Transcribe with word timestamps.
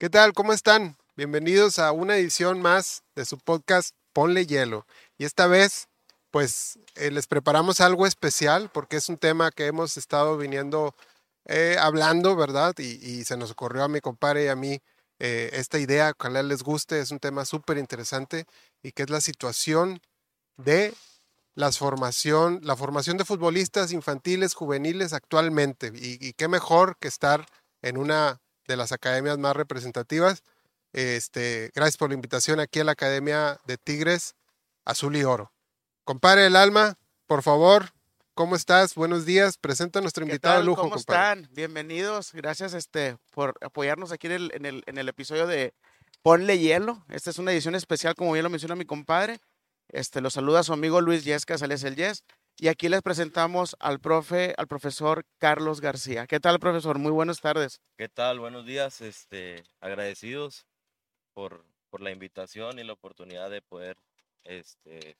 ¿Qué 0.00 0.08
tal? 0.08 0.32
¿Cómo 0.32 0.52
están? 0.52 0.96
Bienvenidos 1.16 1.80
a 1.80 1.90
una 1.90 2.16
edición 2.16 2.62
más 2.62 3.02
de 3.16 3.24
su 3.24 3.36
podcast 3.36 3.96
Ponle 4.12 4.46
Hielo. 4.46 4.86
Y 5.16 5.24
esta 5.24 5.48
vez, 5.48 5.88
pues, 6.30 6.78
eh, 6.94 7.10
les 7.10 7.26
preparamos 7.26 7.80
algo 7.80 8.06
especial 8.06 8.70
porque 8.72 8.96
es 8.98 9.08
un 9.08 9.16
tema 9.16 9.50
que 9.50 9.66
hemos 9.66 9.96
estado 9.96 10.36
viniendo 10.38 10.94
eh, 11.46 11.78
hablando, 11.80 12.36
¿verdad? 12.36 12.78
Y, 12.78 13.24
se 13.24 13.36
nos 13.36 13.50
ocurrió 13.50 13.82
a 13.82 13.88
mi 13.88 14.00
compadre 14.00 14.44
y 14.44 14.46
a 14.46 14.54
mí 14.54 14.80
eh, 15.18 15.50
esta 15.54 15.80
idea, 15.80 16.12
ojalá 16.16 16.44
les 16.44 16.62
guste, 16.62 17.00
es 17.00 17.10
un 17.10 17.18
tema 17.18 17.44
súper 17.44 17.76
interesante 17.76 18.46
y 18.84 18.92
que 18.92 19.02
es 19.02 19.10
la 19.10 19.20
situación 19.20 20.00
de 20.58 20.94
las 21.56 21.78
formación, 21.78 22.60
la 22.62 22.76
formación 22.76 23.16
de 23.16 23.24
futbolistas 23.24 23.90
infantiles, 23.90 24.54
juveniles 24.54 25.12
actualmente. 25.12 25.90
Y 25.92 26.34
qué 26.34 26.46
mejor 26.46 26.96
que 27.00 27.08
estar 27.08 27.46
en 27.82 27.98
una 27.98 28.40
de 28.68 28.76
las 28.76 28.92
academias 28.92 29.38
más 29.38 29.56
representativas. 29.56 30.44
Este, 30.92 31.72
gracias 31.74 31.96
por 31.96 32.10
la 32.10 32.14
invitación 32.14 32.60
aquí 32.60 32.78
a 32.80 32.84
la 32.84 32.92
Academia 32.92 33.58
de 33.66 33.78
Tigres 33.78 34.36
Azul 34.84 35.16
y 35.16 35.24
Oro. 35.24 35.52
Compadre 36.04 36.42
del 36.42 36.54
alma, 36.54 36.96
por 37.26 37.42
favor, 37.42 37.90
¿cómo 38.34 38.54
estás? 38.54 38.94
Buenos 38.94 39.26
días. 39.26 39.58
Presenta 39.58 39.98
a 39.98 40.02
nuestro 40.02 40.24
¿Qué 40.24 40.32
invitado 40.32 40.58
de 40.58 40.64
lujo, 40.64 40.82
¿Cómo 40.82 40.94
compadre. 40.94 41.40
están? 41.42 41.54
Bienvenidos. 41.54 42.32
Gracias 42.32 42.74
este, 42.74 43.16
por 43.32 43.54
apoyarnos 43.60 44.12
aquí 44.12 44.28
en 44.28 44.32
el, 44.34 44.52
en, 44.54 44.66
el, 44.66 44.84
en 44.86 44.98
el 44.98 45.08
episodio 45.08 45.46
de 45.46 45.74
Ponle 46.22 46.58
Hielo. 46.58 47.04
Esta 47.08 47.30
es 47.30 47.38
una 47.38 47.52
edición 47.52 47.74
especial, 47.74 48.14
como 48.14 48.32
bien 48.32 48.44
lo 48.44 48.50
menciona 48.50 48.76
mi 48.76 48.84
compadre. 48.84 49.40
Este, 49.88 50.20
lo 50.20 50.30
saluda 50.30 50.62
su 50.62 50.72
amigo 50.74 51.00
Luis 51.00 51.24
Yescas, 51.24 51.62
alias 51.62 51.82
el 51.84 51.96
Yes. 51.96 52.24
Y 52.60 52.66
aquí 52.66 52.88
les 52.88 53.02
presentamos 53.02 53.76
al 53.78 54.00
profe, 54.00 54.52
al 54.58 54.66
profesor 54.66 55.24
Carlos 55.38 55.80
García. 55.80 56.26
¿Qué 56.26 56.40
tal, 56.40 56.58
profesor? 56.58 56.98
Muy 56.98 57.12
buenas 57.12 57.40
tardes. 57.40 57.80
¿Qué 57.96 58.08
tal? 58.08 58.40
Buenos 58.40 58.66
días. 58.66 59.00
Este, 59.00 59.62
agradecidos 59.80 60.66
por, 61.34 61.64
por 61.88 62.00
la 62.00 62.10
invitación 62.10 62.80
y 62.80 62.84
la 62.84 62.94
oportunidad 62.94 63.48
de 63.48 63.62
poder 63.62 63.96
este, 64.42 65.16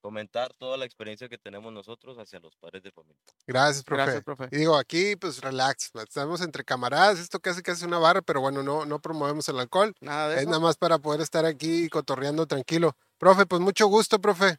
comentar 0.00 0.52
toda 0.54 0.76
la 0.76 0.84
experiencia 0.84 1.28
que 1.28 1.38
tenemos 1.38 1.72
nosotros 1.72 2.18
hacia 2.18 2.40
los 2.40 2.56
padres 2.56 2.82
de 2.82 2.90
familia. 2.90 3.22
Gracias, 3.46 3.84
profe. 3.84 4.02
Gracias, 4.02 4.24
profe. 4.24 4.48
Y 4.50 4.56
digo, 4.56 4.76
aquí, 4.76 5.14
pues 5.14 5.40
relax. 5.40 5.92
Estamos 5.94 6.40
entre 6.40 6.64
camaradas. 6.64 7.20
Esto 7.20 7.38
casi 7.38 7.62
casi 7.62 7.82
es 7.82 7.86
una 7.86 7.98
barra, 7.98 8.20
pero 8.20 8.40
bueno, 8.40 8.64
no, 8.64 8.84
no 8.84 8.98
promovemos 8.98 9.48
el 9.48 9.60
alcohol. 9.60 9.94
Nada 10.00 10.30
de 10.30 10.34
Es 10.34 10.40
eso. 10.40 10.50
nada 10.50 10.60
más 10.60 10.76
para 10.76 10.98
poder 10.98 11.20
estar 11.20 11.44
aquí 11.44 11.88
cotorreando 11.88 12.46
tranquilo. 12.46 12.96
Profe, 13.16 13.46
pues 13.46 13.60
mucho 13.60 13.86
gusto, 13.86 14.20
profe. 14.20 14.58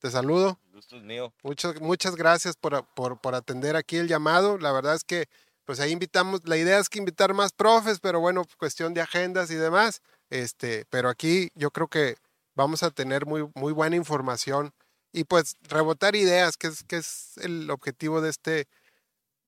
Te 0.00 0.10
saludo. 0.10 0.58
El 0.66 0.72
gusto 0.72 0.96
es 0.96 1.02
mío. 1.02 1.32
Muchas, 1.42 1.78
muchas 1.80 2.16
gracias 2.16 2.56
por, 2.56 2.86
por, 2.94 3.20
por 3.20 3.34
atender 3.34 3.76
aquí 3.76 3.96
el 3.96 4.08
llamado. 4.08 4.56
La 4.56 4.72
verdad 4.72 4.94
es 4.94 5.04
que, 5.04 5.28
pues 5.66 5.78
ahí 5.78 5.92
invitamos, 5.92 6.40
la 6.44 6.56
idea 6.56 6.78
es 6.78 6.88
que 6.88 6.98
invitar 6.98 7.34
más 7.34 7.52
profes, 7.52 8.00
pero 8.00 8.18
bueno, 8.18 8.44
cuestión 8.58 8.94
de 8.94 9.02
agendas 9.02 9.50
y 9.50 9.56
demás. 9.56 10.00
Este, 10.30 10.86
pero 10.88 11.10
aquí 11.10 11.50
yo 11.54 11.70
creo 11.70 11.88
que 11.88 12.16
vamos 12.54 12.82
a 12.82 12.90
tener 12.90 13.26
muy, 13.26 13.50
muy 13.54 13.72
buena 13.74 13.94
información 13.94 14.72
y 15.12 15.24
pues 15.24 15.56
rebotar 15.62 16.16
ideas, 16.16 16.56
que 16.56 16.68
es, 16.68 16.82
que 16.84 16.96
es 16.96 17.36
el 17.36 17.70
objetivo 17.70 18.22
de 18.22 18.30
este, 18.30 18.68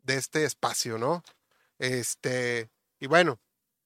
de 0.03 0.17
este 0.17 0.45
espacio, 0.45 0.99
¿no? 0.99 1.23
Este, 1.79 2.69
y 3.01 3.07
bueno, 3.07 3.41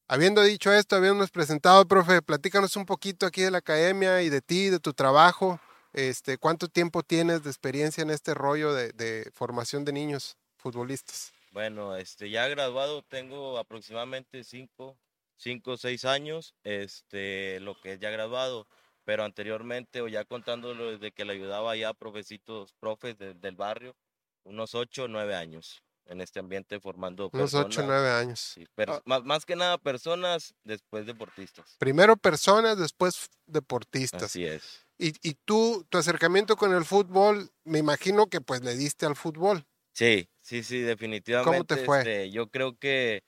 habiendo 0.09 0.43
dicho 0.43 0.73
esto, 0.73 0.97
habiéndonos 0.97 1.31
presentado, 1.31 1.87
profe, 1.87 2.23
platícanos 2.23 2.75
un 2.77 2.87
poquito 2.87 3.25
aquí 3.25 3.43
de 3.43 3.53
la 3.53 3.59
academia 3.59 4.23
y 4.23 4.31
de 4.31 4.41
ti, 4.41 4.69
de 4.69 4.81
tu 4.81 4.95
trabajo. 4.95 5.61
Este, 5.97 6.37
¿Cuánto 6.37 6.69
tiempo 6.69 7.03
tienes 7.03 7.43
de 7.43 7.49
experiencia 7.49 8.03
en 8.03 8.11
este 8.11 8.35
rollo 8.35 8.75
de, 8.75 8.93
de 8.93 9.31
formación 9.33 9.87
de 9.87 9.93
niños 9.93 10.37
futbolistas? 10.59 11.33
Bueno, 11.53 11.97
este, 11.97 12.29
ya 12.29 12.47
graduado 12.49 13.01
tengo 13.03 13.57
aproximadamente 13.59 14.45
cinco, 14.45 14.99
cinco 15.37 15.73
o 15.73 15.77
seis 15.79 16.05
años, 16.05 16.55
este, 16.65 17.61
lo 17.61 17.81
que 17.81 17.95
es 17.95 17.99
ya 18.01 18.11
graduado, 18.11 18.67
pero 19.07 19.25
anteriormente 19.25 20.03
o 20.03 20.09
ya 20.09 20.27
contándolo 20.27 20.91
desde 20.93 21.13
que 21.13 21.25
le 21.25 21.33
ayudaba 21.33 21.75
ya 21.77 21.89
a 21.89 21.95
profesitos, 21.95 22.75
profes 22.79 23.17
de- 23.17 23.33
del 23.33 23.57
barrio, 23.57 23.97
unos 24.45 24.75
ocho 24.75 25.05
o 25.05 25.09
nueve 25.09 25.35
años 25.35 25.83
en 26.05 26.21
este 26.21 26.41
ambiente 26.41 26.79
formando 26.79 27.31
Unos 27.33 27.55
8 27.55 27.59
o 27.61 27.65
personas, 27.69 27.87
9 27.89 28.11
años. 28.11 28.39
sí, 28.41 28.67
pers- 28.77 29.03
más, 29.07 29.25
más 29.25 29.47
que 29.47 29.57
nada 29.57 29.79
personas, 29.79 30.55
después 30.63 31.07
deportistas. 31.07 31.75
Primero 31.79 32.17
personas, 32.19 32.79
después 32.79 33.31
deportistas. 33.47 34.23
Así 34.25 34.45
es. 34.45 34.86
Y, 34.99 35.13
y 35.29 35.35
tú, 35.45 35.87
tu 35.91 35.99
acercamiento 35.99 36.57
con 36.57 36.73
el 36.75 36.85
fútbol, 36.85 37.51
me 37.65 37.79
imagino 37.79 38.29
que 38.29 38.41
pues 38.41 38.63
le 38.63 38.75
diste 38.77 39.05
al 39.07 39.15
fútbol. 39.17 39.67
Sí, 39.93 40.29
sí, 40.41 40.63
sí, 40.63 40.81
definitivamente. 40.81 41.85
fue? 41.85 41.99
este, 41.99 42.31
yo 42.31 42.49
creo 42.51 42.77
que, 42.79 43.23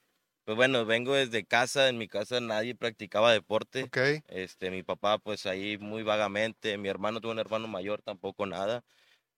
pues 0.44 0.56
bueno, 0.56 0.84
vengo 0.86 1.14
desde 1.14 1.44
casa, 1.44 1.88
en 1.88 1.98
mi 1.98 2.08
casa 2.08 2.40
nadie 2.40 2.74
practicaba 2.74 3.32
deporte. 3.32 3.84
¿Ok? 3.84 3.98
Este, 4.28 4.70
mi 4.70 4.82
papá, 4.82 5.18
pues 5.18 5.46
ahí 5.46 5.78
muy 5.78 6.02
vagamente, 6.02 6.76
mi 6.78 6.88
hermano 6.88 7.20
tuvo 7.20 7.32
un 7.32 7.38
hermano 7.38 7.68
mayor, 7.68 8.02
tampoco 8.02 8.46
nada. 8.46 8.82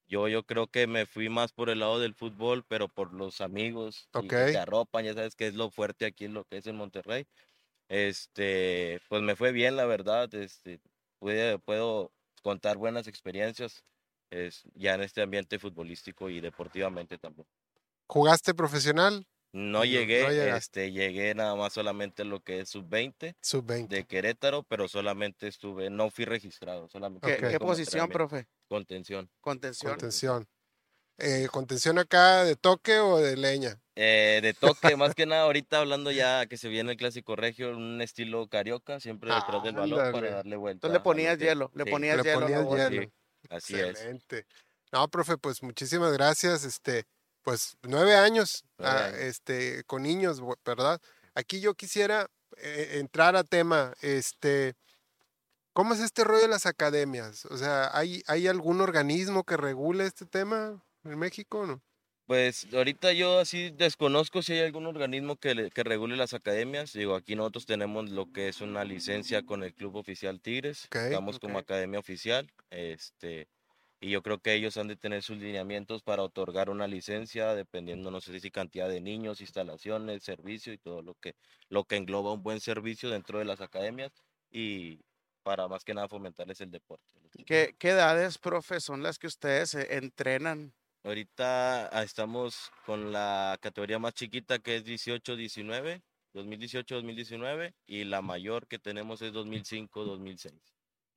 Yo, 0.08 0.28
yo 0.28 0.44
creo 0.44 0.68
que 0.68 0.86
me 0.88 1.06
fui 1.06 1.28
más 1.28 1.52
por 1.52 1.70
el 1.70 1.80
lado 1.80 2.00
del 2.00 2.14
fútbol, 2.14 2.64
pero 2.68 2.88
por 2.88 3.14
los 3.14 3.40
amigos 3.40 4.10
y 4.14 4.32
que 4.32 4.46
te 4.46 4.58
arropan, 4.58 5.04
ya 5.04 5.14
sabes 5.14 5.36
que 5.36 5.46
es 5.48 5.54
lo 5.54 5.70
fuerte 5.70 6.06
aquí, 6.06 6.28
lo 6.28 6.44
que 6.44 6.58
es 6.58 6.66
en 6.66 6.76
Monterrey. 6.76 7.26
Este, 7.88 9.00
pues 9.08 9.22
me 9.22 9.36
fue 9.36 9.52
bien, 9.52 9.76
la 9.76 9.86
verdad. 9.86 10.32
Este, 10.34 10.80
pude- 11.18 11.58
puedo 11.58 12.12
contar 12.42 12.76
buenas 12.76 13.06
experiencias 13.06 13.84
es, 14.30 14.62
ya 14.74 14.94
en 14.94 15.02
este 15.02 15.22
ambiente 15.22 15.58
futbolístico 15.58 16.30
y 16.30 16.40
deportivamente 16.40 17.18
también. 17.18 17.46
¿Jugaste 18.06 18.54
profesional? 18.54 19.26
No 19.52 19.84
llegué, 19.84 20.22
no 20.22 20.56
este, 20.56 20.92
llegué 20.92 21.34
nada 21.34 21.56
más 21.56 21.72
solamente 21.72 22.24
lo 22.24 22.40
que 22.40 22.60
es 22.60 22.68
sub-20 22.68 23.34
Sub-20. 23.40 23.88
de 23.88 24.04
Querétaro, 24.04 24.62
pero 24.62 24.86
solamente 24.86 25.48
estuve, 25.48 25.90
no 25.90 26.08
fui 26.10 26.24
registrado, 26.24 26.88
solamente 26.88 27.36
¿Qué, 27.36 27.58
posición, 27.58 28.08
profe? 28.08 28.46
Contención. 28.68 29.28
Contención. 29.40 29.92
Contención. 29.92 30.46
Eh, 31.18 31.48
¿Contención 31.50 31.98
acá 31.98 32.44
de 32.44 32.54
toque 32.54 33.00
o 33.00 33.18
de 33.18 33.36
leña? 33.36 33.80
Eh, 34.02 34.40
de 34.40 34.54
toque, 34.54 34.96
más 34.96 35.14
que 35.14 35.26
nada, 35.26 35.42
ahorita 35.42 35.78
hablando 35.78 36.10
ya 36.10 36.46
que 36.46 36.56
se 36.56 36.68
viene 36.68 36.92
el 36.92 36.96
clásico 36.96 37.36
regio, 37.36 37.76
un 37.76 38.00
estilo 38.00 38.48
carioca, 38.48 38.98
siempre 38.98 39.30
detrás 39.30 39.62
del 39.62 39.74
balón 39.74 40.10
para 40.10 40.36
darle 40.36 40.56
vuelta. 40.56 40.86
Entonces 40.86 40.94
le 40.94 41.04
ponías 41.04 41.38
hielo, 41.38 41.70
le 41.74 41.84
sí, 41.84 41.90
ponías 41.90 42.16
Le 42.16 42.22
hielo. 42.22 42.38
a 42.38 42.48
la 42.48 42.64
ponías 42.64 42.90
hielo. 42.90 43.02
Sí, 43.02 43.12
Así 43.50 43.74
es. 43.74 43.90
Excelente. 43.90 44.46
No, 44.90 45.06
profe, 45.08 45.36
pues 45.36 45.62
muchísimas 45.62 46.14
gracias. 46.14 46.64
Este, 46.64 47.04
pues 47.42 47.76
nueve 47.82 48.16
años 48.16 48.64
Nueve 48.78 48.98
ah, 48.98 49.10
este, 49.18 49.84
con 49.84 50.04
niños, 50.04 50.40
¿verdad? 50.64 50.98
Aquí 51.34 51.60
yo 51.60 51.74
quisiera 51.74 52.26
eh, 52.56 52.92
entrar 53.00 53.36
a 53.36 53.44
tema, 53.44 53.92
este, 54.00 54.76
¿cómo 55.74 55.92
es 55.92 56.00
este 56.00 56.24
rollo 56.24 56.40
de 56.40 56.48
las 56.48 56.64
academias? 56.64 57.44
O 57.44 57.58
sea, 57.58 57.90
¿hay, 57.92 58.22
¿hay 58.28 58.48
algún 58.48 58.80
organismo 58.80 59.44
que 59.44 59.58
regule 59.58 60.06
este 60.06 60.24
tema 60.24 60.82
en 61.04 61.18
México 61.18 61.60
o 61.60 61.66
no? 61.66 61.82
Pues 62.30 62.72
ahorita 62.72 63.12
yo 63.12 63.40
así 63.40 63.70
desconozco 63.70 64.40
si 64.40 64.52
hay 64.52 64.60
algún 64.60 64.86
organismo 64.86 65.34
que, 65.34 65.52
le- 65.52 65.70
que 65.72 65.82
regule 65.82 66.16
las 66.16 66.32
academias. 66.32 66.92
Digo, 66.92 67.16
aquí 67.16 67.34
nosotros 67.34 67.66
tenemos 67.66 68.08
lo 68.08 68.30
que 68.30 68.46
es 68.46 68.60
una 68.60 68.84
licencia 68.84 69.42
con 69.42 69.64
el 69.64 69.74
Club 69.74 69.96
Oficial 69.96 70.40
Tigres. 70.40 70.84
Ok, 70.84 70.94
Estamos 70.94 71.40
como 71.40 71.58
academia 71.58 71.98
oficial. 71.98 72.48
Este, 72.70 73.48
y 74.00 74.10
yo 74.10 74.22
creo 74.22 74.38
que 74.38 74.54
ellos 74.54 74.76
han 74.76 74.86
de 74.86 74.94
tener 74.94 75.24
sus 75.24 75.38
lineamientos 75.38 76.04
para 76.04 76.22
otorgar 76.22 76.70
una 76.70 76.86
licencia, 76.86 77.52
dependiendo, 77.56 78.12
no 78.12 78.20
sé 78.20 78.38
si 78.38 78.52
cantidad 78.52 78.88
de 78.88 79.00
niños, 79.00 79.40
instalaciones, 79.40 80.22
servicio 80.22 80.72
y 80.72 80.78
todo 80.78 81.02
lo 81.02 81.14
que, 81.14 81.34
lo 81.68 81.82
que 81.82 81.96
engloba 81.96 82.32
un 82.32 82.44
buen 82.44 82.60
servicio 82.60 83.10
dentro 83.10 83.40
de 83.40 83.44
las 83.44 83.60
academias. 83.60 84.12
Y, 84.52 85.00
para 85.42 85.66
más 85.66 85.82
que 85.82 85.94
nada 85.94 86.06
fomentarles 86.06 86.60
el 86.60 86.70
deporte. 86.70 87.12
¿Qué, 87.44 87.74
qué 87.76 87.88
edades, 87.88 88.38
profe, 88.38 88.78
son 88.78 89.02
las 89.02 89.18
que 89.18 89.26
ustedes 89.26 89.74
eh, 89.74 89.96
entrenan? 89.96 90.72
Ahorita 91.02 91.88
ah, 91.96 92.02
estamos 92.02 92.70
con 92.84 93.10
la 93.10 93.56
categoría 93.60 93.98
más 93.98 94.14
chiquita 94.14 94.58
que 94.58 94.76
es 94.76 94.84
18-19, 94.84 96.02
2018-2019 96.34 97.74
y 97.86 98.04
la 98.04 98.20
mayor 98.20 98.66
que 98.66 98.78
tenemos 98.78 99.22
es 99.22 99.32
2005-2006. 99.32 100.52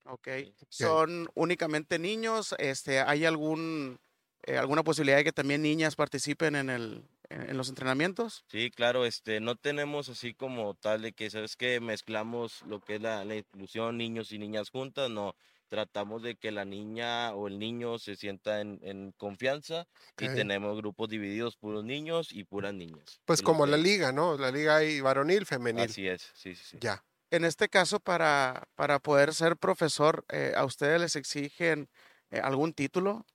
Ok. 0.05 0.27
Sí. 0.69 0.83
¿Son 0.83 1.27
únicamente 1.35 1.99
niños? 1.99 2.55
Este, 2.59 3.01
¿Hay 3.01 3.25
algún, 3.25 3.99
eh, 4.43 4.57
alguna 4.57 4.83
posibilidad 4.83 5.17
de 5.17 5.25
que 5.25 5.33
también 5.33 5.61
niñas 5.61 5.95
participen 5.95 6.55
en, 6.55 6.69
el, 6.69 7.03
en, 7.29 7.49
en 7.49 7.57
los 7.57 7.67
entrenamientos? 7.67 8.45
Sí, 8.47 8.71
claro, 8.71 9.05
este, 9.05 9.41
no 9.41 9.57
tenemos 9.57 10.07
así 10.07 10.33
como 10.33 10.75
tal 10.75 11.01
de 11.01 11.11
que, 11.11 11.29
¿sabes 11.29 11.57
que 11.57 11.81
Mezclamos 11.81 12.61
lo 12.63 12.79
que 12.79 12.95
es 12.95 13.01
la, 13.01 13.25
la 13.25 13.35
inclusión 13.35 13.97
niños 13.97 14.31
y 14.31 14.39
niñas 14.39 14.69
juntas, 14.69 15.09
no. 15.09 15.35
Tratamos 15.73 16.21
de 16.21 16.35
que 16.35 16.51
la 16.51 16.65
niña 16.65 17.33
o 17.33 17.47
el 17.47 17.57
niño 17.57 17.97
se 17.97 18.15
sienta 18.15 18.61
en, 18.61 18.77
en 18.83 19.11
confianza 19.13 19.87
y 20.19 20.27
Ok. 20.27 20.35
tenemos 20.35 20.77
grupos 20.77 21.09
divididos, 21.09 21.57
puros 21.57 21.83
niños 21.83 22.31
y 22.31 22.43
puras 22.43 22.75
niñas. 22.75 23.19
Pues 23.25 23.41
como 23.41 23.65
la 23.65 23.75
que- 23.77 23.83
liga, 23.83 24.11
¿no? 24.11 24.37
La 24.37 24.51
liga 24.51 24.75
hay 24.75 25.01
varonil, 25.01 25.47
femenil. 25.47 25.89
Así 25.89 26.07
es, 26.07 26.31
sí, 26.35 26.53
sí, 26.53 26.63
sí. 26.63 26.77
Ya. 26.79 27.03
En 27.31 27.43
este 27.43 27.69
caso, 27.69 27.99
para, 27.99 28.67
para 28.75 28.99
poder 28.99 29.33
ser 29.33 29.57
profesor, 29.57 30.23
eh, 30.29 30.53
¿a 30.55 30.63
ustedes 30.63 31.01
les 31.01 31.15
exigen 31.15 31.89
eh, 32.29 32.39
algún 32.39 32.73
título? 32.73 33.25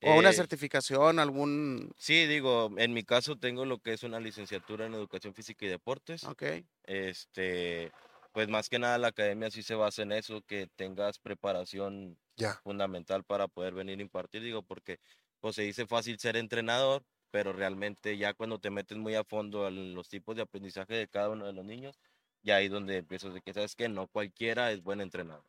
¿O 0.00 0.16
una 0.16 0.30
Eh, 0.30 0.34
certificación, 0.34 1.18
algún...? 1.18 1.90
Sí, 1.98 2.26
digo, 2.26 2.70
en 2.78 2.92
mi 2.92 3.02
caso 3.02 3.36
tengo 3.36 3.64
lo 3.64 3.78
que 3.80 3.92
es 3.92 4.02
una 4.04 4.20
licenciatura 4.20 4.86
en 4.86 4.94
Educación 4.94 5.34
Física 5.34 5.66
y 5.66 5.68
Deportes. 5.68 6.24
Ok, 6.24 6.42
Este, 6.84 7.90
pues 8.38 8.48
más 8.48 8.68
que 8.68 8.78
nada 8.78 8.98
la 8.98 9.08
academia 9.08 9.50
sí 9.50 9.64
se 9.64 9.74
basa 9.74 10.02
en 10.02 10.12
eso, 10.12 10.42
que 10.42 10.68
tengas 10.76 11.18
preparación 11.18 12.20
Ya. 12.38 12.62
fundamental 12.62 13.24
para 13.24 13.48
poder 13.48 13.74
venir 13.74 13.98
a 13.98 14.02
impartir, 14.02 14.42
digo, 14.44 14.62
porque 14.62 15.00
pues 15.40 15.56
se 15.56 15.62
dice 15.62 15.88
fácil 15.88 16.20
ser 16.20 16.36
entrenador, 16.36 17.04
pero 17.32 17.52
realmente 17.52 18.16
ya 18.16 18.34
cuando 18.34 18.60
te 18.60 18.70
metes 18.70 18.96
muy 18.96 19.16
a 19.16 19.24
fondo 19.24 19.66
en 19.66 19.92
los 19.92 20.08
tipos 20.08 20.36
de 20.36 20.42
aprendizaje 20.42 20.94
de 20.94 21.08
cada 21.08 21.30
uno 21.30 21.46
de 21.46 21.52
los 21.52 21.64
niños, 21.64 21.98
ya 22.44 22.54
ahí 22.56 22.68
donde 22.68 22.98
empiezas 22.98 23.34
de 23.34 23.40
que 23.42 23.52
sabes 23.52 23.74
que 23.74 23.88
no 23.88 24.06
cualquiera 24.06 24.70
es 24.70 24.84
buen 24.84 25.00
entrenador. 25.00 25.44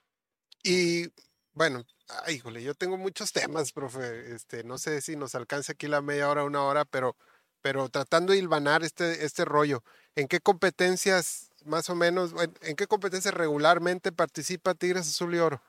Y 0.64 1.12
bueno, 1.54 1.86
ay, 2.26 2.36
híjole, 2.36 2.64
yo 2.64 2.74
tengo 2.76 2.98
muchos 2.98 3.32
temas, 3.32 3.72
profe. 3.72 4.34
Este, 4.34 4.64
no 4.64 4.78
sé 4.78 5.02
si 5.02 5.16
nos 5.16 5.36
alcanza 5.36 5.74
aquí 5.74 5.88
la 5.88 6.02
media 6.02 6.30
hora, 6.30 6.44
una 6.44 6.64
hora, 6.64 6.86
pero, 6.86 7.16
pero 7.62 7.90
tratando 7.90 8.34
de 8.34 8.40
hilvanar 8.40 8.84
este, 8.84 9.26
este 9.26 9.46
rollo. 9.46 9.84
¿En 10.16 10.28
qué 10.28 10.40
competencias, 10.42 11.49
más 11.70 11.90
o 11.90 11.96
menos, 11.96 12.34
en, 12.42 12.54
en 12.62 12.76
qué 12.76 12.88
competencias 12.88 13.34
regularmente 13.34 14.12
participa 14.12 14.74
Tigres 14.76 15.08
Azul 15.08 15.36
y 15.36 15.40
Oro? 15.40 15.62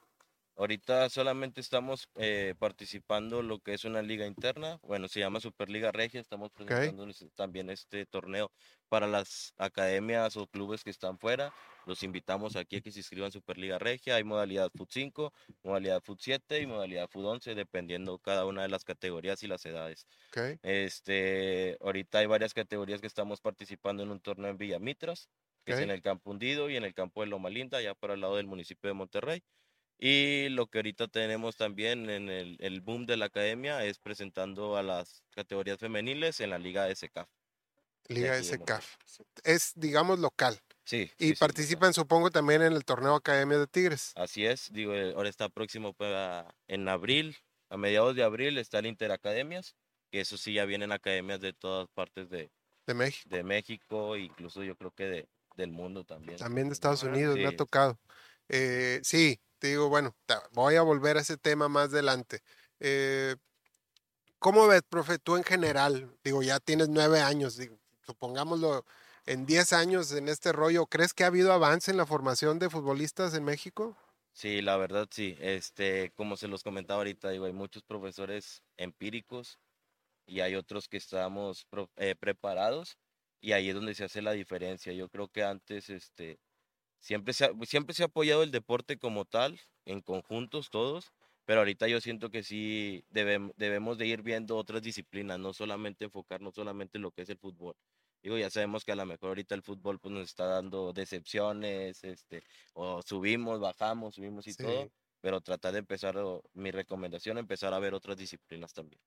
Ahorita 0.60 1.08
solamente 1.08 1.62
estamos 1.62 2.10
eh, 2.16 2.54
participando 2.58 3.40
lo 3.42 3.60
que 3.60 3.72
es 3.72 3.86
una 3.86 4.02
liga 4.02 4.26
interna, 4.26 4.78
bueno, 4.82 5.08
se 5.08 5.18
llama 5.18 5.40
Superliga 5.40 5.90
Regia, 5.90 6.20
estamos 6.20 6.50
presentando 6.50 7.06
también 7.34 7.70
este 7.70 8.04
torneo 8.04 8.52
para 8.90 9.06
las 9.06 9.54
academias 9.56 10.36
o 10.36 10.46
clubes 10.46 10.84
que 10.84 10.90
están 10.90 11.18
fuera. 11.18 11.50
Los 11.86 12.02
invitamos 12.02 12.56
aquí 12.56 12.76
a 12.76 12.80
que 12.82 12.92
se 12.92 12.98
inscriban 12.98 13.28
en 13.28 13.32
Superliga 13.32 13.78
Regia. 13.78 14.16
Hay 14.16 14.24
modalidad 14.24 14.70
Fut 14.76 14.90
5, 14.92 15.32
modalidad 15.62 16.02
Fut 16.02 16.20
7 16.20 16.60
y 16.60 16.66
modalidad 16.66 17.08
Fut 17.08 17.24
11, 17.24 17.54
dependiendo 17.54 18.18
cada 18.18 18.44
una 18.44 18.60
de 18.60 18.68
las 18.68 18.84
categorías 18.84 19.42
y 19.42 19.46
las 19.46 19.64
edades. 19.64 20.06
Este, 20.62 21.78
ahorita 21.80 22.18
hay 22.18 22.26
varias 22.26 22.52
categorías 22.52 23.00
que 23.00 23.06
estamos 23.06 23.40
participando 23.40 24.02
en 24.02 24.10
un 24.10 24.20
torneo 24.20 24.50
en 24.50 24.58
Villamitras, 24.58 25.30
que 25.64 25.72
Ok. 25.72 25.78
es 25.78 25.80
en 25.80 25.90
el 25.90 26.02
campo 26.02 26.30
hundido 26.30 26.70
y 26.70 26.76
en 26.76 26.84
el 26.84 26.94
campo 26.94 27.22
de 27.22 27.28
Loma 27.28 27.50
Linda, 27.50 27.80
ya 27.82 27.94
para 27.94 28.14
el 28.14 28.20
lado 28.20 28.36
del 28.36 28.46
municipio 28.46 28.88
de 28.88 28.94
Monterrey. 28.94 29.42
Y 29.98 30.48
lo 30.50 30.68
que 30.68 30.78
ahorita 30.78 31.08
tenemos 31.08 31.56
también 31.56 32.10
en 32.10 32.30
el, 32.30 32.56
el 32.60 32.80
boom 32.80 33.06
de 33.06 33.16
la 33.18 33.26
academia 33.26 33.84
es 33.84 33.98
presentando 34.00 34.76
a 34.76 34.82
las 34.82 35.24
categorías 35.30 35.78
femeniles 35.78 36.40
en 36.40 36.50
la 36.50 36.58
Liga 36.58 36.84
de 36.86 36.96
SECAF. 36.96 37.28
Liga 38.08 38.42
SCAF. 38.42 38.96
Es, 39.44 39.72
digamos, 39.76 40.18
local. 40.18 40.60
Sí. 40.84 41.10
Y 41.18 41.34
sí, 41.34 41.36
sí, 41.36 41.40
participan, 41.40 41.94
supongo, 41.94 42.30
también 42.30 42.62
en 42.62 42.72
el 42.72 42.84
torneo 42.84 43.14
Academia 43.14 43.58
de 43.58 43.66
Tigres. 43.66 44.14
Así 44.14 44.44
es, 44.44 44.72
digo, 44.72 44.94
eh, 44.94 45.12
ahora 45.14 45.28
está 45.28 45.48
próximo 45.48 45.94
para, 45.94 46.54
en 46.66 46.88
abril, 46.88 47.36
a 47.68 47.76
mediados 47.76 48.16
de 48.16 48.24
abril 48.24 48.58
está 48.58 48.80
el 48.80 48.86
Interacademias, 48.86 49.76
que 50.10 50.20
eso 50.20 50.36
sí 50.36 50.54
ya 50.54 50.64
vienen 50.64 50.92
academias 50.92 51.40
de 51.40 51.52
todas 51.52 51.88
partes 51.94 52.28
de, 52.28 52.50
De 52.86 52.92
México. 52.94 53.30
de 53.30 53.44
México, 53.44 54.16
incluso 54.16 54.64
yo 54.64 54.76
creo 54.76 54.92
que 54.92 55.04
de, 55.06 55.28
del 55.60 55.70
mundo 55.72 56.04
también. 56.04 56.38
También 56.38 56.68
de 56.68 56.74
Estados. 56.74 57.02
Unidos, 57.02 57.36
me 57.36 57.46
ha 57.46 57.50
Sí. 57.50 57.56
tocado. 57.56 57.98
Eh, 58.48 59.00
sí, 59.04 59.40
te 59.58 59.68
digo, 59.68 59.88
bueno, 59.88 60.16
ta- 60.26 60.42
voy 60.52 60.74
a 60.76 60.82
volver 60.82 61.16
a 61.16 61.20
ese 61.20 61.36
tema 61.36 61.68
más 61.68 61.90
adelante. 61.90 62.40
Eh, 62.80 63.36
¿Cómo 64.38 64.66
ves, 64.66 64.82
profe, 64.88 65.18
tú 65.18 65.36
en 65.36 65.44
general? 65.44 66.10
Digo, 66.24 66.42
ya 66.42 66.60
tienes 66.60 66.88
nueve 66.88 67.20
años, 67.20 67.56
digo, 67.56 67.78
supongámoslo, 68.06 68.84
en 69.26 69.44
diez 69.44 69.72
años 69.74 70.12
en 70.12 70.28
este 70.28 70.52
rollo, 70.52 70.86
¿crees 70.86 71.12
que 71.12 71.24
ha 71.24 71.26
habido 71.26 71.52
avance 71.52 71.90
en 71.90 71.98
la 71.98 72.06
formación 72.06 72.58
de 72.58 72.70
futbolistas 72.70 73.34
en 73.34 73.44
México? 73.44 73.96
Sí, 74.32 74.62
la 74.62 74.78
verdad 74.78 75.08
sí. 75.10 75.36
Este, 75.40 76.10
como 76.16 76.36
se 76.38 76.48
los 76.48 76.62
comentaba 76.62 76.98
ahorita, 77.00 77.28
digo, 77.28 77.44
hay 77.44 77.52
muchos 77.52 77.82
profesores 77.82 78.62
empíricos 78.78 79.58
y 80.26 80.40
hay 80.40 80.54
otros 80.54 80.88
que 80.88 80.96
estamos 80.96 81.66
eh, 81.96 82.14
preparados 82.18 82.96
y 83.40 83.52
ahí 83.52 83.68
es 83.68 83.74
donde 83.74 83.94
se 83.94 84.04
hace 84.04 84.22
la 84.22 84.32
diferencia. 84.32 84.92
Yo 84.92 85.08
creo 85.08 85.28
que 85.28 85.42
antes, 85.44 85.90
este, 85.90 86.40
siempre 87.00 87.34
se 87.34 87.46
ha, 87.46 87.50
siempre 87.64 87.94
se 87.94 88.02
ha 88.02 88.06
apoyado 88.06 88.42
el 88.42 88.50
deporte 88.50 88.98
como 88.98 89.24
tal, 89.24 89.60
en 89.84 90.00
conjuntos 90.02 90.70
todos, 90.70 91.12
pero 91.44 91.60
ahorita 91.60 91.88
yo 91.88 92.00
siento 92.00 92.30
que 92.30 92.42
sí 92.44 93.04
debem- 93.10 93.52
debemos 93.56 93.98
de 93.98 94.06
ir 94.06 94.22
viendo 94.22 94.56
otras 94.56 94.82
disciplinas, 94.82 95.38
no 95.38 95.52
solamente 95.54 96.04
enfocarnos 96.06 96.54
solamente 96.54 96.98
en 96.98 97.02
lo 97.02 97.12
que 97.12 97.22
es 97.22 97.30
el 97.30 97.38
fútbol. 97.38 97.74
Digo, 98.22 98.36
ya 98.38 98.50
sabemos 98.50 98.84
que 98.84 98.92
a 98.92 98.96
lo 98.96 99.06
mejor 99.06 99.30
ahorita 99.30 99.54
el 99.54 99.62
fútbol 99.62 99.98
pues 99.98 100.12
nos 100.12 100.24
está 100.24 100.44
dando 100.46 100.92
decepciones, 100.92 102.04
este, 102.04 102.42
o 102.74 103.02
subimos, 103.02 103.60
bajamos, 103.60 104.14
subimos 104.16 104.46
y 104.46 104.54
Sí. 104.56 104.62
todo, 104.62 104.92
pero 105.20 105.40
tratar 105.40 105.72
de 105.72 105.78
empezar, 105.80 106.16
o 106.18 106.42
mi 106.52 106.70
recomendación, 106.70 107.38
empezar 107.38 107.72
a 107.74 107.78
ver 107.78 107.94
otras 107.94 108.16
disciplinas 108.18 108.72
también. 108.74 109.00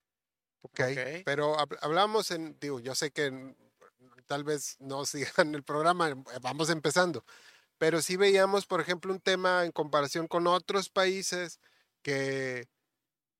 Ok, 0.61 0.79
Ok. 0.79 0.97
pero 1.23 1.55
hab- 1.57 1.77
hablamos 1.81 2.31
en, 2.31 2.57
digo, 2.59 2.79
yo 2.79 2.95
sé 2.95 3.11
que 3.11 3.55
tal 4.23 4.43
vez 4.43 4.77
no 4.79 5.05
sigan 5.05 5.55
el 5.55 5.63
programa, 5.63 6.09
eh, 6.11 6.15
vamos 6.41 6.69
empezando, 6.69 7.25
pero 7.77 8.01
sí 8.01 8.17
veíamos, 8.17 8.65
por 8.67 8.81
ejemplo, 8.81 9.13
un 9.13 9.21
tema 9.21 9.65
en 9.65 9.71
comparación 9.73 10.27
con 10.27 10.47
otros 10.47 10.89
países 10.89 11.59
que 12.03 12.67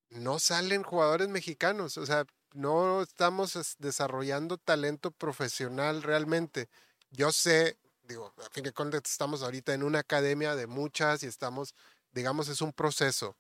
no 0.10 0.40
salen 0.40 0.84
jugadores 0.84 1.28
mexicanos, 1.30 1.98
o 1.98 2.06
sea, 2.06 2.25
no 2.54 3.02
estamos 3.02 3.56
es- 3.56 3.75
desarrollando 3.80 4.58
talento 4.58 5.12
profesional 5.12 6.04
realmente. 6.04 6.70
Yo 7.12 7.32
sé, 7.32 7.78
digo, 8.04 8.34
a 8.46 8.50
fin 8.52 8.63
de 8.63 8.74
cuentas 8.74 9.02
estamos 9.06 9.42
ahorita 9.44 9.74
en 9.74 9.84
una 9.84 10.00
academia 10.00 10.56
de 10.56 10.68
muchas 10.68 11.24
y 11.24 11.28
estamos, 11.28 11.74
digamos, 12.12 12.48
es 12.50 12.62
un 12.62 12.74
proceso. 12.74 13.36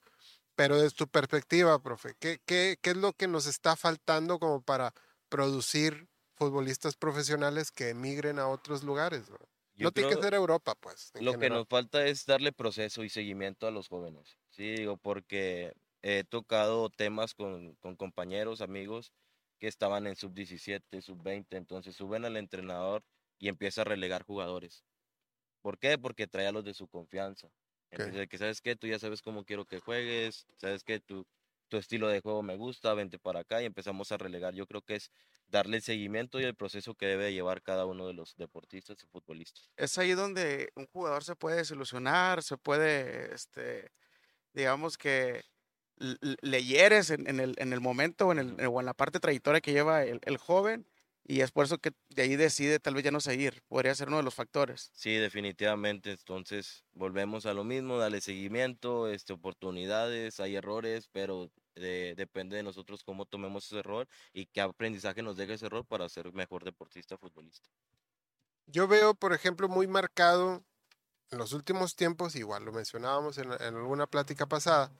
Pero 0.55 0.77
desde 0.81 0.95
tu 0.95 1.07
perspectiva, 1.07 1.79
profe, 1.81 2.15
¿qué, 2.19 2.41
qué, 2.45 2.77
qué 2.81 2.91
es 2.91 2.97
lo 2.97 3.13
que 3.13 3.27
nos 3.27 3.47
está 3.47 3.75
faltando 3.75 4.39
como 4.39 4.61
para 4.61 4.93
producir 5.29 6.07
futbolistas 6.43 6.95
profesionales 6.95 7.71
que 7.71 7.89
emigren 7.89 8.39
a 8.39 8.47
otros 8.47 8.83
lugares? 8.83 9.27
Yo 9.75 9.85
no 9.85 9.91
tiene 9.91 10.15
que 10.15 10.21
ser 10.21 10.33
Europa, 10.33 10.75
pues. 10.79 11.11
Lo 11.19 11.37
que 11.39 11.49
nos 11.49 11.67
falta 11.67 12.05
es 12.05 12.25
darle 12.25 12.51
proceso 12.51 13.03
y 13.03 13.09
seguimiento 13.09 13.67
a 13.67 13.71
los 13.71 13.87
jóvenes. 13.87 14.37
Sí, 14.49 14.75
digo, 14.75 14.97
porque 14.97 15.73
he 16.01 16.23
tocado 16.23 16.89
temas 16.89 17.33
con, 17.33 17.75
con 17.75 17.95
compañeros, 17.95 18.61
amigos 18.61 19.13
que 19.59 19.67
estaban 19.67 20.07
en 20.07 20.17
sub 20.17 20.33
17, 20.33 21.01
sub 21.01 21.23
20, 21.23 21.55
entonces 21.55 21.95
suben 21.95 22.25
al 22.25 22.35
entrenador 22.35 23.01
y 23.39 23.47
empieza 23.47 23.81
a 23.81 23.85
relegar 23.85 24.23
jugadores. 24.23 24.83
¿Por 25.61 25.77
qué? 25.77 25.97
Porque 25.97 26.27
trae 26.27 26.47
a 26.47 26.51
los 26.51 26.65
de 26.65 26.73
su 26.73 26.87
confianza. 26.87 27.49
Entonces, 27.89 28.27
que 28.27 28.37
sabes 28.37 28.59
que 28.59 28.75
tú 28.75 28.87
ya 28.87 28.99
sabes 28.99 29.21
cómo 29.21 29.45
quiero 29.45 29.65
que 29.65 29.79
juegues, 29.79 30.47
sabes 30.57 30.83
que 30.83 30.99
tu, 30.99 31.25
tu 31.73 31.79
estilo 31.79 32.07
de 32.07 32.21
juego 32.21 32.43
me 32.43 32.55
gusta, 32.55 32.93
vente 32.93 33.17
para 33.17 33.39
acá 33.39 33.59
y 33.59 33.65
empezamos 33.65 34.11
a 34.11 34.17
relegar. 34.19 34.53
Yo 34.53 34.67
creo 34.67 34.83
que 34.83 34.93
es 34.93 35.11
darle 35.47 35.77
el 35.77 35.81
seguimiento 35.81 36.39
y 36.39 36.43
el 36.43 36.53
proceso 36.53 36.93
que 36.93 37.07
debe 37.07 37.33
llevar 37.33 37.63
cada 37.63 37.87
uno 37.87 38.05
de 38.05 38.13
los 38.13 38.35
deportistas 38.35 39.03
y 39.03 39.07
futbolistas. 39.07 39.71
Es 39.75 39.97
ahí 39.97 40.11
donde 40.11 40.71
un 40.75 40.85
jugador 40.85 41.23
se 41.23 41.35
puede 41.35 41.57
desilusionar, 41.57 42.43
se 42.43 42.57
puede, 42.57 43.33
este, 43.33 43.91
digamos 44.53 44.99
que 44.99 45.41
le 45.97 46.63
hieres 46.63 47.09
en, 47.09 47.27
en 47.27 47.39
el, 47.39 47.55
en 47.57 47.73
el 47.73 47.81
momento 47.81 48.27
o 48.27 48.31
en, 48.33 48.37
el, 48.37 48.67
o 48.67 48.79
en 48.79 48.85
la 48.85 48.93
parte 48.93 49.19
trayectoria 49.19 49.59
que 49.59 49.73
lleva 49.73 50.03
el, 50.03 50.19
el 50.25 50.37
joven 50.37 50.85
y 51.25 51.41
es 51.41 51.51
por 51.51 51.65
eso 51.65 51.79
que 51.79 51.91
de 52.09 52.21
ahí 52.21 52.35
decide 52.35 52.79
tal 52.79 52.93
vez 52.93 53.03
ya 53.03 53.11
no 53.11 53.19
seguir. 53.19 53.63
Podría 53.67 53.95
ser 53.95 54.09
uno 54.09 54.17
de 54.17 54.23
los 54.23 54.35
factores. 54.35 54.91
Sí, 54.93 55.15
definitivamente. 55.15 56.11
Entonces, 56.11 56.83
volvemos 56.91 57.45
a 57.47 57.53
lo 57.55 57.63
mismo, 57.63 57.97
darle 57.97 58.21
seguimiento, 58.21 59.07
este, 59.07 59.33
oportunidades, 59.33 60.39
hay 60.39 60.55
errores, 60.55 61.09
pero 61.11 61.49
de- 61.75 62.13
depende 62.15 62.55
de 62.55 62.63
nosotros 62.63 63.03
cómo 63.03 63.25
tomemos 63.25 63.65
ese 63.65 63.79
error 63.79 64.07
y 64.33 64.45
qué 64.47 64.61
aprendizaje 64.61 65.21
nos 65.21 65.37
deje 65.37 65.53
ese 65.53 65.65
error 65.65 65.85
para 65.85 66.07
ser 66.09 66.31
mejor 66.33 66.63
deportista, 66.63 67.17
futbolista. 67.17 67.67
Yo 68.65 68.87
veo, 68.87 69.13
por 69.13 69.33
ejemplo, 69.33 69.67
muy 69.67 69.87
marcado 69.87 70.63
en 71.31 71.37
los 71.37 71.53
últimos 71.53 71.95
tiempos, 71.95 72.35
igual 72.35 72.63
lo 72.63 72.71
mencionábamos 72.71 73.37
en, 73.37 73.51
en 73.51 73.75
alguna 73.75 74.07
plática 74.07 74.45
pasada, 74.45 74.91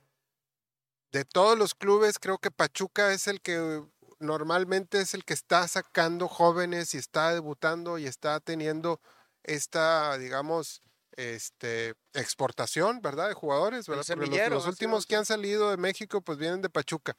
de 1.12 1.26
todos 1.26 1.58
los 1.58 1.76
clubes, 1.76 2.18
creo 2.20 2.40
que 2.40 2.50
Pachuca 2.50 3.14
es 3.14 3.28
el 3.28 3.40
que 3.40 3.84
normalmente 4.20 5.00
es 5.00 5.14
el 5.14 5.24
que 5.24 5.34
está 5.34 5.68
sacando 5.68 6.28
jóvenes 6.28 6.96
y 6.96 6.98
está 6.98 7.34
debutando 7.34 8.00
y 8.00 8.08
está 8.08 8.40
teniendo 8.40 9.00
esta, 9.44 10.18
digamos, 10.18 10.82
este, 11.18 11.96
exportación, 12.14 13.02
¿verdad? 13.02 13.28
De 13.30 13.34
jugadores, 13.34 13.88
¿verdad? 13.88 14.06
Porque 14.08 14.50
los- 14.50 14.68
últimos 14.68 15.06
que 15.06 15.16
han 15.16 15.26
salido 15.26 15.70
de 15.72 15.78
México, 15.78 16.22
pues 16.22 16.38
vienen 16.38 16.62
de 16.62 16.70
Pachuca, 16.70 17.18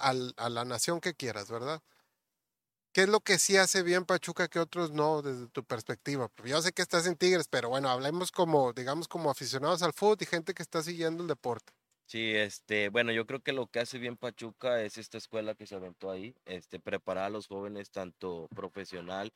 al- 0.00 0.34
a 0.36 0.48
la 0.50 0.64
nación 0.64 1.00
que 1.00 1.14
quieras, 1.14 1.50
¿verdad? 1.50 1.82
¿Qué 2.92 3.02
es 3.02 3.08
lo 3.08 3.20
que 3.20 3.38
sí 3.38 3.56
hace 3.56 3.82
bien 3.82 4.04
Pachuca 4.04 4.48
que 4.48 4.58
otros 4.58 4.90
no, 4.92 5.22
desde 5.22 5.48
tu 5.48 5.64
perspectiva? 5.64 6.28
Porque 6.28 6.50
Yo 6.50 6.60
sé 6.62 6.72
que 6.72 6.82
estás 6.82 7.06
en 7.06 7.16
Tigres, 7.16 7.46
pero 7.48 7.68
bueno, 7.68 7.88
hablemos 7.90 8.32
como, 8.32 8.72
digamos, 8.72 9.08
como 9.08 9.30
aficionados 9.30 9.82
al 9.82 9.92
fútbol 9.92 10.16
y 10.20 10.26
gente 10.26 10.54
que 10.54 10.62
está 10.62 10.82
siguiendo 10.82 11.22
el 11.22 11.28
deporte. 11.28 11.72
Sí, 12.06 12.34
este, 12.34 12.88
bueno, 12.88 13.12
yo 13.12 13.26
creo 13.26 13.40
que 13.42 13.52
lo 13.52 13.66
que 13.66 13.80
hace 13.80 13.98
bien 13.98 14.16
Pachuca 14.16 14.82
es 14.82 14.96
esta 14.96 15.18
escuela 15.18 15.54
que 15.54 15.66
se 15.66 15.74
aventó 15.74 16.10
ahí, 16.10 16.34
este, 16.46 16.80
preparar 16.80 17.24
a 17.24 17.30
los 17.30 17.46
jóvenes 17.48 17.90
tanto 17.90 18.48
profesional 18.54 19.30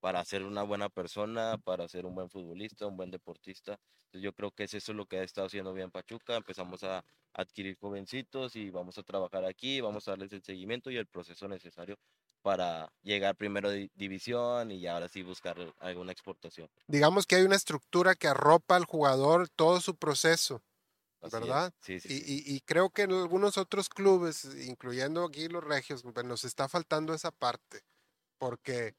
para 0.00 0.24
ser 0.24 0.42
una 0.44 0.62
buena 0.62 0.88
persona, 0.88 1.58
para 1.64 1.88
ser 1.88 2.06
un 2.06 2.14
buen 2.14 2.30
futbolista, 2.30 2.86
un 2.86 2.96
buen 2.96 3.10
deportista. 3.10 3.78
Entonces 4.06 4.22
yo 4.24 4.32
creo 4.34 4.52
que 4.52 4.64
es 4.64 4.74
eso 4.74 4.92
lo 4.94 5.06
que 5.06 5.18
ha 5.18 5.22
estado 5.22 5.46
haciendo 5.48 5.72
bien 5.74 5.90
Pachuca. 5.90 6.36
Empezamos 6.36 6.82
a 6.84 7.04
adquirir 7.34 7.76
jovencitos 7.78 8.56
y 8.56 8.70
vamos 8.70 8.98
a 8.98 9.02
trabajar 9.02 9.44
aquí, 9.44 9.80
vamos 9.80 10.08
a 10.08 10.12
darles 10.12 10.32
el 10.32 10.42
seguimiento 10.42 10.90
y 10.90 10.96
el 10.96 11.06
proceso 11.06 11.48
necesario 11.48 11.96
para 12.42 12.92
llegar 13.02 13.36
primero 13.36 13.70
de 13.70 13.90
división 13.94 14.70
y 14.70 14.86
ahora 14.86 15.08
sí 15.08 15.22
buscar 15.22 15.56
alguna 15.78 16.12
exportación. 16.12 16.68
Digamos 16.86 17.26
que 17.26 17.36
hay 17.36 17.42
una 17.42 17.56
estructura 17.56 18.14
que 18.14 18.28
arropa 18.28 18.76
al 18.76 18.84
jugador 18.84 19.48
todo 19.48 19.80
su 19.80 19.96
proceso. 19.96 20.62
Así 21.20 21.46
es. 21.48 21.56
¿Verdad? 21.56 21.72
Sí, 21.80 22.00
sí, 22.00 22.10
Y, 22.10 22.16
sí. 22.16 22.26
y- 22.34 22.56
y 22.56 22.60
creo 22.62 22.90
que 22.90 23.02
en 23.02 23.12
algunos 23.12 23.58
otros 23.58 23.88
clubes, 23.90 24.44
incluyendo 24.66 25.24
aquí 25.24 25.48
los 25.48 25.64
regios, 25.64 26.02
pues, 26.02 26.26
nos 26.26 26.44
está 26.44 26.68
faltando 26.68 27.14
esa 27.14 27.32
parte. 27.32 27.82
Porque, 28.38 28.96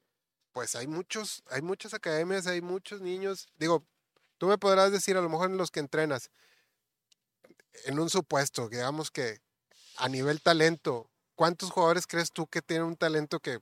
pues 0.51 0.75
hay 0.75 0.87
muchos, 0.87 1.43
hay 1.49 1.61
muchas 1.61 1.93
academias, 1.93 2.47
hay 2.47 2.61
muchos 2.61 3.01
niños. 3.01 3.47
Digo, 3.57 3.85
tú 4.37 4.47
me 4.47 4.57
podrás 4.57 4.91
decir, 4.91 5.17
a 5.17 5.21
lo 5.21 5.29
mejor 5.29 5.49
en 5.49 5.57
los 5.57 5.71
que 5.71 5.79
entrenas, 5.79 6.31
en 7.85 7.99
un 7.99 8.09
supuesto, 8.09 8.69
digamos 8.69 9.11
que 9.11 9.39
a 9.97 10.09
nivel 10.09 10.41
talento, 10.41 11.09
¿cuántos 11.35 11.71
jugadores 11.71 12.07
crees 12.07 12.31
tú 12.31 12.47
que 12.47 12.61
tienen 12.61 12.87
un 12.87 12.95
talento 12.97 13.39
que, 13.39 13.59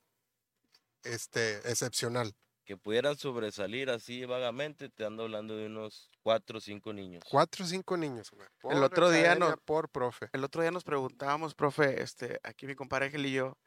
este, 1.04 1.58
excepcional? 1.70 2.34
Que 2.66 2.76
pudieran 2.78 3.18
sobresalir 3.18 3.90
así 3.90 4.26
vagamente, 4.26 4.90
te 4.90 5.06
ando 5.06 5.24
hablando 5.24 5.56
de 5.56 5.68
unos 5.68 6.10
cuatro 6.22 6.58
o 6.58 6.62
cinco 6.62 6.92
niños. 6.92 7.24
Cuatro 7.30 7.64
o 7.64 7.68
cinco 7.68 7.96
niños, 7.96 8.30
güey, 8.32 8.48
por 8.60 8.76
otro 8.84 9.10
día 9.10 9.36
no- 9.36 9.56
por 9.58 9.90
profe. 9.90 10.30
El 10.34 10.44
otro 10.44 10.62
día 10.62 10.72
nos 10.72 10.84
preguntábamos, 10.84 11.56
profe, 11.56 12.02
este, 12.02 12.40
aquí 12.44 12.68
mi 12.68 12.76
compadre 12.76 13.06
Ángel 13.06 13.26
y 13.26 13.32
yo, 13.34 13.58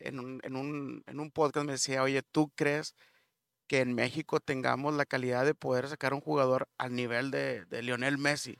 en 0.00 0.20
un, 0.20 0.40
en 0.44 0.56
un, 0.56 1.02
en 1.06 1.20
un 1.20 1.30
podcast 1.30 1.66
me 1.66 1.72
decía, 1.72 2.02
oye, 2.02 2.22
¿tú 2.22 2.50
crees 2.56 2.94
que 3.68 3.80
en 3.80 3.94
México 3.94 4.40
tengamos 4.40 4.94
la 4.94 5.06
calidad 5.06 5.44
de 5.44 5.54
poder 5.54 5.88
sacar 5.88 6.14
un 6.14 6.20
jugador 6.20 6.68
al 6.78 6.94
nivel 6.94 7.30
de, 7.30 7.64
de 7.66 7.82
Lionel 7.82 8.18
Messi? 8.18 8.58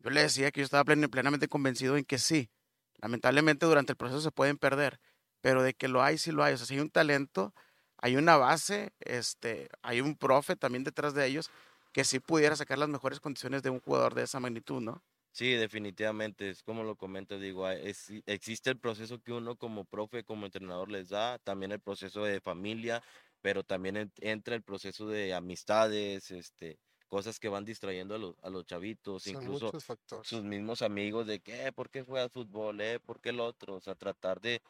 Yo 0.00 0.10
le 0.10 0.22
decía 0.22 0.50
que 0.52 0.60
yo 0.60 0.64
estaba 0.64 0.84
plen- 0.84 1.10
plenamente 1.10 1.48
convencido 1.48 1.96
en 1.96 2.04
que 2.04 2.18
sí. 2.18 2.50
Lamentablemente 2.98 3.66
durante 3.66 3.92
el 3.92 3.96
proceso 3.96 4.20
se 4.20 4.30
pueden 4.32 4.58
perder, 4.58 5.00
pero 5.40 5.62
de 5.62 5.74
que 5.74 5.88
lo 5.88 6.02
hay, 6.02 6.18
sí 6.18 6.32
lo 6.32 6.44
hay. 6.44 6.54
O 6.54 6.56
sea, 6.58 6.66
si 6.66 6.74
hay 6.74 6.80
un 6.80 6.90
talento, 6.90 7.54
hay 7.98 8.16
una 8.16 8.36
base, 8.36 8.92
este, 9.00 9.68
hay 9.82 10.00
un 10.00 10.16
profe 10.16 10.56
también 10.56 10.84
detrás 10.84 11.14
de 11.14 11.26
ellos 11.26 11.50
que 11.92 12.04
sí 12.04 12.20
pudiera 12.20 12.56
sacar 12.56 12.78
las 12.78 12.88
mejores 12.88 13.20
condiciones 13.20 13.62
de 13.62 13.70
un 13.70 13.80
jugador 13.80 14.14
de 14.14 14.22
esa 14.24 14.40
magnitud, 14.40 14.80
¿no? 14.82 15.02
Sí, 15.36 15.50
definitivamente, 15.54 16.48
es 16.48 16.62
como 16.62 16.84
lo 16.84 16.96
comento, 16.96 17.40
digo, 17.40 17.68
es- 17.68 18.08
existe 18.26 18.70
el 18.70 18.78
proceso 18.78 19.20
que 19.20 19.32
uno 19.32 19.56
como 19.56 19.84
profe, 19.84 20.22
como 20.22 20.46
entrenador 20.46 20.88
les 20.92 21.08
da, 21.08 21.40
también 21.40 21.72
el 21.72 21.80
proceso 21.80 22.22
de 22.22 22.40
familia, 22.40 23.02
pero 23.40 23.64
también 23.64 23.96
en- 23.96 24.12
entra 24.20 24.54
el 24.54 24.62
proceso 24.62 25.08
de 25.08 25.34
amistades, 25.34 26.30
este, 26.30 26.78
cosas 27.08 27.40
que 27.40 27.48
van 27.48 27.64
distrayendo 27.64 28.14
a 28.14 28.18
los, 28.18 28.36
a 28.42 28.48
los 28.50 28.64
chavitos, 28.64 29.26
Son 29.26 29.26
incluso 29.26 29.74
sus 30.20 30.44
mismos 30.44 30.82
amigos 30.82 31.26
de 31.26 31.40
que, 31.40 31.66
"Eh, 31.66 31.72
¿por 31.72 31.90
qué 31.90 32.02
juegas 32.04 32.30
fútbol? 32.32 32.80
Eh? 32.80 33.00
¿Por 33.00 33.20
qué 33.20 33.30
el 33.30 33.40
otro? 33.40 33.74
O 33.74 33.80
sea, 33.80 33.96
tratar 33.96 34.40
de, 34.40 34.62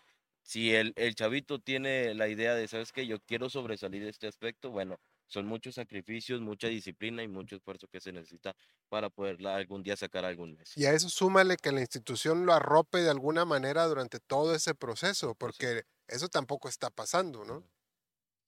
si 0.42 0.74
el, 0.74 0.94
el 0.96 1.14
chavito 1.14 1.60
tiene 1.60 2.14
la 2.14 2.28
idea 2.28 2.54
de, 2.54 2.68
¿sabes 2.68 2.90
qué? 2.92 3.06
Yo 3.06 3.20
quiero 3.20 3.50
sobresalir 3.50 4.02
de 4.02 4.08
este 4.10 4.26
aspecto, 4.28 4.70
bueno, 4.70 4.96
son 5.26 5.46
muchos 5.46 5.74
sacrificios, 5.76 6.40
mucha 6.40 6.68
disciplina 6.68 7.22
y 7.22 7.28
mucho 7.28 7.56
esfuerzo 7.56 7.88
que 7.88 8.00
se 8.00 8.12
necesita 8.12 8.54
para 8.88 9.10
poder 9.10 9.44
algún 9.46 9.82
día 9.82 9.96
sacar 9.96 10.24
algún 10.24 10.54
Messi. 10.56 10.76
Y 10.76 10.86
a 10.86 10.92
eso 10.92 11.08
súmale 11.08 11.56
que 11.56 11.72
la 11.72 11.80
institución 11.80 12.46
lo 12.46 12.52
arrope 12.52 12.98
de 12.98 13.10
alguna 13.10 13.44
manera 13.44 13.86
durante 13.86 14.20
todo 14.20 14.54
ese 14.54 14.74
proceso, 14.74 15.34
porque 15.34 15.84
eso 16.08 16.28
tampoco 16.28 16.68
está 16.68 16.90
pasando, 16.90 17.44
¿no? 17.44 17.68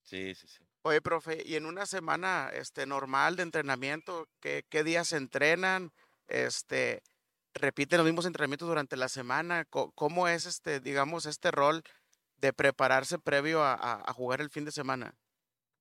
Sí, 0.02 0.34
sí, 0.34 0.46
sí. 0.46 0.64
Oye, 0.82 1.00
profe, 1.02 1.42
y 1.44 1.56
en 1.56 1.66
una 1.66 1.84
semana 1.86 2.48
este, 2.52 2.86
normal 2.86 3.34
de 3.36 3.42
entrenamiento, 3.42 4.28
¿qué, 4.40 4.64
qué 4.68 4.84
días 4.84 5.08
se 5.08 5.16
entrenan? 5.16 5.90
Este, 6.28 7.02
¿Repiten 7.54 7.98
los 7.98 8.06
mismos 8.06 8.26
entrenamientos 8.26 8.68
durante 8.68 8.96
la 8.96 9.08
semana? 9.08 9.64
¿Cómo 9.66 10.28
es, 10.28 10.46
este, 10.46 10.78
digamos, 10.80 11.26
este 11.26 11.50
rol 11.50 11.82
de 12.36 12.52
prepararse 12.52 13.18
previo 13.18 13.62
a, 13.64 13.74
a- 13.74 14.02
a 14.06 14.12
jugar 14.14 14.40
el 14.40 14.50
fin 14.50 14.64
de 14.66 14.72
semana? 14.72 15.14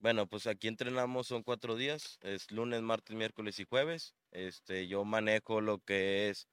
Bueno, 0.05 0.27
pues 0.27 0.45
aquí 0.45 0.67
entrenamos 0.67 1.25
son 1.25 1.41
cuatro 1.41 1.75
días, 1.75 2.19
es 2.21 2.51
lunes, 2.51 2.83
martes, 2.83 3.15
miércoles 3.15 3.59
y 3.59 3.65
jueves. 3.65 4.13
Este, 4.29 4.87
yo 4.87 5.03
manejo 5.03 5.61
lo 5.61 5.79
que 5.79 6.29
es, 6.29 6.47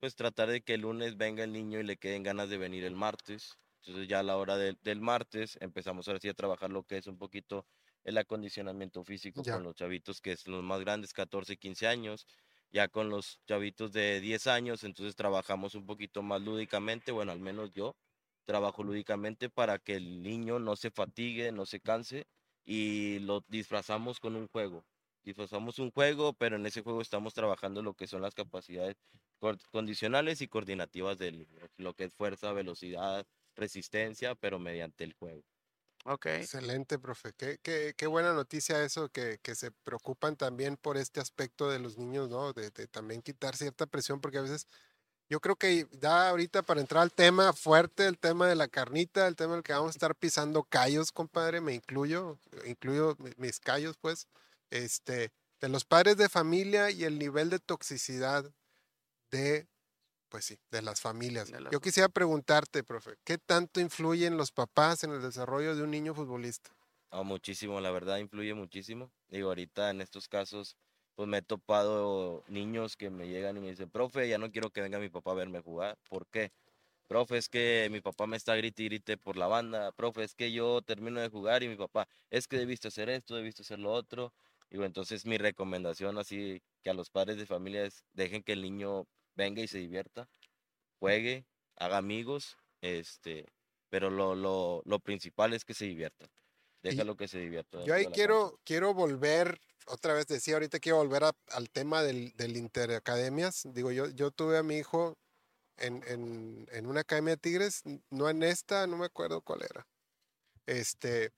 pues 0.00 0.16
tratar 0.16 0.50
de 0.50 0.62
que 0.62 0.74
el 0.74 0.82
lunes 0.82 1.16
venga 1.16 1.44
el 1.44 1.52
niño 1.52 1.80
y 1.80 1.84
le 1.84 1.96
queden 1.96 2.22
ganas 2.22 2.48
de 2.50 2.58
venir 2.58 2.84
el 2.84 2.94
martes. 2.96 3.58
Entonces 3.82 4.08
ya 4.08 4.20
a 4.20 4.22
la 4.22 4.36
hora 4.36 4.56
del- 4.56 4.78
del 4.82 5.00
martes 5.00 5.58
empezamos 5.60 6.08
ahora 6.08 6.20
sí 6.20 6.28
a 6.28 6.34
trabajar 6.34 6.70
lo 6.70 6.84
que 6.84 6.98
es 6.98 7.06
un 7.08 7.18
poquito 7.18 7.66
el 8.04 8.18
acondicionamiento 8.18 9.04
físico 9.04 9.46
Ya. 9.46 9.56
con 9.56 9.64
los 9.64 9.74
chavitos 9.76 10.20
que 10.20 10.32
es 10.32 10.46
los 10.48 10.62
más 10.64 10.80
grandes, 10.80 11.12
14, 11.12 11.56
15 11.58 11.88
años. 11.88 12.26
Ya 12.72 12.88
con 12.88 13.10
los 13.10 13.40
chavitos 13.46 13.92
de 13.92 14.20
10 14.20 14.46
años, 14.46 14.84
entonces 14.84 15.16
trabajamos 15.16 15.74
un 15.74 15.86
poquito 15.86 16.22
más 16.22 16.42
lúdicamente, 16.42 17.12
bueno, 17.12 17.32
al 17.32 17.40
menos 17.40 17.72
yo 17.72 17.96
trabajo 18.44 18.84
lúdicamente 18.84 19.50
para 19.50 19.78
que 19.78 19.96
el 19.96 20.22
niño 20.22 20.58
no 20.60 20.76
se 20.76 20.90
fatigue, 20.90 21.52
no 21.52 21.66
se 21.66 21.80
canse 21.80 22.26
y 22.66 23.20
lo 23.20 23.42
disfrazamos 23.48 24.20
con 24.20 24.36
un 24.36 24.48
juego. 24.48 24.84
Disfrazamos 25.24 25.78
un 25.78 25.90
juego, 25.90 26.34
pero 26.34 26.56
en 26.56 26.66
ese 26.66 26.82
juego 26.82 27.00
estamos 27.00 27.32
trabajando 27.32 27.82
lo 27.82 27.94
que 27.94 28.06
son 28.06 28.22
las 28.22 28.34
capacidades 28.34 28.96
condicionales 29.72 30.40
y 30.40 30.48
coordinativas 30.48 31.18
niño, 31.18 31.46
lo 31.78 31.94
que 31.94 32.04
es 32.04 32.14
fuerza, 32.14 32.52
velocidad, 32.52 33.26
resistencia, 33.54 34.34
pero 34.34 34.58
mediante 34.58 35.04
el 35.04 35.14
juego. 35.14 35.42
Ok. 36.04 36.26
Excelente, 36.26 36.98
profe. 37.00 37.32
Qué, 37.36 37.58
qué, 37.62 37.94
qué 37.96 38.06
buena 38.06 38.32
noticia 38.32 38.84
eso, 38.84 39.08
que, 39.08 39.38
que 39.42 39.56
se 39.56 39.72
preocupan 39.72 40.36
también 40.36 40.76
por 40.76 40.96
este 40.96 41.20
aspecto 41.20 41.68
de 41.68 41.80
los 41.80 41.98
niños, 41.98 42.28
¿no? 42.28 42.52
De, 42.52 42.70
de 42.70 42.86
también 42.86 43.22
quitar 43.22 43.56
cierta 43.56 43.86
presión, 43.86 44.20
porque 44.20 44.38
a 44.38 44.42
veces 44.42 44.68
yo 45.28 45.40
creo 45.40 45.56
que 45.56 45.86
da 45.92 46.28
ahorita 46.30 46.62
para 46.62 46.80
entrar 46.80 47.02
al 47.02 47.12
tema 47.12 47.52
fuerte, 47.52 48.06
el 48.06 48.18
tema 48.18 48.48
de 48.48 48.54
la 48.56 48.68
carnita, 48.68 49.26
el 49.26 49.36
tema 49.36 49.54
del 49.54 49.62
que 49.62 49.72
vamos 49.72 49.88
a 49.88 49.90
estar 49.98 50.14
pisando 50.14 50.62
callos, 50.64 51.12
compadre, 51.12 51.60
me 51.60 51.74
incluyo, 51.74 52.38
incluyo 52.66 53.16
mi- 53.18 53.32
mis 53.36 53.60
callos, 53.60 53.96
pues, 54.00 54.28
este, 54.70 55.32
de 55.60 55.68
los 55.68 55.84
padres 55.84 56.16
de 56.16 56.28
familia 56.28 56.90
y 56.90 57.04
el 57.04 57.18
nivel 57.18 57.50
de 57.50 57.58
toxicidad 57.58 58.50
de, 59.30 59.68
pues 60.28 60.46
sí, 60.46 60.58
de 60.70 60.82
las 60.82 61.00
familias. 61.00 61.50
De 61.50 61.64
Yo 61.70 61.80
quisiera 61.80 62.08
preguntarte, 62.08 62.84
profe, 62.84 63.16
¿qué 63.24 63.38
tanto 63.38 63.80
influyen 63.80 64.36
los 64.36 64.52
papás 64.52 65.04
en 65.04 65.12
el 65.12 65.22
desarrollo 65.22 65.76
de 65.76 65.82
un 65.82 65.90
niño 65.90 66.14
futbolista? 66.14 66.70
Ah, 67.10 67.22
muchísimo, 67.22 67.80
la 67.80 67.90
verdad 67.90 68.18
influye 68.18 68.54
muchísimo. 68.54 69.10
Digo, 69.28 69.48
ahorita 69.48 69.90
en 69.90 70.00
estos 70.00 70.28
casos, 70.28 70.76
pues 71.16 71.28
me 71.28 71.38
he 71.38 71.42
topado 71.42 72.44
niños 72.46 72.96
que 72.96 73.10
me 73.10 73.26
llegan 73.26 73.56
y 73.56 73.60
me 73.60 73.70
dicen, 73.70 73.90
profe, 73.90 74.28
ya 74.28 74.38
no 74.38 74.52
quiero 74.52 74.70
que 74.70 74.82
venga 74.82 74.98
mi 74.98 75.08
papá 75.08 75.32
a 75.32 75.34
verme 75.34 75.60
jugar. 75.60 75.98
¿Por 76.08 76.26
qué? 76.26 76.52
Profe, 77.08 77.38
es 77.38 77.48
que 77.48 77.88
mi 77.90 78.00
papá 78.00 78.26
me 78.26 78.36
está 78.36 78.54
grite 78.54 78.82
y 78.82 78.86
grite 78.86 79.16
por 79.16 79.36
la 79.36 79.46
banda. 79.46 79.92
Profe, 79.92 80.24
es 80.24 80.34
que 80.34 80.52
yo 80.52 80.82
termino 80.82 81.20
de 81.20 81.30
jugar 81.30 81.62
y 81.62 81.68
mi 81.68 81.76
papá, 81.76 82.06
es 82.30 82.46
que 82.46 82.58
debiste 82.58 82.88
hacer 82.88 83.08
esto, 83.08 83.34
debiste 83.34 83.62
hacer 83.62 83.78
lo 83.78 83.92
otro. 83.92 84.34
Digo, 84.70 84.84
entonces 84.84 85.24
mi 85.24 85.38
recomendación 85.38 86.18
así 86.18 86.60
que 86.82 86.90
a 86.90 86.94
los 86.94 87.08
padres 87.08 87.38
de 87.38 87.46
familia 87.46 87.84
es 87.84 88.04
dejen 88.12 88.42
que 88.42 88.52
el 88.52 88.62
niño 88.62 89.06
venga 89.36 89.62
y 89.62 89.68
se 89.68 89.78
divierta, 89.78 90.28
juegue, 90.98 91.46
haga 91.76 91.96
amigos, 91.96 92.58
este, 92.82 93.46
pero 93.88 94.10
lo, 94.10 94.34
lo, 94.34 94.82
lo 94.84 94.98
principal 94.98 95.54
es 95.54 95.64
que 95.64 95.74
se 95.74 95.86
divierta. 95.86 96.26
Déjalo 96.82 97.16
que 97.16 97.26
se 97.26 97.38
divierta. 97.38 97.84
Yo 97.84 97.94
ahí 97.94 98.06
quiero, 98.06 98.60
quiero 98.64 98.94
volver, 98.94 99.58
otra 99.86 100.14
vez 100.14 100.26
decía, 100.26 100.54
ahorita 100.54 100.78
quiero 100.80 100.98
volver 100.98 101.24
a- 101.24 101.36
al 101.50 101.70
tema 101.70 102.02
del, 102.02 102.32
del 102.36 102.56
interacademias. 102.56 103.62
Digo, 103.72 103.90
yo, 103.92 104.08
yo 104.08 104.30
tuve 104.30 104.58
a 104.58 104.62
mi 104.62 104.76
hijo 104.76 105.16
en, 105.78 106.02
en, 106.06 106.66
en 106.72 106.86
una 106.86 107.00
academia 107.00 107.32
de 107.32 107.36
Tigres, 107.38 107.82
no 108.10 108.28
en 108.28 108.42
esta, 108.42 108.86
no 108.86 108.96
me 108.96 109.06
acuerdo 109.06 109.40
cuál 109.42 109.62
era. 109.62 109.86
Este, 110.66 111.32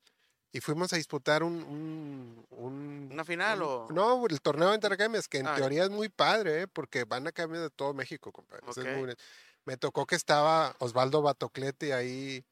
y 0.53 0.61
fuimos 0.61 0.93
a 0.93 0.97
disputar 0.97 1.43
un... 1.43 1.63
un- 1.63 2.47
un- 2.51 3.09
¿Una 3.13 3.25
final 3.25 3.63
un- 3.63 3.69
o...? 3.69 3.87
No, 3.91 4.27
el 4.27 4.41
torneo 4.41 4.71
de 4.71 4.77
interacademias, 4.77 5.29
que 5.29 5.39
en 5.39 5.47
Ah, 5.49 5.55
teoría 5.55 5.85
es 5.85 5.91
muy 5.91 6.09
padre, 6.09 6.63
¿eh? 6.63 6.69
porque 6.69 7.05
van 7.05 7.27
a 7.27 7.31
academias 7.31 7.63
de 7.63 7.71
todo 7.71 7.93
México, 7.95 8.33
compadre. 8.33 8.65
Eso 8.71 8.81
es 8.83 8.87
Ok. 8.87 8.93
muy- 8.97 9.15
me 9.65 9.77
tocó 9.77 10.07
que 10.07 10.15
estaba 10.15 10.75
Osvaldo 10.79 11.21
Batocleti 11.21 11.93
ahí. 11.93 12.45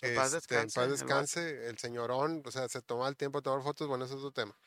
En 0.00 0.16
paz 0.16 0.32
este, 0.32 0.56
en 0.56 0.62
descanse, 0.66 0.74
paz 0.80 0.84
el 0.86 0.90
descanse, 0.92 1.68
el 1.68 1.78
señorón, 1.78 2.42
o 2.44 2.50
sea, 2.50 2.68
se 2.68 2.80
tomaba 2.82 3.08
el 3.08 3.16
tiempo 3.16 3.38
de 3.38 3.42
tomar 3.42 3.62
fotos, 3.62 3.86
bueno, 3.86 4.04
eso 4.04 4.14
es 4.14 4.20
otro 4.24 4.32
tema. 4.32 4.58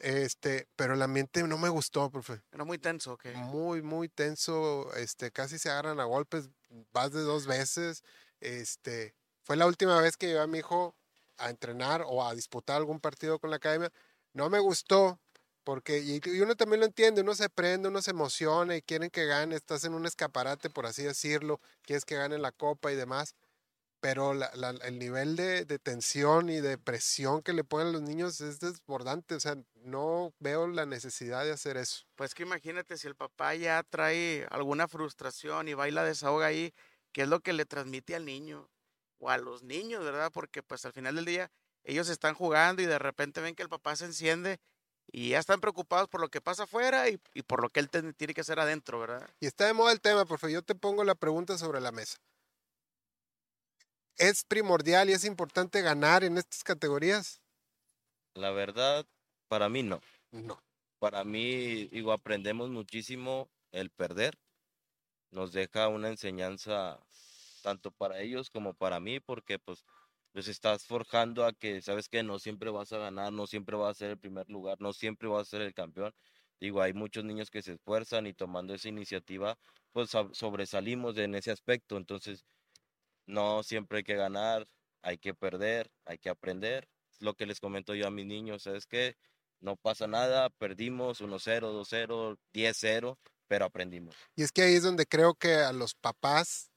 Este, 0.00 0.66
pero 0.76 0.94
el 0.94 1.02
ambiente 1.02 1.42
no 1.42 1.58
me 1.58 1.68
gustó, 1.68 2.10
profe. 2.10 2.40
Era 2.52 2.64
muy 2.64 2.78
tenso, 2.78 3.12
¿ok? 3.12 3.26
Muy, 3.34 3.82
muy 3.82 4.08
tenso, 4.08 4.92
este, 4.94 5.30
casi 5.30 5.58
se 5.58 5.70
agarran 5.70 6.00
a 6.00 6.04
golpes 6.04 6.48
más 6.92 7.12
de 7.12 7.20
dos 7.20 7.46
veces. 7.46 8.02
Este, 8.40 9.14
fue 9.42 9.56
la 9.56 9.66
última 9.66 10.00
vez 10.00 10.16
que 10.16 10.28
llevé 10.28 10.40
a 10.40 10.46
mi 10.46 10.58
hijo 10.58 10.96
a 11.36 11.50
entrenar 11.50 12.02
o 12.06 12.26
a 12.26 12.34
disputar 12.34 12.76
algún 12.76 12.98
partido 12.98 13.38
con 13.38 13.50
la 13.50 13.56
academia. 13.56 13.92
No 14.32 14.48
me 14.48 14.58
gustó, 14.58 15.20
porque, 15.64 15.98
y, 15.98 16.20
y 16.24 16.40
uno 16.40 16.56
también 16.56 16.80
lo 16.80 16.86
entiende, 16.86 17.20
uno 17.20 17.34
se 17.34 17.50
prende, 17.50 17.88
uno 17.88 18.00
se 18.00 18.12
emociona 18.12 18.76
y 18.76 18.82
quieren 18.82 19.10
que 19.10 19.26
gane, 19.26 19.54
estás 19.54 19.84
en 19.84 19.92
un 19.92 20.06
escaparate, 20.06 20.70
por 20.70 20.86
así 20.86 21.02
decirlo, 21.02 21.60
quieres 21.82 22.06
que 22.06 22.16
gane 22.16 22.38
la 22.38 22.52
copa 22.52 22.90
y 22.90 22.96
demás. 22.96 23.34
Pero 24.00 24.32
la- 24.32 24.50
la- 24.54 24.70
el 24.70 24.98
nivel 24.98 25.36
de, 25.36 25.64
de 25.66 25.78
tensión 25.78 26.48
y 26.48 26.60
de 26.60 26.78
presión 26.78 27.42
que 27.42 27.52
le 27.52 27.64
ponen 27.64 27.88
a 27.88 27.90
los 27.92 28.02
niños 28.02 28.40
es 28.40 28.58
desbordante. 28.58 29.34
O 29.34 29.40
sea, 29.40 29.56
no 29.74 30.32
veo 30.38 30.66
la 30.68 30.86
necesidad 30.86 31.44
de 31.44 31.52
hacer 31.52 31.76
eso. 31.76 32.04
Pues 32.16 32.34
que 32.34 32.42
imagínate 32.44 32.96
si 32.96 33.06
el 33.06 33.14
papá 33.14 33.54
ya 33.54 33.82
trae 33.82 34.46
alguna 34.50 34.88
frustración 34.88 35.68
y 35.68 35.74
baila 35.74 36.02
desahoga 36.04 36.46
ahí, 36.46 36.72
¿qué 37.12 37.22
es 37.22 37.28
lo 37.28 37.40
que 37.40 37.52
le 37.52 37.66
transmite 37.66 38.14
al 38.14 38.24
niño? 38.24 38.70
O 39.18 39.28
a 39.28 39.36
los 39.36 39.62
niños, 39.62 40.02
¿verdad? 40.02 40.30
Porque 40.32 40.62
pues 40.62 40.86
al 40.86 40.94
final 40.94 41.16
del 41.16 41.26
día 41.26 41.50
ellos 41.84 42.08
están 42.08 42.34
jugando 42.34 42.80
y 42.80 42.86
de 42.86 42.98
repente 42.98 43.42
ven 43.42 43.54
que 43.54 43.62
el 43.62 43.68
papá 43.68 43.96
se 43.96 44.06
enciende 44.06 44.58
y 45.12 45.30
ya 45.30 45.38
están 45.40 45.60
preocupados 45.60 46.08
por 46.08 46.20
lo 46.22 46.28
que 46.30 46.40
pasa 46.40 46.62
afuera 46.62 47.08
y, 47.10 47.20
y 47.34 47.42
por 47.42 47.60
lo 47.60 47.68
que 47.68 47.80
él 47.80 47.90
tiene 47.90 48.32
que 48.32 48.40
hacer 48.40 48.60
adentro, 48.60 48.98
¿verdad? 49.00 49.28
Y 49.40 49.46
está 49.46 49.66
de 49.66 49.74
moda 49.74 49.92
el 49.92 50.00
tema, 50.00 50.24
profe. 50.24 50.50
Yo 50.52 50.62
te 50.62 50.74
pongo 50.74 51.04
la 51.04 51.14
pregunta 51.14 51.58
sobre 51.58 51.80
la 51.80 51.92
mesa. 51.92 52.16
¿Es 54.20 54.44
primordial 54.44 55.10
y 55.10 55.14
es 55.14 55.24
importante 55.24 55.82
ganar 55.82 56.22
en 56.22 56.38
estas 56.38 56.62
categorías? 56.62 57.40
La 58.34 58.50
verdad, 58.50 59.06
para 59.48 59.68
mí 59.68 59.84
no. 59.84 60.00
No. 60.32 60.60
Para 60.98 61.24
mí, 61.24 61.86
digo, 61.88 62.12
aprendemos 62.12 62.70
muchísimo 62.70 63.50
el 63.72 63.90
perder. 63.90 64.38
Nos 65.30 65.52
deja 65.52 65.88
una 65.88 66.08
enseñanza 66.10 67.00
tanto 67.62 67.92
para 67.92 68.20
ellos 68.20 68.50
como 68.50 68.74
para 68.74 69.00
mí, 69.00 69.20
porque 69.20 69.58
pues 69.58 69.84
los 70.32 70.48
estás 70.48 70.86
forjando 70.86 71.44
a 71.46 71.52
que, 71.52 71.82
sabes 71.82 72.08
que 72.08 72.22
no 72.22 72.38
siempre 72.38 72.70
vas 72.70 72.92
a 72.92 72.98
ganar, 72.98 73.32
no 73.32 73.46
siempre 73.46 73.76
vas 73.76 73.92
a 73.92 74.00
ser 74.00 74.10
el 74.12 74.18
primer 74.20 74.48
lugar, 74.50 74.78
no 74.80 74.92
siempre 74.92 75.28
vas 75.28 75.48
a 75.48 75.50
ser 75.50 75.62
el 75.62 75.74
campeón. 75.74 76.12
Digo, 76.60 76.82
hay 76.82 76.92
muchos 76.94 77.24
niños 77.24 77.50
que 77.50 77.62
se 77.62 77.74
esfuerzan 77.74 78.26
y 78.26 78.34
tomando 78.34 78.74
esa 78.74 78.88
iniciativa, 78.88 79.58
pues 79.92 80.10
so- 80.10 80.30
sobresalimos 80.34 81.16
en 81.18 81.34
ese 81.34 81.50
aspecto. 81.52 81.96
Entonces, 81.96 82.44
no 83.30 83.62
siempre 83.62 83.98
hay 83.98 84.04
que 84.04 84.14
ganar, 84.16 84.68
hay 85.02 85.18
que 85.18 85.34
perder, 85.34 85.90
hay 86.04 86.18
que 86.18 86.28
aprender. 86.28 86.88
Es 87.10 87.20
lo 87.22 87.34
que 87.34 87.46
les 87.46 87.60
comento 87.60 87.94
yo 87.94 88.06
a 88.06 88.10
mis 88.10 88.26
niños, 88.26 88.62
¿sabes 88.64 88.86
qué? 88.86 89.16
No 89.60 89.76
pasa 89.76 90.06
nada, 90.06 90.48
perdimos 90.50 91.20
1-0, 91.20 91.72
2-0, 91.72 92.38
10-0, 92.52 93.18
pero 93.46 93.64
aprendimos. 93.64 94.14
Y 94.36 94.42
es 94.42 94.52
que 94.52 94.62
ahí 94.62 94.74
es 94.74 94.82
donde 94.82 95.06
creo 95.06 95.34
que 95.34 95.54
a 95.56 95.72
los 95.72 95.94
papás 95.94 96.70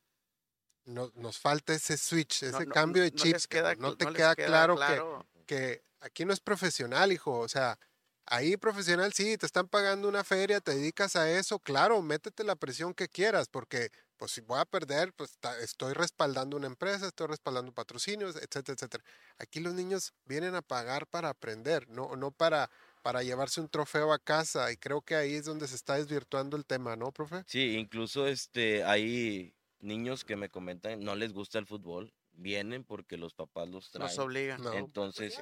no- 0.86 1.12
nos 1.16 1.40
falta 1.40 1.74
ese 1.74 1.98
switch, 1.98 2.44
ese 2.44 2.52
No- 2.52 2.60
no- 2.66 2.72
cambio 2.74 3.04
de 3.04 3.12
no 3.12 3.16
chip. 3.18 3.34
les 3.34 3.48
queda 3.48 3.76
no 3.76 3.96
te 3.96 4.06
queda, 4.08 4.36
claro, 4.36 4.76
claro. 4.76 5.26
Que, 5.46 5.46
que 5.46 5.84
aquí 6.02 6.26
no 6.26 6.34
es 6.34 6.40
profesional, 6.42 7.12
hijo. 7.14 7.40
O 7.40 7.48
sea, 7.48 7.78
ahí 8.26 8.58
profesional 8.58 9.14
sí, 9.14 9.38
te 9.38 9.46
están 9.46 9.68
pagando 9.68 10.08
una 10.08 10.24
feria, 10.24 10.62
te 10.62 10.76
dedicas 10.76 11.16
a 11.16 11.30
eso, 11.30 11.60
claro, 11.60 12.02
métete 12.02 12.44
la 12.44 12.56
presión 12.56 12.94
que 12.94 13.08
quieras, 13.08 13.48
porque 13.50 13.90
pues 14.18 14.32
si 14.32 14.42
voy 14.42 14.60
a 14.60 14.66
perder, 14.66 15.14
pues 15.14 15.38
estoy 15.62 15.94
respaldando 15.94 16.56
una 16.56 16.68
empresa, 16.68 17.08
estoy 17.08 17.28
respaldando 17.28 17.74
patrocinios, 17.74 18.36
etcétera, 18.36 18.76
etcétera. 18.76 19.04
Aquí 19.38 19.60
los 19.60 19.74
niños 19.74 20.14
vienen 20.26 20.56
a 20.56 20.62
pagar 20.62 21.08
para 21.08 21.30
aprender, 21.30 21.90
no, 21.90 22.16
no 22.16 22.32
para, 22.32 22.70
para 23.02 23.24
llevarse 23.24 23.60
un 23.60 23.68
trofeo 23.68 24.14
a 24.14 24.20
casa, 24.20 24.72
y 24.72 24.78
creo 24.78 25.02
que 25.02 25.16
ahí 25.16 25.36
es 25.36 25.46
donde 25.46 25.68
se 25.68 25.76
está 25.76 25.96
desvirtuando 25.96 26.56
el 26.56 26.66
tema, 26.66 26.96
¿no, 26.96 27.12
profe? 27.12 27.44
Sí, 27.48 27.76
incluso 27.76 28.28
este, 28.28 28.84
hay 28.84 29.54
niños 29.80 30.24
que 30.24 30.38
me 30.38 30.50
comentan, 30.50 31.02
no 31.02 31.16
les 31.16 31.34
gusta 31.34 31.60
el 31.60 31.68
fútbol, 31.68 32.14
vienen 32.32 32.84
porque 32.84 33.18
los 33.18 33.34
papás 33.34 33.68
los 33.68 33.92
traen. 33.92 34.08
Nos 34.08 34.20
obligan. 34.20 34.62
No. 34.62 34.74
Entonces, 34.74 35.38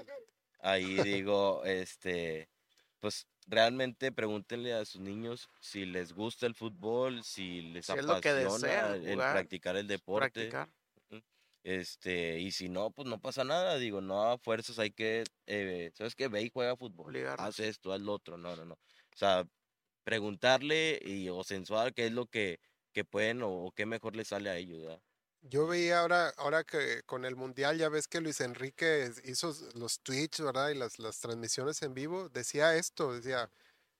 ahí 0.60 1.02
digo, 1.04 1.64
este, 1.66 2.50
pues 3.02 3.28
realmente 3.48 4.12
pregúntenle 4.14 4.74
a 4.74 4.86
sus 4.86 5.02
niños 5.02 5.50
si 5.60 5.86
les 5.86 6.14
gusta 6.14 6.46
el 6.46 6.56
fútbol, 6.56 7.24
si 7.24 7.62
les 7.64 7.88
Si 7.88 7.94
es 7.94 8.06
lo 8.06 8.22
que 8.22 8.30
apasiona 8.30 8.68
desean 8.68 8.96
el 9.06 9.14
jugar, 9.16 9.34
practicar 9.34 9.76
el 9.76 9.88
deporte. 9.88 10.50
Practicar. 10.50 10.70
Este, 11.64 12.40
y 12.40 12.52
si 12.52 12.70
no, 12.70 12.90
pues 12.92 13.08
no 13.08 13.20
pasa 13.20 13.44
nada, 13.44 13.78
digo, 13.78 14.02
no 14.02 14.24
a 14.32 14.38
fuerzas 14.40 14.80
hay 14.80 14.92
que, 14.92 15.24
eh, 15.46 15.92
¿sabes 15.94 16.16
qué? 16.16 16.28
Ve 16.28 16.42
y 16.42 16.50
juega 16.50 16.76
fútbol, 16.76 17.08
Obligarlos. 17.08 17.46
haz 17.46 17.60
esto, 17.60 17.94
haz 17.94 18.02
lo 18.02 18.14
otro, 18.14 18.38
no, 18.38 18.56
no, 18.56 18.66
no. 18.66 18.74
O 18.76 19.18
sea, 19.18 19.46
preguntarle 20.04 21.00
y 21.04 21.30
o 21.30 21.44
sensual 21.44 21.94
qué 21.94 22.08
es 22.08 22.14
lo 22.14 22.28
que, 22.28 22.60
que 22.94 23.06
pueden 23.06 23.44
o, 23.44 23.50
o 23.66 23.72
qué 23.74 23.86
mejor 23.86 24.16
les 24.16 24.30
sale 24.30 24.50
a 24.50 24.58
ellos, 24.58 24.82
¿verdad? 24.82 25.02
Yo 25.42 25.66
veía 25.68 26.00
ahora, 26.02 26.30
ahora 26.38 26.64
que 26.64 27.02
con 27.06 27.26
el 27.26 27.36
Mundial 27.36 27.78
ya 27.78 27.90
ves 27.90 28.08
que 28.08 28.22
Luis 28.22 28.42
Enrique 28.42 29.12
hizo 29.24 29.56
los 29.74 30.00
tweets, 30.02 30.40
¿verdad? 30.40 30.70
Y 30.70 30.76
las, 30.76 31.00
las 31.00 31.20
transmisiones 31.20 31.82
en 31.82 31.94
vivo, 31.96 32.30
decía 32.30 32.76
esto, 32.76 33.14
decía, 33.14 33.50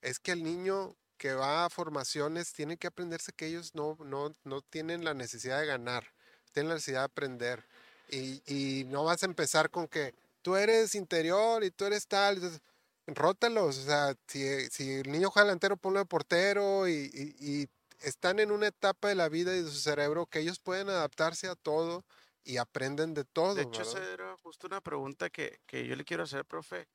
es 0.02 0.20
que 0.20 0.32
el 0.32 0.44
niño 0.44 0.96
que 1.18 1.34
va 1.34 1.64
a 1.64 1.70
formaciones 1.70 2.52
tiene 2.52 2.76
que 2.76 2.86
aprenderse 2.86 3.32
que 3.32 3.46
ellos 3.46 3.74
no, 3.74 3.96
no, 4.04 4.34
no 4.44 4.62
tienen 4.62 5.04
la 5.04 5.14
necesidad 5.14 5.60
de 5.60 5.66
ganar, 5.66 6.04
tienen 6.52 6.68
la 6.68 6.74
necesidad 6.76 7.00
de 7.00 7.04
aprender. 7.06 7.64
Y, 8.08 8.42
y 8.46 8.84
no 8.84 9.04
vas 9.04 9.22
a 9.22 9.26
empezar 9.26 9.70
con 9.70 9.88
que 9.88 10.14
tú 10.42 10.56
eres 10.56 10.94
interior 10.94 11.64
y 11.64 11.70
tú 11.70 11.86
eres 11.86 12.06
tal, 12.06 12.36
entonces, 12.36 12.60
rótalos, 13.06 13.78
o 13.78 13.82
sea, 13.84 14.14
si, 14.28 14.68
si 14.70 14.92
el 14.92 15.10
niño 15.10 15.30
juega 15.30 15.46
delantero, 15.46 15.76
ponlo 15.76 15.98
de 16.00 16.06
portero 16.06 16.88
y 16.88 17.68
están 18.02 18.38
en 18.38 18.50
una 18.50 18.68
etapa 18.68 19.08
de 19.08 19.14
la 19.14 19.28
vida 19.28 19.54
y 19.54 19.62
de 19.62 19.70
su 19.70 19.76
cerebro 19.78 20.26
que 20.26 20.40
ellos 20.40 20.58
pueden 20.58 20.88
adaptarse 20.88 21.48
a 21.48 21.54
todo 21.54 22.04
y 22.44 22.56
aprenden 22.58 23.14
de 23.14 23.24
todo. 23.24 23.54
De 23.54 23.62
hecho, 23.62 23.82
¿verdad? 23.82 24.02
esa 24.02 24.12
era 24.12 24.36
justo 24.42 24.66
una 24.66 24.80
pregunta 24.80 25.30
que, 25.30 25.60
que 25.66 25.86
yo 25.86 25.96
le 25.96 26.04
quiero 26.04 26.24
hacer, 26.24 26.44
profe. 26.44 26.88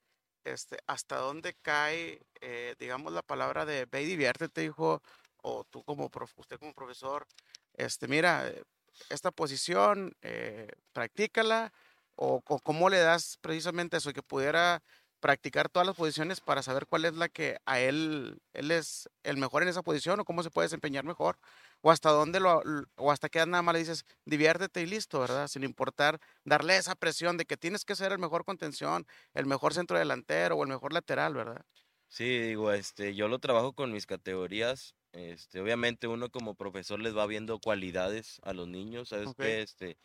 Este, 0.43 0.78
¿Hasta 0.88 1.17
dónde 1.17 1.56
cae, 1.62 2.22
eh, 2.41 2.76
digamos, 2.80 3.12
la 3.13 3.22
palabra 3.22 3.65
de 3.65 3.86
ve 3.86 4.04
y 4.04 4.06
diviértete, 4.06 4.63
hijo? 4.63 5.02
O 5.41 5.63
tú 5.65 5.84
como, 5.84 6.10
prof- 6.10 6.34
usted 6.38 6.58
como 6.58 6.74
profesor, 6.74 7.28
este, 7.74 8.08
mira, 8.08 8.48
eh, 8.48 8.63
esta 9.10 9.32
posición, 9.32 10.13
eh, 10.22 10.70
practícala, 10.93 11.74
o, 12.15 12.41
o 12.46 12.60
cómo 12.60 12.89
le 12.89 13.00
das 13.00 13.38
precisamente 13.41 13.98
eso, 13.98 14.13
que 14.13 14.24
pudiera 14.24 14.82
practicar 15.19 15.69
todas 15.69 15.88
las 15.88 15.95
posiciones 15.95 16.41
para 16.41 16.62
saber 16.63 16.88
cuál 16.88 17.06
es 17.06 17.13
la 17.15 17.30
que 17.30 17.58
a 17.65 17.80
él, 17.80 18.41
él 18.53 18.71
es 18.71 19.10
el 19.23 19.38
mejor 19.38 19.63
en 19.63 19.69
esa 19.69 19.82
posición, 19.82 20.19
o 20.19 20.25
cómo 20.25 20.43
se 20.43 20.51
puede 20.51 20.65
desempeñar 20.65 21.03
mejor, 21.03 21.39
o 21.82 21.91
hasta 21.91 22.10
dónde 22.12 22.39
lo, 22.39 22.62
o 22.95 23.12
hasta 23.12 23.30
qué 23.30 23.45
nada 23.45 23.62
más 23.62 23.73
le 23.73 23.80
dices, 23.80 24.06
diviértete 24.25 24.82
y 24.82 24.86
listo, 24.86 25.19
¿verdad? 25.19 25.47
Sin 25.47 25.63
importar 25.63 26.19
darle 26.43 26.77
esa 26.77 26.95
presión 26.95 27.38
de 27.38 27.45
que 27.45 27.58
tienes 27.58 27.86
que 27.86 27.95
ser 27.95 28.12
el 28.12 28.19
mejor 28.19 28.45
contención, 28.45 29.06
el 29.34 29.45
mejor 29.45 29.73
centro 29.73 29.97
delantero 29.97 30.56
o 30.56 30.63
el 30.63 30.69
mejor 30.69 30.93
lateral, 30.93 31.34
¿verdad? 31.34 31.65
Sí, 32.10 32.39
digo, 32.39 32.71
este, 32.71 33.15
yo 33.15 33.27
lo 33.27 33.39
trabajo 33.39 33.73
con 33.73 33.91
mis 33.91 34.06
categorías. 34.06 34.95
Este, 35.12 35.60
obviamente 35.60 36.08
uno 36.08 36.30
como 36.30 36.56
profesor 36.56 36.99
les 36.99 37.15
va 37.15 37.25
viendo 37.25 37.60
cualidades 37.60 38.39
a 38.43 38.53
los 38.53 38.67
niños, 38.67 39.10
sabes 39.10 39.34
que 39.36 39.62
este, 39.62 39.97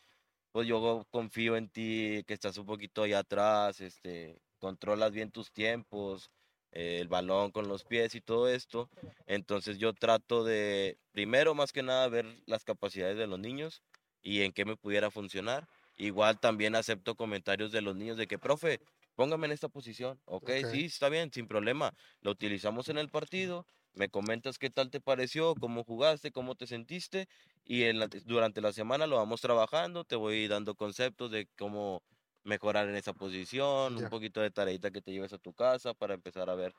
pues 0.52 0.66
yo 0.68 1.06
confío 1.10 1.56
en 1.56 1.68
ti, 1.70 2.24
que 2.26 2.34
estás 2.34 2.56
un 2.58 2.66
poquito 2.66 3.02
allá 3.02 3.20
atrás, 3.20 3.80
este, 3.80 4.40
controlas 4.62 5.12
bien 5.12 5.32
tus 5.32 5.50
tiempos, 5.52 6.30
eh, 6.70 6.98
el 7.00 7.08
balón 7.08 7.50
con 7.50 7.66
los 7.68 7.84
pies 7.84 8.14
y 8.14 8.20
todo 8.20 8.48
esto. 8.48 8.88
Entonces 9.26 9.78
yo 9.78 9.92
trato 9.92 10.44
de, 10.44 10.96
primero 11.12 11.54
más 11.54 11.72
que 11.72 11.82
nada, 11.82 12.08
ver 12.08 12.26
las 12.46 12.64
capacidades 12.64 13.16
de 13.18 13.26
los 13.26 13.38
niños 13.40 13.82
y 14.22 14.42
en 14.42 14.52
qué 14.52 14.64
me 14.64 14.76
pudiera 14.76 15.10
funcionar. 15.10 15.66
Igual 15.96 16.38
también 16.40 16.74
acepto 16.76 17.16
comentarios 17.16 17.72
de 17.72 17.82
los 17.82 17.96
niños 17.96 18.16
de 18.16 18.26
que, 18.26 18.38
profe, 18.38 18.80
póngame 19.16 19.46
en 19.46 19.52
esta 19.52 19.68
posición. 19.68 20.20
Ok, 20.24 20.50
Ok. 20.50 20.68
sí, 20.70 20.84
está 20.86 21.08
bien, 21.08 21.32
sin 21.32 21.46
problema. 21.48 21.92
Lo 22.20 22.30
utilizamos 22.30 22.88
en 22.88 22.98
el 22.98 23.10
partido. 23.10 23.66
Me 23.94 24.08
comentas 24.08 24.58
qué 24.58 24.70
tal 24.70 24.90
te 24.90 25.00
pareció, 25.00 25.54
cómo 25.56 25.84
jugaste, 25.84 26.30
cómo 26.32 26.54
te 26.54 26.66
sentiste 26.66 27.26
y 27.64 27.82
en 27.84 27.98
la- 27.98 28.08
durante 28.24 28.60
la 28.62 28.72
semana 28.72 29.06
lo 29.06 29.16
vamos 29.16 29.40
trabajando. 29.40 30.04
Te 30.04 30.16
voy 30.16 30.48
dando 30.48 30.74
conceptos 30.74 31.30
de 31.30 31.46
cómo 31.58 32.02
mejorar 32.44 32.88
en 32.88 32.96
esa 32.96 33.14
posición, 33.14 33.96
Ya. 33.96 34.08
un 34.08 34.08
poquito 34.08 34.40
de 34.40 34.50
tareita 34.50 34.90
que 34.90 35.02
te 35.02 35.12
lleves 35.12 35.32
a 35.32 35.38
tu 35.38 35.54
casa 35.54 35.94
para 35.94 36.14
empezar 36.14 36.50
a 36.50 36.54
ver 36.56 36.74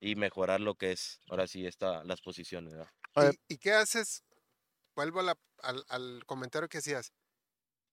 y 0.00 0.16
mejorar 0.16 0.60
lo 0.60 0.76
que 0.76 0.92
es 0.92 1.20
ahora 1.28 1.46
sí 1.48 1.66
está 1.66 2.04
las 2.04 2.22
posiciones. 2.22 2.74
¿Y, 3.18 3.38
y 3.48 3.58
qué 3.58 3.72
haces? 3.72 4.24
Vuelvo 4.96 5.20
a 5.20 5.24
la- 5.24 5.40
al, 5.62 5.84
al 5.88 6.24
comentario 6.26 6.68
que 6.70 6.78
hacías. 6.78 7.12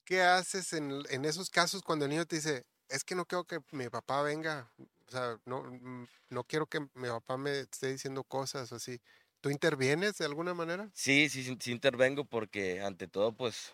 ¿Qué 0.06 0.22
haces 0.24 0.74
en, 0.74 1.04
en 1.12 1.26
esos 1.26 1.50
casos 1.52 1.84
cuando 1.84 2.06
el 2.06 2.12
niño 2.12 2.26
te 2.28 2.38
dice, 2.38 2.64
es 2.90 3.04
que 3.04 3.16
no 3.16 3.26
quiero 3.26 3.46
que 3.46 3.60
mi 3.74 3.90
papá 3.90 4.22
venga, 4.24 4.74
o 4.80 5.12
sea, 5.12 5.40
no, 5.46 5.64
mm, 5.64 6.08
no 6.32 6.44
quiero 6.46 6.68
que 6.68 6.82
mi 6.96 7.10
papá 7.10 7.38
me 7.38 7.62
esté 7.62 7.90
diciendo 7.94 8.24
cosas 8.26 8.74
así. 8.74 9.00
¿Tú 9.42 9.50
intervienes 9.52 10.18
de 10.18 10.26
alguna 10.26 10.54
manera? 10.56 10.92
Sí, 10.94 11.30
sí, 11.30 11.44
sí, 11.44 11.56
sí 11.60 11.72
intervengo 11.72 12.26
porque 12.26 12.82
ante 12.82 13.08
todo, 13.08 13.36
pues, 13.36 13.74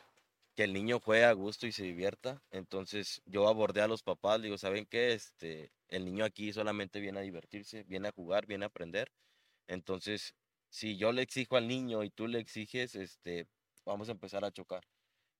que 0.55 0.63
el 0.63 0.73
niño 0.73 0.99
juegue 0.99 1.25
a 1.25 1.33
gusto 1.33 1.67
y 1.67 1.71
se 1.71 1.83
divierta. 1.83 2.41
Entonces, 2.51 3.21
yo 3.25 3.47
abordé 3.47 3.81
a 3.81 3.87
los 3.87 4.03
papás, 4.03 4.41
digo, 4.41 4.57
¿saben 4.57 4.85
qué? 4.85 5.13
Este, 5.13 5.71
el 5.89 6.05
niño 6.05 6.25
aquí 6.25 6.53
solamente 6.53 6.99
viene 6.99 7.19
a 7.19 7.23
divertirse, 7.23 7.83
viene 7.83 8.09
a 8.09 8.11
jugar, 8.11 8.45
viene 8.45 8.65
a 8.65 8.67
aprender. 8.69 9.11
Entonces, 9.67 10.35
si 10.69 10.97
yo 10.97 11.11
le 11.11 11.21
exijo 11.23 11.57
al 11.57 11.67
niño 11.67 12.03
y 12.03 12.09
tú 12.11 12.27
le 12.27 12.39
exiges, 12.39 12.95
este, 12.95 13.47
vamos 13.85 14.09
a 14.09 14.13
empezar 14.13 14.45
a 14.45 14.51
chocar. 14.51 14.83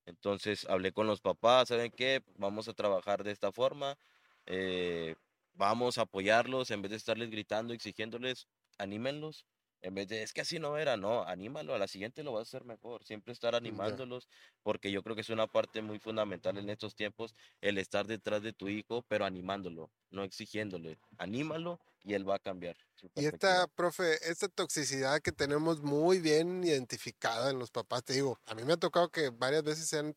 Entonces, 0.06 0.66
hablé 0.70 0.92
con 0.94 1.08
los 1.08 1.22
papás, 1.22 1.70
¿saben 1.70 1.92
qué? 1.92 2.22
Vamos 2.38 2.68
a 2.68 2.74
trabajar 2.74 3.24
de 3.24 3.32
esta 3.32 3.52
forma. 3.52 3.98
eh, 4.46 5.16
vamos 5.54 5.98
a 5.98 6.02
apoyarlos 6.04 6.72
en 6.72 6.82
vez 6.82 6.92
de 6.92 6.98
estarles 6.98 7.30
gritando, 7.32 7.74
exigiéndoles, 7.74 8.48
anímenlos. 8.78 9.46
En 9.84 9.94
vez 9.94 10.08
de, 10.08 10.24
es 10.24 10.32
que 10.32 10.40
así 10.40 10.60
no 10.60 10.78
era, 10.78 10.96
no, 10.96 11.24
anímalo, 11.24 11.76
a 11.76 11.78
la 11.78 11.90
siguiente 11.90 12.24
lo 12.24 12.32
vas 12.32 12.40
a 12.40 12.50
hacer 12.50 12.64
mejor. 12.64 13.04
Siempre 13.04 13.34
estar 13.34 13.54
animándolos, 13.54 14.30
porque 14.64 14.90
yo 14.92 15.04
creo 15.04 15.14
que 15.14 15.22
es 15.22 15.30
una 15.30 15.46
parte 15.46 15.82
muy 15.82 16.00
fundamental 16.00 16.58
en 16.58 16.70
estos 16.70 16.96
tiempos, 16.96 17.36
el 17.60 17.78
estar 17.78 18.08
detrás 18.08 18.42
de 18.42 18.54
tu 18.54 18.70
hijo, 18.70 19.04
pero 19.10 19.26
animándolo, 19.26 19.92
no 20.10 20.24
exigiéndole. 20.24 20.98
Anímalo 21.18 21.82
y 22.02 22.14
él 22.14 22.28
va 22.28 22.36
a 22.36 22.40
cambiar. 22.40 22.78
Y 23.16 23.26
esta, 23.26 23.68
profe, 23.68 24.18
esta 24.30 24.48
toxicidad 24.48 25.20
que 25.20 25.34
tenemos 25.34 25.82
muy 25.82 26.20
bien 26.20 26.64
identificada 26.64 27.52
en 27.52 27.60
los 27.60 27.70
papás, 27.70 28.06
te 28.06 28.14
digo, 28.14 28.40
a 28.46 28.56
mí 28.56 28.64
me 28.64 28.74
ha 28.74 28.78
tocado 28.78 29.10
que 29.10 29.32
varias 29.32 29.64
veces 29.64 29.90
se 29.90 30.00
han 30.00 30.16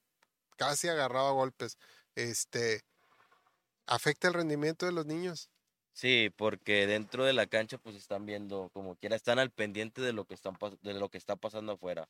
casi 0.57 0.87
agarrado 0.87 1.27
a 1.27 1.33
golpes, 1.33 1.77
este, 2.15 2.83
afecta 3.87 4.29
el 4.29 4.35
rendimiento 4.35 4.87
de 4.87 4.93
los 4.93 5.07
niños. 5.07 5.51
Sí, 5.97 6.29
porque 6.37 6.87
dentro 6.87 7.25
de 7.25 7.33
la 7.33 7.47
cancha 7.47 7.79
pues 7.79 7.97
están 7.97 8.27
viendo 8.27 8.69
como 8.75 8.97
quiera, 8.97 9.17
están 9.17 9.39
al 9.39 9.51
pendiente 9.51 10.03
de 10.03 10.13
lo 10.13 10.27
que 10.27 10.35
están 10.35 10.55
de 10.83 10.93
lo 10.93 11.09
que 11.09 11.17
está 11.17 11.37
pasando 11.37 11.73
afuera. 11.73 12.07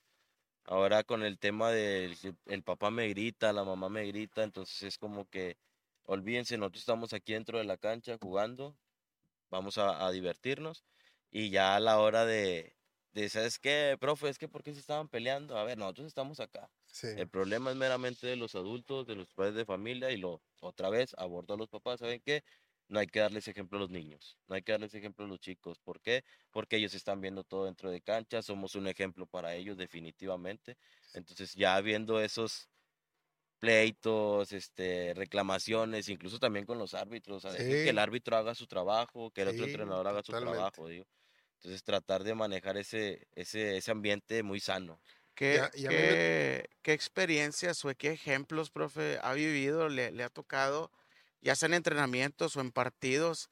Ahora 0.64 1.04
con 1.04 1.22
el 1.22 1.38
tema 1.38 1.70
del 1.70 2.16
el 2.46 2.64
papá 2.64 2.90
me 2.90 3.08
grita, 3.08 3.52
la 3.52 3.62
mamá 3.62 3.88
me 3.88 4.04
grita, 4.06 4.42
entonces 4.42 4.82
es 4.82 4.98
como 4.98 5.30
que 5.30 5.56
olvídense, 6.02 6.58
nosotros 6.58 6.82
estamos 6.82 7.12
aquí 7.12 7.34
dentro 7.34 7.58
de 7.58 7.64
la 7.64 7.76
cancha 7.76 8.18
jugando, 8.20 8.76
vamos 9.50 9.78
a, 9.78 10.04
a 10.04 10.10
divertirnos 10.10 10.82
y 11.30 11.50
ya 11.50 11.76
a 11.76 11.80
la 11.80 12.00
hora 12.00 12.26
de, 12.26 12.74
de, 13.12 13.28
¿sabes 13.28 13.60
qué, 13.60 13.96
profe? 14.00 14.28
Es 14.28 14.38
que 14.38 14.48
¿por 14.48 14.64
qué 14.64 14.74
se 14.74 14.80
estaban 14.80 15.08
peleando? 15.08 15.58
A 15.58 15.62
ver, 15.62 15.78
nosotros 15.78 16.08
estamos 16.08 16.40
acá. 16.40 16.68
Sí. 16.86 17.06
El 17.16 17.28
problema 17.28 17.70
es 17.70 17.76
meramente 17.76 18.26
de 18.26 18.34
los 18.34 18.56
adultos, 18.56 19.06
de 19.06 19.14
los 19.14 19.32
padres 19.32 19.54
de 19.54 19.64
familia 19.64 20.10
y 20.10 20.16
lo 20.16 20.42
otra 20.60 20.90
vez 20.90 21.14
abordo 21.18 21.54
a 21.54 21.56
los 21.56 21.68
papás, 21.68 22.00
¿saben 22.00 22.20
qué? 22.20 22.42
No 22.88 23.00
hay 23.00 23.06
que 23.08 23.20
darles 23.20 23.48
ejemplo 23.48 23.78
a 23.78 23.80
los 23.82 23.90
niños, 23.90 24.38
no 24.48 24.54
hay 24.54 24.62
que 24.62 24.72
darles 24.72 24.94
ejemplo 24.94 25.24
a 25.24 25.28
los 25.28 25.40
chicos. 25.40 25.78
¿Por 25.80 26.00
qué? 26.00 26.24
Porque 26.52 26.76
ellos 26.76 26.94
están 26.94 27.20
viendo 27.20 27.44
todo 27.44 27.64
dentro 27.66 27.90
de 27.90 28.00
cancha, 28.02 28.42
somos 28.42 28.74
un 28.76 28.86
ejemplo 28.88 29.26
para 29.26 29.54
ellos 29.54 29.76
definitivamente. 29.76 30.76
Entonces 31.12 31.54
ya 31.54 31.80
viendo 31.80 32.20
esos 32.20 32.68
pleitos, 33.58 34.52
este, 34.52 35.14
reclamaciones, 35.14 36.08
incluso 36.08 36.38
también 36.38 36.66
con 36.66 36.78
los 36.78 36.94
árbitros, 36.94 37.44
a 37.44 37.52
dejar 37.52 37.80
que 37.80 37.90
Sí. 37.90 37.92
el 37.92 37.98
árbitro 37.98 38.36
haga 38.36 38.54
su 38.54 38.66
trabajo, 38.66 39.30
que 39.32 39.42
el 39.42 39.48
otro 39.48 39.64
Sí, 39.64 39.66
entrenador 39.66 40.06
haga 40.08 40.22
su 40.22 40.34
totalmente. 40.34 40.34
trabajo, 40.34 40.88
digo. 40.88 41.06
Entonces 41.54 41.82
tratar 41.84 42.22
de 42.24 42.34
manejar 42.34 42.76
ese, 42.76 43.28
ese, 43.34 43.76
ese 43.78 43.90
ambiente 43.92 44.42
muy 44.42 44.60
sano. 44.60 45.00
¿Qué, 45.34 45.60
Ya- 45.60 45.70
ya 45.74 45.92
me- 45.92 46.18
qué- 46.18 46.66
qué 46.82 46.92
experiencias 46.92 47.84
o 47.84 47.94
qué 47.96 48.10
ejemplos, 48.12 48.70
profe, 48.70 49.18
ha 49.22 49.32
vivido, 49.34 49.88
le, 49.88 50.10
le 50.10 50.24
ha 50.24 50.30
tocado, 50.30 50.90
ya 51.40 51.56
sea 51.56 51.68
en 51.68 51.74
entrenamientos 51.74 52.56
o 52.56 52.60
en 52.60 52.72
partidos, 52.72 53.50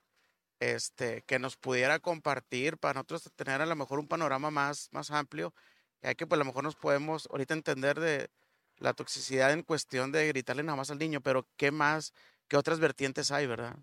este, 0.61 1.23
que 1.23 1.39
nos 1.39 1.57
pudiera 1.57 1.99
compartir 2.01 2.79
para 2.79 2.95
nosotros 2.95 3.31
tener 3.37 3.61
a 3.63 3.67
lo 3.67 3.77
mejor 3.77 3.99
un 3.99 4.09
panorama 4.09 4.51
más, 4.51 4.89
más 4.93 5.11
amplio, 5.11 5.55
ya 6.03 6.15
que 6.15 6.27
pues 6.27 6.39
a 6.39 6.45
lo 6.45 6.47
mejor 6.47 6.65
nos 6.65 6.77
podemos 6.77 7.29
ahorita 7.31 7.55
entender 7.55 8.01
de 8.01 8.31
la 8.79 8.95
toxicidad 8.95 9.53
en 9.53 9.63
cuestión 9.63 10.13
de 10.13 10.29
gritarle 10.29 10.63
nada 10.63 10.77
más 10.77 10.91
al 10.91 10.99
niño, 10.99 11.21
pero 11.23 11.49
qué 11.57 11.71
más, 11.73 12.13
qué 12.49 12.57
otras 12.57 12.81
vertientes 12.81 13.31
hay, 13.33 13.47
¿verdad? 13.47 13.77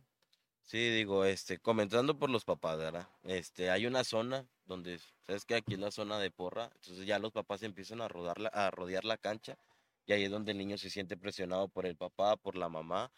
Sí, 0.63 0.77
digo, 0.89 1.25
este, 1.25 1.59
comenzando 1.59 2.17
por 2.17 2.29
los 2.29 2.45
papás, 2.45 2.77
¿verdad? 2.77 3.07
Este, 3.23 3.69
hay 3.69 3.85
una 3.85 4.03
zona 4.03 4.47
donde, 4.63 4.99
sabes 5.25 5.45
que 5.45 5.55
aquí 5.55 5.73
es 5.73 5.79
la 5.79 5.91
zona 5.91 6.17
de 6.19 6.31
porra, 6.31 6.69
entonces 6.75 7.05
ya 7.05 7.19
los 7.19 7.31
papás 7.31 7.61
empiezan 7.63 7.99
a 8.01 8.07
rodar 8.07 8.39
la- 8.39 8.49
a 8.49 8.71
rodear 8.71 9.03
la 9.03 9.17
cancha 9.17 9.57
y 10.05 10.13
ahí 10.13 10.23
es 10.23 10.31
donde 10.31 10.51
el 10.53 10.57
niño 10.57 10.77
se 10.77 10.89
siente 10.89 11.17
presionado 11.17 11.67
por 11.69 11.85
el 11.85 11.97
papá, 11.97 12.37
por 12.37 12.55
la 12.55 12.69
mamá, 12.69 13.11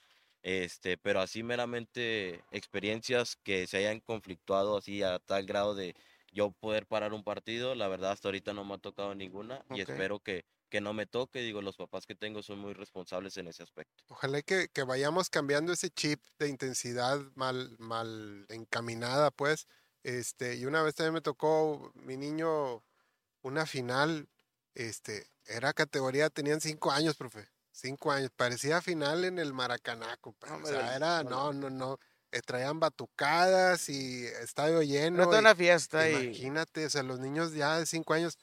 este, 0.43 0.97
pero 0.97 1.21
así 1.21 1.41
meramente 1.41 2.43
experiencias 2.51 3.37
que 3.37 3.65
se 3.65 3.77
hayan 3.77 4.01
conflictuado 4.01 4.77
así 4.77 5.01
a 5.01 5.19
tal 5.19 5.45
grado 5.45 5.73
de 5.73 5.95
yo 6.31 6.51
poder 6.51 6.85
parar 6.85 7.13
un 7.13 7.23
partido, 7.23 7.75
la 7.75 7.87
verdad 7.87 8.11
hasta 8.11 8.27
ahorita 8.27 8.53
no 8.53 8.65
me 8.65 8.75
ha 8.75 8.77
tocado 8.77 9.15
ninguna 9.15 9.63
y 9.69 9.81
espero 9.81 10.19
que, 10.19 10.45
que 10.69 10.81
no 10.81 10.93
me 10.93 11.05
toque, 11.05 11.39
digo, 11.39 11.61
los 11.61 11.77
papás 11.77 12.05
que 12.05 12.15
tengo 12.15 12.41
son 12.43 12.59
muy 12.59 12.73
responsables 12.73 13.37
en 13.37 13.47
ese 13.47 13.63
aspecto. 13.63 14.03
Ojalá 14.07 14.41
que, 14.41 14.67
que 14.67 14.83
vayamos 14.83 15.29
cambiando 15.29 15.71
ese 15.71 15.89
chip 15.91 16.19
de 16.39 16.49
intensidad 16.49 17.19
mal, 17.35 17.75
mal 17.77 18.45
encaminada, 18.49 19.31
pues. 19.31 19.67
Este, 20.01 20.55
y 20.55 20.65
una 20.65 20.81
vez 20.81 20.95
también 20.95 21.13
me 21.13 21.21
tocó 21.21 21.91
mi 21.95 22.17
niño 22.17 22.83
una 23.43 23.65
final, 23.65 24.27
este, 24.73 25.27
era 25.45 25.73
categoría, 25.73 26.29
tenían 26.29 26.59
cinco 26.59 26.91
años, 26.91 27.15
profe. 27.15 27.52
Cinco 27.75 28.11
años. 28.11 28.29
Parecía 28.35 28.81
final 28.81 29.25
en 29.25 29.39
el 29.39 29.51
Maracaná, 29.51 30.15
compadre. 30.21 30.63
O 30.63 30.65
sea, 30.67 30.95
era, 30.95 31.23
no, 31.23 31.51
no, 31.51 31.69
no, 31.69 31.69
no. 31.71 31.99
eh, 32.31 32.41
traían 32.41 32.79
batucadas 32.79 33.89
y 33.89 34.25
estadio 34.25 34.81
lleno. 34.83 35.17
Era 35.17 35.25
toda 35.25 35.37
y- 35.37 35.41
una 35.41 35.55
fiesta 35.55 36.07
y 36.07 36.13
Imagínate, 36.25 36.85
o 36.85 36.89
sea, 36.89 37.03
los 37.03 37.19
niños 37.19 37.53
ya 37.53 37.77
de 37.79 37.85
cinco 37.85 38.13
años 38.13 38.37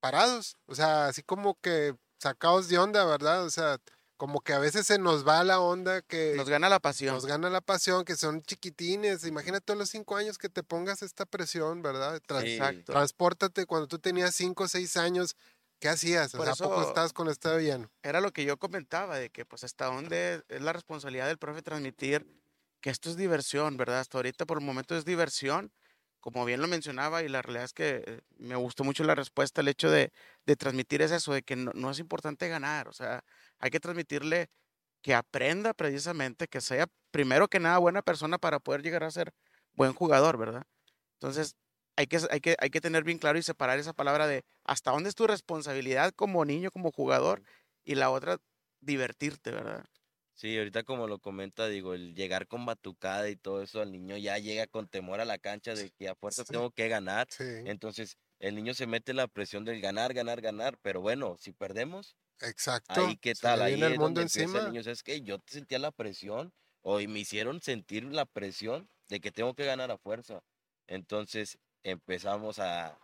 parados, 0.00 0.56
o 0.66 0.74
sea, 0.74 1.06
así 1.06 1.22
como 1.22 1.58
que 1.60 1.94
sacados 2.18 2.68
de 2.68 2.78
onda, 2.78 3.04
¿verdad? 3.04 3.44
O 3.44 3.50
sea, 3.50 3.78
como 4.16 4.40
que 4.40 4.54
a 4.54 4.58
veces 4.58 4.86
se 4.86 4.98
nos 4.98 5.26
va 5.26 5.44
la 5.44 5.60
onda 5.60 6.00
que 6.02 6.34
nos 6.36 6.48
gana 6.48 6.68
la 6.70 6.80
pasión. 6.80 7.14
nos 7.14 7.26
gana 7.26 7.50
la 7.50 7.60
pasión, 7.60 8.04
que 8.04 8.16
son 8.16 8.40
chiquitines. 8.42 9.24
Imagínate 9.26 9.72
a 9.72 9.76
los 9.76 9.90
cinco 9.90 10.16
años 10.16 10.38
que 10.38 10.48
te 10.48 10.62
pongas 10.62 11.02
esta 11.02 11.26
presión, 11.26 11.82
¿verdad? 11.82 12.20
Sí. 12.40 12.54
Exacto. 12.54 12.92
Transpórtate 12.92 13.66
cuando 13.66 13.86
tú 13.88 13.98
tenías 13.98 14.34
cinco 14.34 14.64
o 14.64 14.68
seis 14.68 14.96
años, 14.96 15.36
¿qué 15.80 15.88
hacías? 15.88 16.34
O 16.34 16.38
Por 16.38 16.48
¿a 16.48 16.56
poco 16.56 16.82
eso- 16.82 16.82
estabas 16.82 17.12
con 17.12 17.28
estadio 17.28 17.60
lleno? 17.60 17.88
era 18.02 18.20
lo 18.20 18.32
que 18.32 18.44
yo 18.44 18.56
comentaba, 18.58 19.18
de 19.18 19.30
que 19.30 19.44
pues 19.44 19.64
hasta 19.64 19.86
dónde 19.86 20.42
es 20.48 20.62
la 20.62 20.72
responsabilidad 20.72 21.26
del 21.28 21.38
profe 21.38 21.62
transmitir 21.62 22.26
que 22.80 22.90
esto 22.90 23.10
es 23.10 23.16
diversión, 23.16 23.76
¿verdad? 23.76 24.00
Hasta 24.00 24.18
ahorita 24.18 24.46
por 24.46 24.58
el 24.58 24.64
momento 24.64 24.96
es 24.96 25.04
diversión, 25.04 25.72
como 26.20 26.44
bien 26.44 26.60
lo 26.60 26.68
mencionaba, 26.68 27.22
y 27.22 27.28
la 27.28 27.42
realidad 27.42 27.64
es 27.64 27.72
que 27.72 28.22
me 28.38 28.54
gustó 28.56 28.84
mucho 28.84 29.02
la 29.04 29.14
respuesta, 29.16 29.60
el 29.60 29.68
hecho 29.68 29.90
de, 29.90 30.12
de 30.46 30.56
transmitir 30.56 31.02
es 31.02 31.10
eso, 31.12 31.32
de 31.32 31.42
que 31.42 31.56
no, 31.56 31.72
no 31.74 31.90
es 31.90 31.98
importante 31.98 32.48
ganar, 32.48 32.88
o 32.88 32.92
sea, 32.92 33.24
hay 33.58 33.70
que 33.70 33.80
transmitirle 33.80 34.48
que 35.02 35.14
aprenda 35.14 35.74
precisamente, 35.74 36.48
que 36.48 36.60
sea 36.60 36.86
primero 37.12 37.48
que 37.48 37.60
nada 37.60 37.78
buena 37.78 38.02
persona 38.02 38.38
para 38.38 38.60
poder 38.60 38.82
llegar 38.82 39.04
a 39.04 39.10
ser 39.10 39.32
buen 39.74 39.92
jugador, 39.94 40.36
¿verdad? 40.38 40.64
Entonces, 41.14 41.56
hay 41.96 42.06
que, 42.06 42.18
hay 42.30 42.40
que, 42.40 42.56
hay 42.60 42.70
que 42.70 42.80
tener 42.80 43.04
bien 43.04 43.18
claro 43.18 43.38
y 43.38 43.42
separar 43.42 43.78
esa 43.78 43.92
palabra 43.94 44.26
de 44.26 44.44
hasta 44.64 44.90
dónde 44.92 45.08
es 45.08 45.14
tu 45.14 45.26
responsabilidad 45.26 46.12
como 46.14 46.44
niño, 46.44 46.70
como 46.70 46.92
jugador, 46.92 47.42
y 47.84 47.94
la 47.96 48.10
otra, 48.10 48.38
divertirte, 48.80 49.50
¿verdad? 49.52 49.86
Sí, 50.34 50.58
ahorita 50.58 50.82
como 50.84 51.06
lo 51.06 51.18
comenta, 51.18 51.66
digo, 51.66 51.94
el 51.94 52.14
llegar 52.14 52.46
con 52.46 52.66
batucada 52.66 53.30
y 53.30 53.36
todo 53.36 53.62
eso, 53.62 53.82
el 53.82 53.90
niño 53.92 54.18
ya 54.18 54.36
llega 54.38 54.66
con 54.66 54.86
temor 54.86 55.20
a 55.20 55.24
la 55.24 55.38
cancha 55.38 55.74
de 55.74 55.90
que 55.92 56.08
a 56.08 56.14
fuerza 56.14 56.44
Sí. 56.44 56.44
tengo 56.44 56.70
que 56.72 56.88
ganar. 56.88 57.28
Sí, 57.28 57.44
Entonces, 57.64 58.18
el 58.38 58.54
niño 58.54 58.74
se 58.74 58.86
mete 58.86 59.14
la 59.14 59.28
presión 59.28 59.64
del 59.64 59.80
ganar, 59.80 60.12
ganar, 60.12 60.42
ganar. 60.42 60.78
Pero 60.82 61.00
bueno, 61.00 61.36
si 61.38 61.52
perdemos, 61.52 62.16
exacto. 62.40 62.88
ahí 62.88 63.18
qué 63.18 63.34
tal, 63.36 63.62
ahí 63.62 63.84
el 63.84 63.94
es 63.94 63.98
mundo 63.98 64.20
donde 64.20 64.22
empieza 64.22 64.58
encima. 64.58 64.60
el 64.60 64.66
niño. 64.66 64.82
¿Sabes 64.84 65.02
qué? 65.02 65.22
Yo 65.22 65.38
sentía 65.46 65.78
la 65.80 65.92
presión, 65.92 66.52
o 66.82 66.98
me 67.00 67.20
hicieron 67.20 67.62
sentir 67.62 68.04
la 68.04 68.26
presión 68.26 68.90
de 69.08 69.20
que 69.20 69.32
tengo 69.32 69.54
que 69.54 69.66
ganar 69.66 69.90
a 69.90 69.98
fuerza. 69.98 70.42
Entonces, 70.88 71.58
empezamos 71.82 72.58
a 72.58 72.98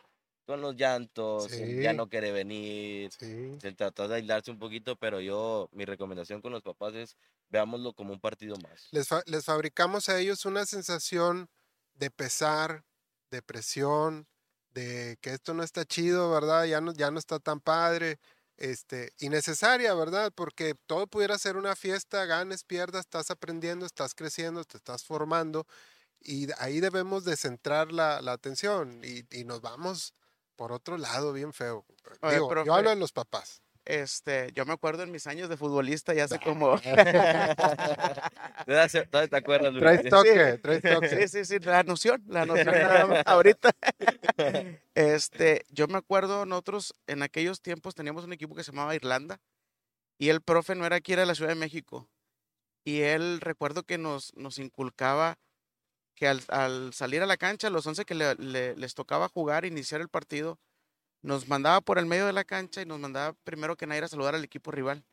con 0.47 0.61
los 0.61 0.77
llantos, 0.77 1.59
el 1.59 1.79
ya 1.79 1.93
Sí. 1.93 1.95
no 1.95 2.09
quiere 2.09 2.33
venir, 2.33 3.13
Sí. 3.19 3.59
se 3.59 3.73
trató 3.75 4.09
de 4.09 4.17
aislarse 4.17 4.51
un 4.51 4.59
poquito, 4.59 4.97
pero 4.97 5.21
yo, 5.21 5.69
mi 5.73 5.85
recomendación 5.85 6.43
con 6.43 6.53
los 6.53 6.63
papás 6.63 6.95
es 6.95 7.17
veámoslo 7.49 7.95
como 7.95 8.13
un 8.13 8.21
partido 8.21 8.59
más. 8.59 8.91
les, 8.91 9.09
fa- 9.09 9.23
les 9.27 9.45
fabricamos 9.45 10.09
a 10.09 10.19
ellos 10.19 10.45
una 10.45 10.67
sensación 10.67 11.49
de 11.95 12.11
pesar, 12.11 12.85
de 13.31 13.43
presión, 13.43 14.29
de 14.71 15.19
que 15.21 15.31
esto 15.31 15.55
no 15.55 15.63
está 15.63 15.85
chido, 15.85 16.31
¿verdad? 16.31 16.65
Ya 16.65 16.81
no, 16.81 16.93
ya 16.93 17.11
no 17.11 17.19
está 17.19 17.39
tan 17.39 17.61
padre, 17.61 18.19
este, 18.57 19.13
innecesaria, 19.19 19.95
¿verdad? 19.95 20.33
Porque 20.35 20.75
todo 20.87 21.07
pudiera 21.07 21.39
ser 21.39 21.57
una 21.57 21.75
fiesta, 21.77 22.25
ganes, 22.27 22.65
pierdas, 22.65 23.01
estás 23.03 23.31
aprendiendo, 23.31 23.87
estás 23.87 24.15
creciendo, 24.15 24.65
te 24.65 24.77
estás 24.79 25.05
formando 25.05 25.67
y 26.25 26.49
ahí 26.59 26.81
debemos 26.81 27.25
de 27.25 27.37
centrar 27.37 27.93
la, 27.93 28.21
la 28.21 28.33
atención 28.33 29.01
y, 29.05 29.25
y 29.31 29.45
nos 29.45 29.61
vamos 29.61 30.15
por 30.57 30.73
otro 30.73 30.97
lado 30.99 31.33
bien 31.33 31.53
feo. 31.53 31.85
Oye, 32.21 32.35
Digo, 32.35 32.49
profe. 32.49 32.67
yo 32.67 32.75
hablo 32.75 32.91
de 32.91 32.97
los 32.97 33.13
papás. 33.13 33.63
Este, 33.85 34.53
yo 34.55 34.65
me 34.65 34.73
acuerdo 34.75 35.03
en 35.03 35.11
mis 35.11 35.27
años 35.27 35.49
de 35.49 35.57
futbolista, 35.57 36.15
ya 36.15 36.25
hace 36.25 36.39
como. 36.39 36.79
Todavía 38.67 39.29
te 39.29 39.37
acuerdas, 39.37 39.73
Luis? 39.73 39.83
Traes 39.83 40.09
toque, 40.09 40.59
traes 40.63 40.83
toque. 40.83 41.09
Sí, 41.09 41.27
sí, 41.29 41.45
sí, 41.45 41.59
la 41.59 41.83
noción, 41.83 42.23
la 42.29 42.47
noción 42.47 42.75
ahorita. 43.27 43.71
Este, 44.95 45.65
yo 45.71 45.89
me 45.89 45.97
acuerdo, 45.99 46.45
nosotros 46.47 46.95
en 47.07 47.23
aquellos 47.23 47.63
tiempos 47.63 47.95
teníamos 47.95 48.25
un 48.25 48.33
equipo 48.35 48.55
que 48.55 48.63
se 48.63 48.73
llamaba 48.73 48.95
Irlanda 48.95 49.41
y 50.19 50.29
el 50.29 50.43
profe 50.43 50.75
no 50.75 50.85
era 50.85 50.97
aquí, 50.97 51.15
era 51.15 51.23
de 51.23 51.27
la 51.27 51.35
Ciudad 51.35 51.51
de 51.51 51.57
México. 51.57 52.09
Y 52.85 53.01
él, 53.01 53.41
recuerdo 53.41 53.85
que 53.85 53.97
nos, 53.99 54.35
nos 54.37 54.59
inculcaba 54.59 55.39
que 56.15 56.29
al, 56.29 56.43
al 56.49 56.93
salir 56.95 57.23
a 57.23 57.27
la 57.27 57.37
cancha, 57.37 57.71
los 57.71 57.87
11 57.87 58.05
que 58.05 58.15
le- 58.15 58.35
le- 58.37 58.77
les 58.77 58.95
tocaba 58.95 59.29
jugar, 59.29 59.65
iniciar 59.65 60.01
el 60.01 60.09
partido, 60.09 60.59
nos 61.23 61.49
mandaba 61.49 61.81
por 61.81 61.99
el 61.99 62.07
medio 62.07 62.27
de 62.27 62.33
la 62.33 62.45
cancha 62.45 62.83
y 62.83 62.87
nos 62.87 62.99
mandaba 63.01 63.35
primero 63.45 63.77
que 63.77 63.87
nada 63.87 63.99
ir 63.99 64.05
a 64.05 64.09
saludar 64.09 64.35
al 64.35 64.45
equipo 64.45 64.71
rival. 64.71 65.05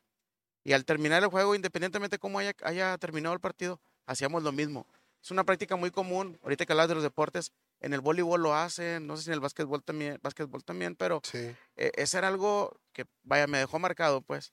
Y 0.64 0.72
al 0.72 0.84
terminar 0.84 1.22
el 1.22 1.28
juego, 1.30 1.54
independientemente 1.54 2.16
de 2.16 2.20
cómo 2.20 2.38
haya, 2.38 2.52
haya 2.62 2.98
terminado 2.98 3.34
el 3.34 3.40
partido, 3.40 3.80
hacíamos 4.06 4.42
lo 4.42 4.52
mismo. 4.52 4.86
Es 5.22 5.30
una 5.30 5.44
práctica 5.44 5.76
muy 5.76 5.90
común, 5.90 6.38
ahorita 6.42 6.66
que 6.66 6.72
hablas 6.72 6.88
de 6.88 6.94
los 6.94 7.02
deportes, 7.02 7.52
en 7.80 7.94
el 7.94 8.00
voleibol 8.00 8.42
lo 8.42 8.54
hacen, 8.54 9.06
no 9.06 9.16
sé 9.16 9.24
si 9.24 9.30
en 9.30 9.34
el 9.34 9.40
básquetbol 9.40 9.82
también, 9.82 10.18
básquetbol 10.22 10.62
también 10.64 10.96
pero 10.96 11.20
Sí. 11.24 11.38
eh, 11.76 11.92
ese 11.96 12.18
era 12.18 12.28
algo 12.28 12.78
que, 12.92 13.06
vaya, 13.22 13.46
me 13.46 13.58
dejó 13.58 13.78
marcado, 13.78 14.20
pues. 14.22 14.52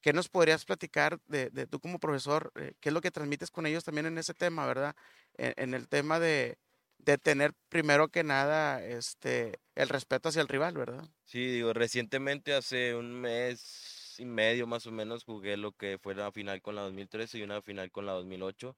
¿Qué 0.00 0.12
nos 0.12 0.28
podrías 0.28 0.64
platicar 0.64 1.18
de, 1.26 1.50
de 1.50 1.66
tú 1.66 1.80
como 1.80 1.98
profesor? 1.98 2.52
eh, 2.54 2.74
¿Qué 2.80 2.90
es 2.90 2.92
lo 2.92 3.00
que 3.00 3.10
transmites 3.10 3.50
con 3.50 3.66
ellos 3.66 3.82
también 3.82 4.06
en 4.06 4.16
ese 4.18 4.32
tema, 4.32 4.64
verdad? 4.64 4.94
En, 5.38 5.54
en 5.56 5.74
el 5.74 5.88
tema 5.88 6.20
de, 6.20 6.58
de 6.98 7.18
tener 7.18 7.54
primero 7.70 8.08
que 8.08 8.24
nada 8.24 8.84
este, 8.84 9.60
el 9.76 9.88
respeto 9.88 10.28
hacia 10.30 10.42
el 10.42 10.48
rival, 10.48 10.74
¿verdad? 10.76 11.08
Sí, 11.24 11.46
digo, 11.46 11.74
recientemente, 11.74 12.54
hace 12.54 12.94
un 12.94 13.12
mes 13.20 14.14
y 14.18 14.24
medio 14.24 14.66
más 14.66 14.86
o 14.86 14.92
menos, 14.92 15.24
jugué 15.24 15.56
lo 15.58 15.72
que 15.72 15.98
fue 15.98 16.14
la 16.14 16.32
final 16.32 16.62
con 16.62 16.74
la 16.74 16.82
2013 16.82 17.38
y 17.38 17.42
una 17.42 17.60
final 17.60 17.90
con 17.90 18.06
la 18.06 18.12
2008. 18.12 18.76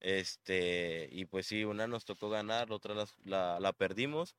Este, 0.00 1.08
y 1.12 1.24
pues 1.26 1.46
sí, 1.46 1.64
una 1.64 1.86
nos 1.88 2.04
tocó 2.04 2.28
ganar, 2.30 2.68
la 2.70 2.76
otra 2.76 2.94
las- 2.94 3.16
la, 3.24 3.58
la 3.60 3.72
perdimos, 3.72 4.36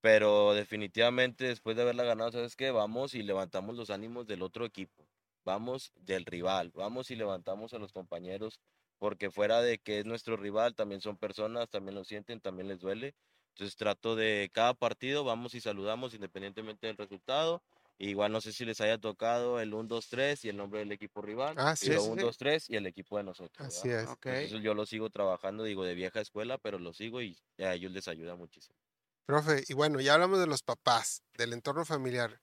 pero 0.00 0.54
definitivamente 0.54 1.46
después 1.46 1.76
de 1.76 1.82
haberla 1.82 2.04
ganado, 2.04 2.32
¿sabes 2.32 2.56
qué? 2.56 2.70
Vamos 2.72 3.14
y 3.14 3.22
levantamos 3.22 3.76
los 3.76 3.90
ánimos 3.90 4.26
del 4.26 4.42
otro 4.42 4.64
equipo, 4.66 5.08
vamos 5.44 5.92
del 5.96 6.26
rival, 6.26 6.72
vamos 6.74 7.10
y 7.12 7.16
levantamos 7.16 7.74
a 7.74 7.78
los 7.78 7.92
compañeros, 7.92 8.60
porque 9.02 9.32
fuera 9.32 9.60
de 9.62 9.78
que 9.78 9.98
es 9.98 10.04
nuestro 10.06 10.36
rival, 10.36 10.76
también 10.76 11.00
son 11.00 11.16
personas, 11.16 11.68
también 11.68 11.96
lo 11.96 12.04
sienten, 12.04 12.40
también 12.40 12.68
les 12.68 12.78
duele. 12.78 13.16
Entonces 13.48 13.74
trato 13.74 14.14
de 14.14 14.48
cada 14.52 14.74
partido, 14.74 15.24
vamos 15.24 15.56
y 15.56 15.60
saludamos 15.60 16.14
independientemente 16.14 16.86
del 16.86 16.96
resultado. 16.96 17.64
Igual 17.98 18.30
no 18.30 18.40
sé 18.40 18.52
si 18.52 18.64
les 18.64 18.80
haya 18.80 18.98
tocado 18.98 19.58
el 19.58 19.74
1, 19.74 19.88
2, 19.88 20.08
3 20.08 20.44
y 20.44 20.50
el 20.50 20.56
nombre 20.56 20.78
del 20.78 20.92
equipo 20.92 21.20
rival. 21.20 21.56
Ah, 21.58 21.72
y 21.74 21.78
sí, 21.78 21.88
luego 21.88 22.04
sí, 22.04 22.10
1, 22.12 22.20
sí. 22.20 22.26
2, 22.26 22.36
3 22.38 22.70
y 22.70 22.76
el 22.76 22.86
equipo 22.86 23.16
de 23.16 23.24
nosotros. 23.24 23.66
Así 23.66 23.88
¿verdad? 23.88 24.04
es. 24.04 24.10
Ok. 24.10 24.26
Entonces 24.26 24.62
yo 24.62 24.72
lo 24.72 24.86
sigo 24.86 25.10
trabajando, 25.10 25.64
digo, 25.64 25.84
de 25.84 25.94
vieja 25.94 26.20
escuela, 26.20 26.58
pero 26.58 26.78
lo 26.78 26.92
sigo 26.92 27.20
y 27.20 27.36
a 27.58 27.74
ellos 27.74 27.90
les 27.90 28.06
ayuda 28.06 28.36
muchísimo. 28.36 28.78
Profe, 29.26 29.64
y 29.66 29.74
bueno, 29.74 30.00
ya 30.00 30.14
hablamos 30.14 30.38
de 30.38 30.46
los 30.46 30.62
papás, 30.62 31.24
del 31.36 31.54
entorno 31.54 31.84
familiar. 31.84 32.40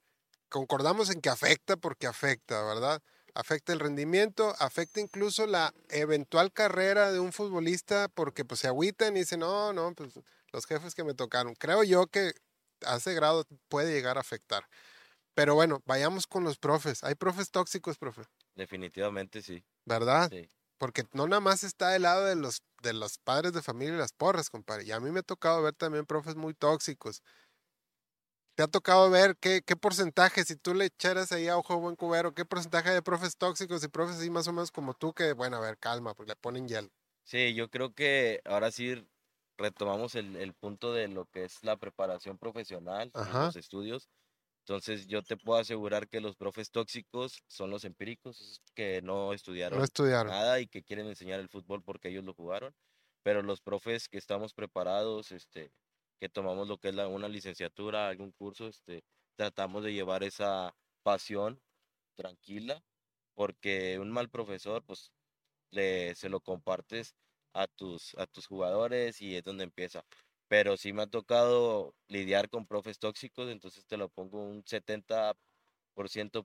Concordamos 0.50 1.10
en 1.10 1.22
que 1.22 1.30
afecta 1.30 1.78
porque 1.78 2.06
afecta, 2.06 2.66
¿verdad? 2.66 3.02
Afecta 3.36 3.74
el 3.74 3.80
rendimiento, 3.80 4.56
afecta 4.60 5.00
incluso 5.00 5.48
la 5.48 5.74
eventual 5.90 6.52
carrera 6.52 7.12
de 7.12 7.20
un 7.20 7.32
futbolista 7.32 8.08
porque 8.10 8.46
pues 8.46 8.62
se 8.62 8.68
agüitan 8.68 9.16
y 9.16 9.22
dicen, 9.22 9.42
no, 9.42 9.74
no, 9.74 9.94
pues 9.94 10.14
los 10.52 10.66
jefes 10.66 10.96
que 10.96 11.04
me 11.04 11.14
tocaron. 11.14 11.56
Creo 11.56 11.84
yo 11.84 12.08
que 12.08 12.34
a 12.86 12.98
ese 12.98 13.14
grado 13.14 13.46
puede 13.68 13.94
llegar 13.94 14.18
a 14.18 14.22
afectar. 14.22 14.68
Pero 15.34 15.56
bueno, 15.56 15.82
vayamos 15.86 16.28
con 16.28 16.44
los 16.44 16.58
profes. 16.58 17.04
Hay 17.04 17.16
profes 17.16 17.52
tóxicos, 17.52 17.98
profe, 17.98 18.24
Definitivamente 18.56 19.42
sí. 19.42 19.64
¿verdad? 19.86 20.30
Sí. 20.30 20.50
Porque 20.78 21.04
no 21.14 21.28
nada 21.28 21.40
más 21.40 21.64
está 21.64 21.90
del 21.90 22.04
lado 22.04 22.26
de 22.26 22.36
los, 22.36 22.62
de 22.82 22.94
los 22.94 23.18
padres 23.18 23.54
de 23.54 23.62
familia 23.62 23.96
y 23.96 23.98
las 23.98 24.14
porras, 24.14 24.50
compadre. 24.50 24.86
Y 24.86 24.92
a 24.92 25.00
mí 25.00 25.12
me 25.12 25.20
ha 25.20 25.24
tocado 25.24 25.62
ver 25.62 25.74
también 25.74 26.06
profes 26.06 26.36
muy 26.36 26.54
tóxicos. 26.54 27.22
¿Te 28.60 28.64
ha 28.64 28.68
tocado 28.68 29.10
ver 29.10 29.38
qué, 29.40 29.62
qué 29.66 29.78
porcentaje, 29.78 30.44
si 30.44 30.58
tú 30.58 30.74
le 30.74 30.84
echaras 30.84 31.32
ahí 31.32 31.48
a 31.48 31.58
ojo 31.58 31.80
buen 31.80 31.96
cubero, 31.96 32.34
qué 32.34 32.44
porcentaje 32.44 32.90
de 32.92 33.02
profes 33.02 33.38
tóxicos 33.38 33.82
y 33.86 33.88
profes 33.88 34.18
así 34.18 34.30
más 34.30 34.50
o 34.50 34.52
menos 34.52 34.70
como 34.70 34.94
tú 34.94 35.14
que, 35.14 35.32
bueno, 35.32 35.56
a 35.56 35.60
ver, 35.62 35.78
calma, 35.78 36.14
pues 36.14 36.28
le 36.28 36.36
ponen 36.36 36.68
hielo. 36.68 36.90
Sí, 37.24 37.54
yo 37.54 37.70
creo 37.70 37.94
que 37.94 38.42
ahora 38.44 38.70
sí 38.70 39.08
retomamos 39.58 40.16
el, 40.16 40.36
el 40.36 40.54
punto 40.54 40.92
de 40.92 41.08
lo 41.08 41.24
que 41.28 41.46
es 41.46 41.64
la 41.64 41.78
preparación 41.78 42.38
profesional, 42.38 43.10
Ajá. 43.14 43.46
los 43.46 43.56
estudios. 43.56 44.10
Entonces 44.66 45.08
yo 45.08 45.24
te 45.24 45.38
puedo 45.38 45.58
asegurar 45.58 46.10
que 46.10 46.20
los 46.20 46.36
profes 46.36 46.70
tóxicos 46.70 47.42
son 47.48 47.70
los 47.70 47.86
empíricos, 47.86 48.62
que 48.76 49.02
no 49.02 49.32
estudiaron 49.32 49.80
No 49.80 49.86
estudiaron. 49.86 50.34
nada 50.34 50.60
y 50.60 50.68
que 50.68 50.84
quieren 50.84 51.08
enseñar 51.08 51.40
el 51.40 51.48
fútbol 51.48 51.82
porque 51.82 52.10
ellos 52.10 52.26
lo 52.26 52.34
jugaron, 52.34 52.76
pero 53.24 53.42
los 53.42 53.62
profes 53.62 54.10
que 54.10 54.18
estamos 54.18 54.54
preparados, 54.54 55.32
este, 55.32 55.72
que 56.20 56.30
tomamos 56.30 56.68
lo 56.68 56.78
que 56.78 56.90
es 56.90 56.96
la, 56.96 57.08
una 57.08 57.28
licenciatura, 57.28 58.10
algún 58.10 58.32
curso, 58.32 58.68
este, 58.68 59.04
tratamos 59.36 59.84
de 59.84 59.94
llevar 59.94 60.24
esa 60.24 60.76
pasión 61.04 61.62
tranquila, 62.16 62.84
porque 63.36 64.00
un 64.00 64.12
mal 64.12 64.30
profesor, 64.30 64.84
pues, 64.86 65.12
le, 65.72 66.16
se 66.16 66.30
lo 66.30 66.42
compartes 66.42 67.16
a 67.54 67.68
tus, 67.68 68.16
a 68.18 68.28
tus 68.28 68.48
jugadores 68.48 69.22
y 69.22 69.36
es 69.36 69.44
donde 69.44 69.64
empieza. 69.64 70.04
Pero 70.48 70.78
sí 70.78 70.94
me 70.94 71.04
ha 71.04 71.08
tocado 71.08 71.96
lidiar 72.08 72.50
con 72.50 72.66
profes 72.66 73.00
tóxicos, 73.00 73.50
entonces 73.50 73.86
te 73.86 73.98
lo 73.98 74.10
pongo 74.10 74.44
un 74.44 74.64
70% 74.66 75.36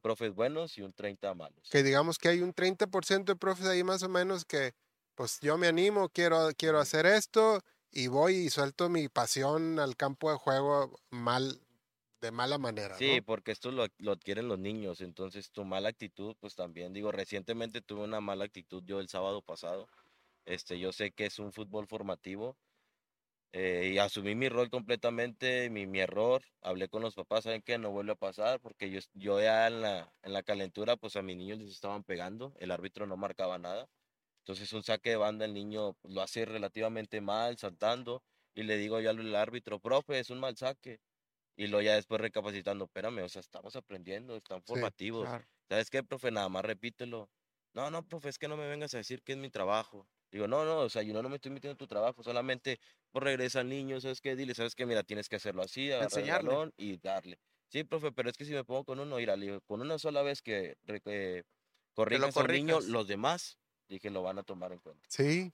profes 0.00 0.34
buenos 0.34 0.78
y 0.78 0.82
un 0.82 0.92
30 0.92 1.34
malos. 1.34 1.68
Que 1.70 1.82
digamos 1.82 2.18
que 2.18 2.28
hay 2.28 2.40
un 2.40 2.52
30% 2.52 3.32
de 3.32 3.36
profes 3.36 3.66
ahí 3.66 3.82
más 3.82 4.02
o 4.02 4.08
menos 4.08 4.44
que, 4.44 4.72
pues 5.14 5.40
yo 5.40 5.56
me 5.56 5.66
animo, 5.66 6.08
quiero, 6.10 6.50
quiero 6.56 6.78
hacer 6.78 7.06
esto 7.06 7.60
y 7.94 8.08
voy 8.08 8.34
y 8.34 8.50
suelto 8.50 8.88
mi 8.88 9.08
pasión 9.08 9.78
al 9.78 9.96
campo 9.96 10.30
de 10.30 10.36
juego 10.36 10.98
mal, 11.10 11.60
de 12.20 12.32
mala 12.32 12.58
manera. 12.58 12.96
Sí, 12.96 13.16
¿no? 13.18 13.22
porque 13.22 13.52
esto 13.52 13.70
lo, 13.70 13.86
lo 13.98 14.12
adquieren 14.12 14.48
los 14.48 14.58
niños, 14.58 15.00
entonces 15.00 15.52
tu 15.52 15.64
mala 15.64 15.90
actitud, 15.90 16.34
pues 16.40 16.56
también 16.56 16.92
digo, 16.92 17.12
recientemente 17.12 17.80
tuve 17.80 18.02
una 18.02 18.20
mala 18.20 18.44
actitud 18.44 18.82
yo 18.84 18.98
el 18.98 19.08
sábado 19.08 19.42
pasado, 19.42 19.88
este, 20.44 20.78
yo 20.78 20.92
sé 20.92 21.12
que 21.12 21.26
es 21.26 21.38
un 21.38 21.52
fútbol 21.52 21.86
formativo 21.86 22.56
eh, 23.52 23.92
y 23.94 23.98
asumí 23.98 24.34
mi 24.34 24.48
rol 24.48 24.68
completamente, 24.68 25.70
mi, 25.70 25.86
mi 25.86 26.00
error, 26.00 26.42
hablé 26.60 26.88
con 26.88 27.02
los 27.02 27.14
papás, 27.14 27.44
saben 27.44 27.62
que 27.62 27.78
no 27.78 27.92
vuelve 27.92 28.10
a 28.10 28.16
pasar, 28.16 28.58
porque 28.60 28.90
yo, 28.90 28.98
yo 29.12 29.40
ya 29.40 29.68
en 29.68 29.80
la, 29.80 30.12
en 30.22 30.32
la 30.32 30.42
calentura, 30.42 30.96
pues 30.96 31.14
a 31.14 31.22
mis 31.22 31.36
niños 31.36 31.60
les 31.60 31.70
estaban 31.70 32.02
pegando, 32.02 32.56
el 32.58 32.72
árbitro 32.72 33.06
no 33.06 33.16
marcaba 33.16 33.56
nada, 33.60 33.88
entonces 34.44 34.70
un 34.74 34.82
saque 34.82 35.08
de 35.08 35.16
banda 35.16 35.46
el 35.46 35.54
niño 35.54 35.96
lo 36.02 36.20
hace 36.20 36.44
relativamente 36.44 37.22
mal, 37.22 37.56
saltando, 37.56 38.22
y 38.54 38.64
le 38.64 38.76
digo 38.76 39.00
yo 39.00 39.08
al 39.08 39.34
árbitro, 39.34 39.80
profe, 39.80 40.18
es 40.18 40.28
un 40.28 40.38
mal 40.38 40.54
saque. 40.54 41.00
Y 41.56 41.68
luego 41.68 41.82
ya 41.82 41.94
después 41.94 42.20
recapacitando, 42.20 42.84
espérame, 42.84 43.22
o 43.22 43.28
sea, 43.30 43.40
estamos 43.40 43.74
aprendiendo, 43.74 44.36
están 44.36 44.62
formativos. 44.62 45.26
Claro. 45.26 45.44
¿Sabes 45.66 45.88
qué, 45.88 46.02
profe? 46.02 46.30
Nada 46.30 46.50
más 46.50 46.62
repítelo. 46.62 47.30
No, 47.72 47.90
no, 47.90 48.06
profe, 48.06 48.28
es 48.28 48.38
que 48.38 48.46
no 48.46 48.58
me 48.58 48.68
vengas 48.68 48.92
a 48.92 48.98
decir 48.98 49.22
que 49.22 49.32
es 49.32 49.38
mi 49.38 49.48
trabajo. 49.48 50.06
Digo, 50.30 50.46
no, 50.46 50.66
no, 50.66 50.80
o 50.80 50.90
sea, 50.90 51.00
yo 51.00 51.22
no 51.22 51.28
me 51.30 51.36
estoy 51.36 51.50
metiendo 51.50 51.72
en 51.72 51.78
tu 51.78 51.86
trabajo, 51.86 52.22
solamente 52.22 52.78
por 53.12 53.24
regresa 53.24 53.60
al 53.60 53.70
niño, 53.70 53.98
¿sabes 53.98 54.20
qué? 54.20 54.36
Dile, 54.36 54.54
¿sabes 54.54 54.74
qué? 54.74 54.84
Mira, 54.84 55.04
tienes 55.04 55.28
que 55.28 55.36
hacerlo 55.36 55.62
así, 55.62 55.90
el 55.90 56.02
Enseñarle. 56.02 56.50
balón 56.50 56.74
y 56.76 56.98
darle. 56.98 57.38
Sí, 57.68 57.82
profe, 57.84 58.12
pero 58.12 58.28
es 58.28 58.36
que 58.36 58.44
si 58.44 58.52
me 58.52 58.62
pongo 58.62 58.84
con 58.84 59.00
uno, 59.00 59.18
le 59.18 59.36
digo, 59.36 59.60
con 59.62 59.80
una 59.80 59.98
sola 59.98 60.22
vez 60.22 60.42
que 60.42 60.76
eh, 60.86 61.44
corrijas 61.94 62.36
al 62.36 62.48
niño, 62.48 62.80
los 62.80 63.08
demás, 63.08 63.58
dije, 63.88 64.10
lo 64.10 64.22
van 64.22 64.38
a 64.38 64.42
tomar 64.42 64.72
en 64.72 64.78
cuenta. 64.78 65.08
Sí, 65.08 65.52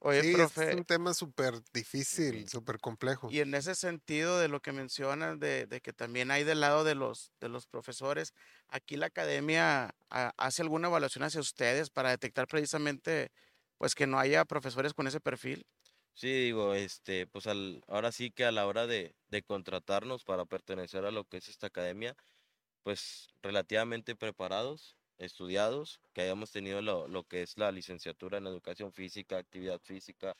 Oye, 0.00 0.22
sí, 0.22 0.32
es 0.32 0.36
profe, 0.36 0.74
un 0.76 0.84
tema 0.84 1.14
súper 1.14 1.54
difícil, 1.72 2.46
súper 2.48 2.78
complejo. 2.78 3.30
Y 3.30 3.40
en 3.40 3.54
ese 3.54 3.74
sentido 3.74 4.38
de 4.38 4.48
lo 4.48 4.60
que 4.60 4.72
mencionas, 4.72 5.40
de, 5.40 5.66
de 5.66 5.80
que 5.80 5.94
también 5.94 6.30
hay 6.30 6.44
del 6.44 6.60
lado 6.60 6.84
de 6.84 6.94
los, 6.94 7.32
de 7.40 7.48
los 7.48 7.66
profesores, 7.66 8.34
aquí 8.68 8.96
la 8.96 9.06
academia 9.06 9.94
ah, 10.10 10.32
hace 10.36 10.60
alguna 10.60 10.88
evaluación 10.88 11.24
hacia 11.24 11.40
ustedes 11.40 11.88
para 11.88 12.10
detectar 12.10 12.46
precisamente 12.46 13.32
pues 13.78 13.94
que 13.94 14.06
no 14.06 14.18
haya 14.18 14.44
profesores 14.44 14.92
con 14.92 15.06
ese 15.06 15.20
perfil. 15.20 15.66
Sí, 16.12 16.28
digo, 16.28 16.74
este, 16.74 17.26
pues 17.26 17.46
al, 17.46 17.82
ahora 17.88 18.12
sí 18.12 18.30
que 18.30 18.44
a 18.44 18.52
la 18.52 18.66
hora 18.66 18.86
de, 18.86 19.16
de 19.28 19.42
contratarnos 19.42 20.24
para 20.24 20.44
pertenecer 20.46 21.04
a 21.04 21.10
lo 21.10 21.24
que 21.24 21.38
es 21.38 21.48
esta 21.48 21.66
academia, 21.68 22.14
pues 22.82 23.28
relativamente 23.42 24.16
preparados, 24.16 24.96
estudiados, 25.18 26.00
que 26.12 26.22
hayamos 26.22 26.50
tenido 26.50 26.82
lo, 26.82 27.08
lo 27.08 27.24
que 27.24 27.42
es 27.42 27.56
la 27.58 27.72
licenciatura 27.72 28.38
en 28.38 28.46
educación 28.46 28.92
física, 28.92 29.38
actividad 29.38 29.80
física, 29.80 30.36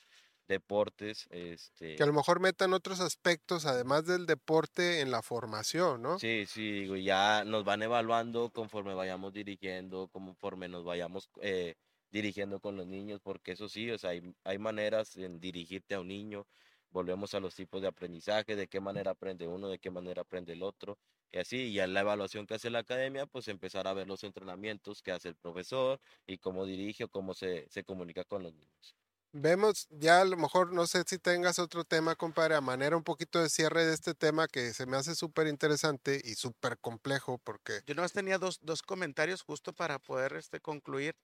deportes, 0.49 1.27
este, 1.31 1.97
Que 1.97 2.03
a 2.03 2.07
lo 2.07 2.13
mejor 2.13 2.41
metan 2.41 2.73
otros 2.75 3.01
aspectos, 3.01 3.67
además 3.67 4.05
del 4.07 4.27
deporte, 4.27 5.01
en 5.01 5.11
la 5.11 5.23
formación, 5.23 6.03
¿no? 6.03 6.19
sí, 6.19 6.45
sí, 6.47 7.03
ya 7.03 7.45
nos 7.45 7.65
van 7.65 7.83
evaluando 7.83 8.51
conforme 8.51 8.95
vayamos 8.95 9.33
dirigiendo, 9.33 10.09
conforme 10.09 10.69
nos 10.69 10.85
vayamos 10.85 11.31
eh, 11.41 11.75
dirigiendo 12.11 12.61
con 12.61 12.77
los 12.77 12.87
niños, 12.87 13.21
porque 13.23 13.53
eso 13.53 13.69
sí, 13.69 13.91
o 13.91 13.99
sea, 13.99 14.11
hay, 14.11 14.35
hay 14.45 14.59
maneras 14.59 15.17
en 15.17 15.41
dirigirte 15.41 15.95
a 15.95 16.01
un 16.01 16.09
niño, 16.09 16.47
volvemos 16.91 17.35
a 17.35 17.41
los 17.41 17.55
tipos 17.55 17.81
de 17.83 17.89
aprendizaje, 17.89 18.55
de 18.55 18.69
qué 18.69 18.81
manera 18.81 19.13
aprende 19.13 19.49
uno, 19.49 19.69
de 19.69 19.79
qué 19.79 19.91
manera 19.91 20.23
aprende 20.23 20.53
el 20.53 20.63
otro, 20.63 20.99
y 21.35 21.39
así, 21.41 21.57
y 21.57 21.81
a 21.81 21.89
la 21.89 22.01
evaluación 22.01 22.47
que 22.47 22.55
hace 22.55 22.71
la 22.71 22.79
academia, 22.79 23.27
pues 23.27 23.49
empezar 23.49 23.89
a 23.89 23.93
ver 23.93 24.07
los 24.07 24.23
entrenamientos 24.23 25.03
que 25.03 25.11
hace 25.11 25.29
el 25.29 25.35
profesor 25.35 26.01
y 26.29 26.39
cómo 26.39 26.65
dirige 26.65 27.05
o 27.05 27.09
cómo 27.09 27.35
se, 27.35 27.67
se 27.71 27.83
comunica 27.83 28.23
con 28.23 28.45
los 28.45 28.55
niños. 28.55 28.97
Vemos, 29.33 29.89
ya 29.91 30.21
a 30.21 30.25
lo 30.25 30.37
mejor, 30.37 30.73
no 30.73 30.87
sé 30.87 31.03
si 31.05 31.19
tengas 31.19 31.59
otro 31.59 31.83
tema, 31.83 32.15
compadre, 32.15 32.55
a 32.55 32.61
manera 32.61 32.97
un 32.97 33.03
poquito 33.03 33.43
de 33.43 33.49
cierre 33.49 33.85
de 33.85 33.95
este 33.95 34.15
tema 34.15 34.47
que 34.47 34.73
se 34.73 34.87
me 34.87 34.97
hace 34.97 35.17
súper 35.17 35.49
interesante 35.49 36.21
y 36.23 36.37
súper 36.37 36.79
complejo 36.79 37.39
porque... 37.43 37.81
Yo 37.85 37.97
nomás 37.97 38.13
tenía 38.13 38.39
dos, 38.39 38.61
dos 38.63 38.83
comentarios 38.83 39.43
justo 39.43 39.73
para 39.73 39.99
poder 39.99 40.35
este, 40.35 40.61
concluir 40.61 41.17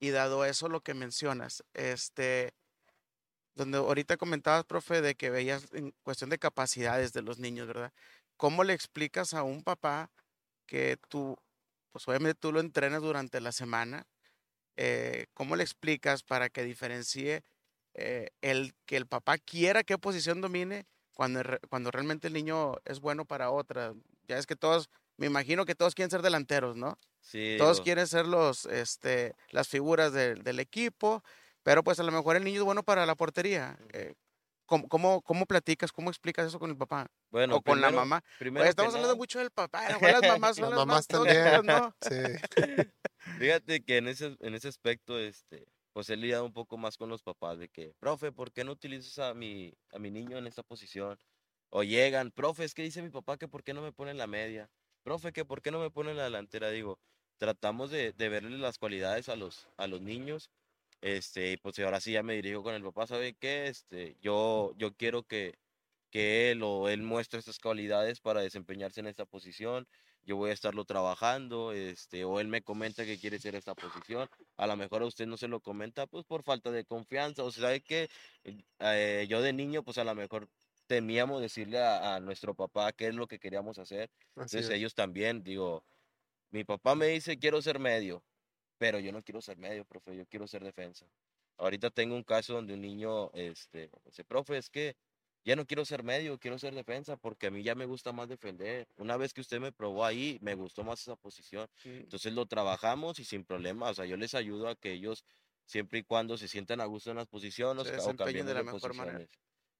y 0.00 0.10
dado 0.10 0.44
eso 0.44 0.68
lo 0.68 0.80
que 0.80 0.94
mencionas, 0.94 1.62
este, 1.74 2.52
donde 3.54 3.78
ahorita 3.78 4.16
comentabas, 4.16 4.64
profe, 4.64 5.00
de 5.00 5.14
que 5.14 5.30
veías 5.30 5.68
en 5.72 5.94
cuestión 6.02 6.30
de 6.30 6.38
capacidades 6.38 7.12
de 7.12 7.22
los 7.22 7.38
niños, 7.38 7.68
¿verdad? 7.68 7.92
¿Cómo 8.42 8.64
le 8.64 8.72
explicas 8.72 9.34
a 9.34 9.44
un 9.44 9.62
papá 9.62 10.10
que 10.66 10.96
tú, 11.08 11.36
pues 11.92 12.08
obviamente 12.08 12.40
tú 12.40 12.52
lo 12.52 12.58
entrenas 12.60 13.00
durante 13.02 13.40
la 13.40 13.52
semana? 13.52 14.06
eh, 14.76 15.26
¿Cómo 15.34 15.56
le 15.56 15.64
explicas 15.64 16.22
para 16.24 16.50
que 16.50 16.64
diferencie 16.64 17.44
eh, 17.94 18.30
el 18.42 18.74
que 18.86 18.96
el 18.96 19.06
papá 19.06 19.38
quiera 19.38 19.84
qué 19.84 19.98
posición 19.98 20.40
domine 20.40 20.86
cuando, 21.14 21.42
cuando 21.70 21.90
realmente 21.92 22.28
el 22.28 22.34
niño 22.34 22.76
es 22.84 23.00
bueno 23.00 23.24
para 23.26 23.50
otra? 23.50 23.94
Ya 24.28 24.38
es 24.38 24.46
que 24.46 24.56
todos, 24.56 24.90
me 25.18 25.26
imagino 25.26 25.66
que 25.66 25.76
todos 25.76 25.94
quieren 25.94 26.10
ser 26.10 26.22
delanteros, 26.22 26.76
¿no? 26.76 26.98
Sí, 27.20 27.38
Todos 27.56 27.80
digo, 27.80 27.82
quieren 27.82 28.06
ser 28.08 28.26
los, 28.26 28.66
este, 28.66 29.34
las 29.50 29.68
figuras 29.68 30.12
del- 30.12 30.42
del 30.44 30.60
equipo, 30.60 31.22
pero 31.62 31.84
pues 31.84 32.00
a 32.00 32.04
lo 32.04 32.12
mejor 32.12 32.36
el 32.36 32.44
niño 32.44 32.60
es 32.60 32.64
bueno 32.64 32.82
para 32.84 33.06
la 33.06 33.14
portería. 33.16 33.78
Eh, 33.92 34.14
¿cómo, 34.72 34.88
cómo, 34.88 35.22
cómo 35.22 35.44
platicas, 35.46 35.92
cómo 35.92 36.08
explicas 36.08 36.46
eso 36.46 36.58
con 36.58 36.70
el 36.70 36.76
papá 36.76 37.06
bueno, 37.30 37.56
o 37.56 37.62
con 37.62 37.80
la 37.80 37.90
mamá? 37.90 38.22
primero 38.38 38.64
estamos 38.66 38.94
hablando 38.94 39.08
nada- 39.08 39.18
mucho 39.18 39.38
del 39.38 39.50
papá, 39.50 39.88
las 39.88 40.00
mamás 40.40 40.56
son 40.56 40.70
Las 40.70 40.70
las, 40.70 40.78
mamás 40.78 40.86
más 40.86 41.06
también. 41.08 41.66
¿no? 41.66 41.94
Sí, 42.00 42.14
Fíjate 43.38 43.84
que 43.84 43.98
en 43.98 44.08
ese, 44.08 44.36
en 44.40 44.54
ese 44.54 44.68
aspecto, 44.68 45.18
este, 45.18 45.66
pues 45.92 46.08
he 46.10 46.16
lidiado 46.16 46.44
un 46.44 46.52
poco 46.52 46.76
más 46.78 46.96
con 46.96 47.08
los 47.10 47.22
papás 47.22 47.58
de 47.58 47.68
que, 47.68 47.92
profe, 48.00 48.32
¿por 48.32 48.50
qué 48.52 48.64
no 48.64 48.72
utilizas 48.72 49.18
a 49.18 49.34
mi, 49.34 49.74
a 49.92 49.98
mi 49.98 50.10
niño 50.10 50.38
en 50.38 50.46
esta 50.46 50.62
posición? 50.62 51.18
O 51.70 51.82
llegan, 51.82 52.30
profe, 52.30 52.64
es 52.64 52.74
que 52.74 52.82
dice 52.82 53.02
mi 53.02 53.10
papá 53.10 53.36
que 53.36 53.48
por 53.48 53.62
qué 53.62 53.74
no 53.74 53.82
me 53.82 53.92
pone 53.92 54.10
en 54.10 54.18
la 54.18 54.26
media, 54.26 54.70
profe, 55.02 55.32
que 55.32 55.44
por 55.44 55.60
qué 55.62 55.70
no 55.70 55.78
me 55.80 55.90
pone 55.90 56.10
en 56.10 56.16
la 56.16 56.24
delantera. 56.24 56.70
Digo, 56.70 56.98
tratamos 57.38 57.90
de, 57.90 58.12
de 58.12 58.28
verle 58.28 58.56
las 58.58 58.78
cualidades 58.78 59.28
a 59.28 59.36
los, 59.36 59.68
a 59.76 59.86
los 59.86 60.00
niños. 60.00 60.50
Este, 61.02 61.52
y 61.52 61.56
pues 61.58 61.78
ahora 61.80 62.00
sí 62.00 62.12
ya 62.12 62.22
me 62.22 62.34
dirijo 62.34 62.62
con 62.62 62.74
el 62.74 62.82
papá, 62.82 63.06
¿sabe 63.06 63.34
qué? 63.34 63.66
Este, 63.66 64.16
yo, 64.22 64.72
yo 64.78 64.94
quiero 64.94 65.24
que, 65.24 65.58
que 66.10 66.52
él 66.52 66.62
o 66.62 66.88
él 66.88 67.02
muestre 67.02 67.40
estas 67.40 67.58
cualidades 67.58 68.20
para 68.20 68.40
desempeñarse 68.40 69.00
en 69.00 69.08
esta 69.08 69.26
posición 69.26 69.86
yo 70.24 70.36
voy 70.36 70.50
a 70.50 70.52
estarlo 70.52 70.84
trabajando, 70.84 71.72
este, 71.72 72.24
o 72.24 72.40
él 72.40 72.48
me 72.48 72.62
comenta 72.62 73.04
que 73.04 73.18
quiere 73.18 73.38
ser 73.38 73.54
esta 73.54 73.74
posición, 73.74 74.28
a 74.56 74.66
lo 74.66 74.76
mejor 74.76 75.02
a 75.02 75.06
usted 75.06 75.26
no 75.26 75.36
se 75.36 75.48
lo 75.48 75.60
comenta, 75.60 76.06
pues 76.06 76.24
por 76.24 76.42
falta 76.42 76.70
de 76.70 76.84
confianza, 76.84 77.42
o 77.42 77.50
sea, 77.50 77.64
sabe 77.64 77.80
que 77.82 78.08
eh, 78.80 79.26
yo 79.28 79.42
de 79.42 79.52
niño, 79.52 79.82
pues 79.82 79.98
a 79.98 80.04
lo 80.04 80.14
mejor 80.14 80.48
temíamos 80.86 81.40
decirle 81.40 81.78
a, 81.78 82.16
a 82.16 82.20
nuestro 82.20 82.54
papá 82.54 82.92
qué 82.92 83.08
es 83.08 83.14
lo 83.14 83.26
que 83.26 83.38
queríamos 83.38 83.78
hacer, 83.78 84.10
así 84.36 84.60
entonces 84.60 84.68
es. 84.68 84.70
ellos 84.70 84.94
también, 84.94 85.42
digo, 85.42 85.84
mi 86.50 86.64
papá 86.64 86.94
me 86.94 87.06
dice 87.06 87.38
quiero 87.38 87.60
ser 87.60 87.78
medio, 87.78 88.24
pero 88.82 88.98
yo 88.98 89.12
no 89.12 89.22
quiero 89.22 89.40
ser 89.40 89.58
medio, 89.58 89.84
profe, 89.84 90.16
yo 90.16 90.26
quiero 90.26 90.48
ser 90.48 90.64
defensa. 90.64 91.06
Ahorita 91.56 91.90
tengo 91.90 92.16
un 92.16 92.24
caso 92.24 92.54
donde 92.54 92.74
un 92.74 92.80
niño, 92.80 93.30
este, 93.32 93.88
dice, 94.04 94.24
profe, 94.24 94.56
es 94.56 94.68
que 94.70 94.96
ya 95.44 95.54
no 95.54 95.64
quiero 95.66 95.84
ser 95.84 96.02
medio, 96.02 96.36
quiero 96.36 96.58
ser 96.58 96.74
defensa, 96.74 97.16
porque 97.16 97.46
a 97.46 97.52
mí 97.52 97.62
ya 97.62 97.76
me 97.76 97.86
gusta 97.86 98.10
más 98.10 98.28
defender. 98.28 98.88
Una 98.96 99.16
vez 99.16 99.32
que 99.32 99.40
usted 99.40 99.60
me 99.60 99.70
probó 99.70 100.04
ahí, 100.04 100.36
me 100.40 100.56
gustó 100.56 100.82
más 100.82 101.00
esa 101.00 101.14
posición. 101.14 101.68
Entonces 101.84 102.32
lo 102.32 102.46
trabajamos 102.46 103.20
y 103.20 103.24
sin 103.24 103.44
problema, 103.44 103.88
o 103.88 103.94
sea, 103.94 104.04
yo 104.04 104.16
les 104.16 104.34
ayudo 104.34 104.66
a 104.66 104.74
que 104.74 104.90
ellos, 104.90 105.24
siempre 105.64 106.00
y 106.00 106.02
cuando 106.02 106.36
se 106.36 106.48
sientan 106.48 106.80
a 106.80 106.86
gusto 106.86 107.10
en 107.10 107.18
las 107.18 107.28
posiciones, 107.28 107.86
Se 107.86 107.92
o 107.92 107.96
desempeñen 107.98 108.46
de 108.46 108.54
la 108.54 108.64
mejor 108.64 108.96
manera. 108.96 109.18
posiciones. 109.18 109.28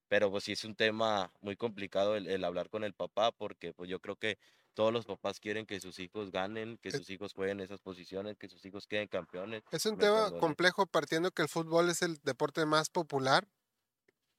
Pero 0.06 0.30
pues 0.30 0.44
sí 0.44 0.52
es 0.52 0.62
un 0.62 0.76
tema 0.76 1.32
muy 1.40 1.56
complicado 1.56 2.14
el, 2.14 2.28
el 2.28 2.44
hablar 2.44 2.68
con 2.68 2.84
el 2.84 2.94
papá, 2.94 3.32
porque 3.32 3.72
pues 3.72 3.90
yo 3.90 3.98
creo 3.98 4.14
que 4.14 4.38
todos 4.74 4.92
los 4.92 5.06
papás 5.06 5.40
quieren 5.40 5.66
que 5.66 5.80
sus 5.80 5.98
hijos 5.98 6.30
ganen, 6.30 6.78
que 6.78 6.88
Eh 6.88 6.92
sus 6.92 7.10
hijos 7.10 7.34
jueguen 7.34 7.60
esas 7.60 7.80
posiciones, 7.80 8.38
que 8.38 8.48
sus 8.48 8.64
hijos 8.64 8.86
queden 8.86 9.08
campeones. 9.08 9.62
Es 9.70 9.86
un 9.86 9.98
tema 9.98 10.30
complejo 10.38 10.86
partiendo 10.86 11.30
que 11.30 11.42
el 11.42 11.48
fútbol 11.48 11.90
es 11.90 12.02
el 12.02 12.18
deporte 12.22 12.64
más 12.66 12.88
popular, 12.88 13.46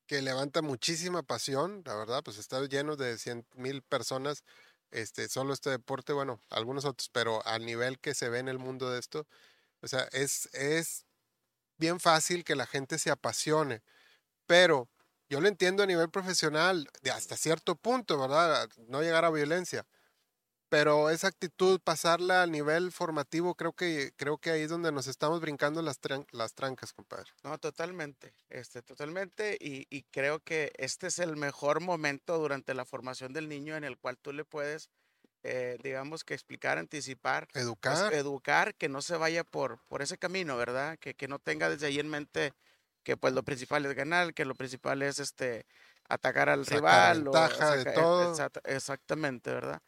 que 0.07 0.21
levanta 0.21 0.61
muchísima 0.61 1.23
pasión, 1.23 1.81
la 1.85 1.95
verdad, 1.95 2.23
pues 2.23 2.37
está 2.37 2.61
lleno 2.67 2.95
de 2.95 3.17
100 3.17 3.45
mil 3.55 3.81
personas, 3.81 4.43
este, 4.91 5.27
solo 5.27 5.53
este 5.53 5.69
deporte, 5.69 6.13
bueno, 6.13 6.39
algunos 6.49 6.85
otros, 6.85 7.09
pero 7.09 7.45
al 7.45 7.65
nivel 7.65 7.99
que 7.99 8.13
se 8.13 8.29
ve 8.29 8.39
en 8.39 8.47
el 8.47 8.59
mundo 8.59 8.91
de 8.91 8.99
esto, 8.99 9.25
o 9.81 9.87
sea, 9.87 10.07
es, 10.11 10.49
es 10.53 11.05
bien 11.77 11.99
fácil 11.99 12.43
que 12.43 12.55
la 12.55 12.65
gente 12.65 12.99
se 12.99 13.11
apasione, 13.11 13.81
pero 14.45 14.89
yo 15.29 15.41
lo 15.41 15.47
entiendo 15.47 15.83
a 15.83 15.87
nivel 15.87 16.09
profesional, 16.09 16.87
de 17.01 17.11
hasta 17.11 17.37
cierto 17.37 17.75
punto, 17.75 18.19
¿verdad? 18.19 18.69
No 18.87 19.01
llegar 19.01 19.25
a 19.25 19.31
violencia. 19.31 19.85
Pero 20.73 21.11
esa 21.11 21.27
actitud, 21.27 21.79
pasarla 21.79 22.41
al 22.41 22.51
nivel 22.51 22.91
formativo, 22.91 23.53
creo 23.53 23.73
que, 23.73 24.11
creo 24.17 24.39
que 24.39 24.49
ahí 24.49 24.61
es 24.63 24.71
donde 24.71 24.91
nos 24.91 25.05
estamos 25.05 25.39
brincando 25.39 25.83
las, 25.83 26.01
tran- 26.01 26.25
las 26.31 26.55
trancas, 26.55 26.93
compadre. 26.93 27.29
No, 27.43 27.59
totalmente, 27.59 28.33
este, 28.49 28.81
totalmente, 28.81 29.55
y, 29.61 29.85
y 29.89 30.01
creo 30.03 30.39
que 30.39 30.71
este 30.77 31.07
es 31.07 31.19
el 31.19 31.35
mejor 31.35 31.79
momento 31.79 32.39
durante 32.39 32.73
la 32.73 32.85
formación 32.85 33.33
del 33.33 33.49
niño 33.49 33.75
en 33.75 33.83
el 33.83 33.99
cual 33.99 34.17
tú 34.17 34.33
le 34.33 34.45
puedes, 34.45 34.89
eh, 35.43 35.77
digamos 35.83 36.23
que 36.23 36.33
explicar, 36.33 36.77
anticipar, 36.77 37.47
pues, 37.49 37.61
Educar. 37.61 38.13
educar, 38.13 38.75
que 38.75 38.89
no 38.89 39.01
se 39.01 39.17
vaya 39.17 39.43
por, 39.43 39.81
por 39.87 40.01
ese 40.01 40.17
camino, 40.17 40.57
¿verdad? 40.57 40.97
Que, 40.99 41.15
que 41.15 41.27
no 41.27 41.39
tenga 41.39 41.69
desde 41.69 41.87
ahí 41.87 41.99
en 41.99 42.09
mente 42.09 42.53
que 43.03 43.17
pues 43.17 43.33
lo 43.33 43.43
principal 43.43 43.85
es 43.85 43.93
ganar, 43.95 44.33
que 44.33 44.45
lo 44.45 44.55
principal 44.55 45.01
es 45.01 45.19
este 45.19 45.67
atacar 46.09 46.49
al 46.49 46.65
rival. 46.65 47.25
ventaja 47.25 47.71
de 47.75 47.85
saca- 47.85 47.95
e- 47.95 48.09
todo. 48.11 48.23
exacta- 48.23 48.61
exactamente, 48.65 49.51
¿verdad? 49.53 49.81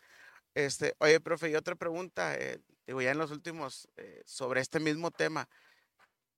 Este, 0.55 0.95
oye, 0.99 1.19
profe, 1.19 1.49
y 1.51 1.55
otra 1.55 1.75
pregunta, 1.75 2.35
eh, 2.35 2.59
digo, 2.87 3.01
ya 3.01 3.11
en 3.11 3.17
los 3.17 3.31
últimos, 3.31 3.89
eh, 3.97 4.23
sobre 4.25 4.61
este 4.61 4.79
mismo 4.79 5.11
tema, 5.11 5.49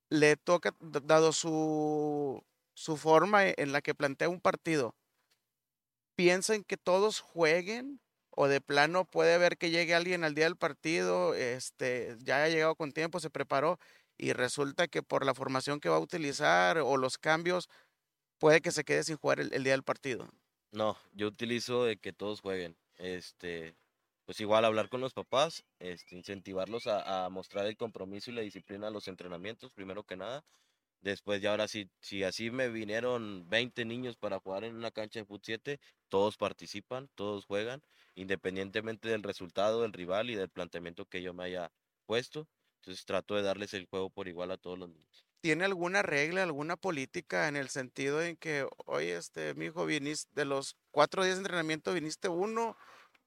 le 0.10 0.36
toca, 0.38 0.75
dado 0.80 1.32
su, 1.34 2.43
su 2.73 2.97
forma 2.97 3.47
e- 3.47 3.56
en 3.58 3.71
la 3.71 3.82
que 3.82 3.95
plantea 3.95 4.30
un 4.30 4.41
partido, 4.41 4.95
¿piensan 6.15 6.63
que 6.63 6.77
todos 6.77 7.19
jueguen? 7.19 8.01
O 8.30 8.47
de 8.47 8.62
plano 8.62 9.06
puede 9.06 9.38
ver 9.39 9.58
que 9.58 9.71
llegue 9.71 9.95
alguien 9.95 10.23
al 10.23 10.36
día 10.36 10.45
del 10.45 10.58
partido, 10.58 11.34
este, 11.34 12.17
ya 12.19 12.43
ha 12.43 12.49
llegado 12.49 12.75
con 12.75 12.91
tiempo, 12.91 13.19
se 13.19 13.32
preparó 13.32 13.80
y 14.17 14.34
resulta 14.34 14.88
que 14.88 15.01
por 15.03 15.25
la 15.25 15.34
formación 15.34 15.80
que 15.80 15.89
va 15.89 15.95
a 15.97 15.99
utilizar 15.99 16.77
o 16.80 16.97
los 16.97 17.17
cambios, 17.17 17.67
puede 18.39 18.62
que 18.62 18.71
se 18.71 18.84
quede 18.86 19.03
sin 19.03 19.17
jugar 19.17 19.39
el, 19.41 19.53
el 19.53 19.63
día 19.63 19.73
del 19.73 19.84
partido. 19.84 20.30
No, 20.71 20.97
yo 21.13 21.27
utilizo 21.27 21.84
de 21.86 21.97
que 21.97 22.13
todos 22.13 22.41
jueguen. 22.41 22.77
Este, 22.97 23.75
pues 24.27 24.41
igual 24.41 24.65
hablar 24.65 24.89
con 24.89 24.99
los 24.99 25.13
papás, 25.13 25.63
este, 25.79 26.17
incentivarlos 26.17 26.85
a, 26.85 27.29
mostrar 27.29 27.65
el 27.65 27.77
compromiso 27.77 28.29
y 28.29 28.33
la 28.33 28.41
disciplina 28.41 28.87
a 28.87 28.91
los 28.91 29.07
entrenamientos, 29.07 29.71
primero 29.71 30.03
que 30.03 30.17
nada. 30.17 30.43
Después 30.99 31.41
ya 31.41 31.51
ahora 31.51 31.69
sí, 31.69 31.89
si 32.01 32.25
así 32.25 32.51
me 32.51 32.67
vinieron 32.67 33.47
20 33.47 33.85
niños 33.85 34.17
para 34.17 34.39
jugar 34.39 34.65
en 34.65 34.75
una 34.75 34.91
cancha 34.91 35.21
de 35.21 35.25
fut 35.25 35.41
7, 35.45 35.79
todos 36.09 36.35
participan, 36.35 37.07
todos 37.15 37.45
juegan, 37.45 37.81
independientemente 38.15 39.07
del 39.07 39.23
resultado 39.23 39.83
del 39.83 39.93
rival 39.93 40.29
y 40.29 40.35
del 40.35 40.49
planteamiento 40.49 41.05
que 41.05 41.21
yo 41.21 41.33
me 41.33 41.45
haya 41.45 41.71
puesto. 42.05 42.49
Entonces 42.81 43.05
trato 43.05 43.35
de 43.35 43.43
darles 43.43 43.73
el 43.75 43.85
juego 43.85 44.09
por 44.09 44.27
igual 44.27 44.51
a 44.51 44.57
todos 44.57 44.77
los 44.77 44.89
niños. 44.89 45.25
¿Tiene 45.39 45.63
alguna 45.63 46.01
regla, 46.01 46.43
alguna 46.43 46.75
política 46.75 47.47
en 47.47 47.55
el 47.55 47.69
sentido 47.69 48.21
en 48.21 48.35
que, 48.35 48.67
oye, 48.87 49.15
este, 49.15 49.53
mi 49.53 49.67
hijo, 49.67 49.85
viniste 49.85 50.29
de 50.35 50.43
los 50.43 50.75
cuatro 50.91 51.23
días 51.23 51.37
de 51.37 51.43
entrenamiento, 51.43 51.93
viniste 51.93 52.27
uno, 52.27 52.75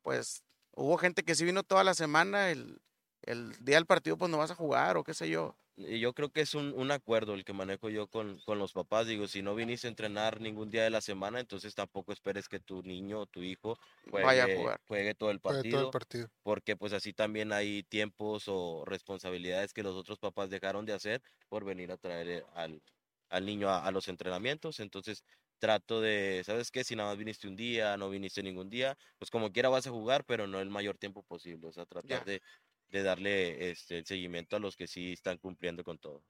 pues 0.02 0.44
hubo 0.72 0.96
gente 0.98 1.24
que 1.24 1.34
sí 1.34 1.44
vino 1.44 1.62
toda 1.62 1.84
la 1.84 1.94
semana, 1.94 2.50
el, 2.50 2.80
el 3.22 3.52
día 3.64 3.76
del 3.76 3.86
partido 3.86 4.16
pues 4.18 4.30
no 4.30 4.38
vas 4.38 4.50
a 4.50 4.54
jugar 4.56 4.96
o 4.96 5.04
qué 5.04 5.14
sé 5.14 5.28
yo. 5.30 5.56
Y 5.76 5.98
yo 6.00 6.12
creo 6.12 6.30
que 6.30 6.42
es 6.42 6.54
un, 6.54 6.74
un 6.74 6.90
acuerdo 6.90 7.32
el 7.34 7.44
que 7.44 7.52
manejo 7.54 7.88
yo 7.88 8.06
con, 8.08 8.40
con 8.42 8.58
los 8.58 8.72
papás. 8.74 9.06
Digo, 9.06 9.26
si 9.28 9.40
no 9.42 9.54
viniste 9.54 9.86
a 9.86 9.90
entrenar 9.90 10.40
ningún 10.40 10.70
día 10.70 10.82
de 10.84 10.90
la 10.90 11.00
semana, 11.00 11.40
entonces 11.40 11.74
tampoco 11.74 12.12
esperes 12.12 12.48
que 12.48 12.60
tu 12.60 12.82
niño 12.82 13.20
o 13.20 13.26
tu 13.26 13.42
hijo 13.42 13.78
Vaya 14.22 14.44
a 14.44 14.48
juegue, 14.48 14.54
jugar. 14.54 14.80
juegue 14.86 15.14
todo 15.14 15.30
el 15.30 15.40
partido, 15.40 15.78
todo 15.78 15.80
el 15.80 15.88
partido. 15.88 16.28
porque 16.42 16.76
pues 16.76 16.92
así 16.92 17.14
también 17.14 17.52
hay 17.52 17.82
tiempos 17.84 18.44
o 18.48 18.84
responsabilidades 18.86 19.72
que 19.72 19.82
los 19.82 19.96
otros 19.96 20.18
papás 20.18 20.50
dejaron 20.50 20.84
de 20.86 20.92
hacer 20.94 21.22
por 21.48 21.64
venir 21.64 21.92
a 21.92 21.96
traer 21.98 22.28
eh, 22.28 22.44
al, 22.54 22.82
al 23.30 23.46
niño 23.46 23.70
a, 23.70 23.86
a 23.86 23.90
los 23.92 24.08
entrenamientos. 24.08 24.80
Entonces 24.80 25.24
trato 25.60 26.00
de, 26.00 26.42
¿sabes 26.44 26.72
qué? 26.72 26.84
Si 26.84 26.96
nada 26.96 27.10
más 27.10 27.18
viniste 27.18 27.48
un 27.48 27.56
día, 27.56 27.96
no 27.98 28.10
viniste 28.10 28.42
ningún 28.42 28.70
día, 28.70 28.98
pues 29.18 29.30
como 29.30 29.52
quiera 29.52 29.68
vas 29.70 29.86
a 29.86 29.90
jugar, 29.90 30.24
pero 30.26 30.48
no 30.48 30.60
el 30.60 30.70
mayor 30.70 30.98
tiempo 30.98 31.22
posible. 31.24 31.68
O 31.68 31.72
sea, 31.72 31.86
tratar 31.86 32.24
de, 32.24 32.42
de 32.88 33.02
darle 33.04 33.70
este, 33.70 33.98
el 33.98 34.06
seguimiento 34.06 34.56
a 34.56 34.60
los 34.60 34.76
que 34.76 34.88
sí 34.88 35.12
están 35.12 35.38
cumpliendo 35.38 35.84
con 35.84 35.98
todo. 35.98 36.24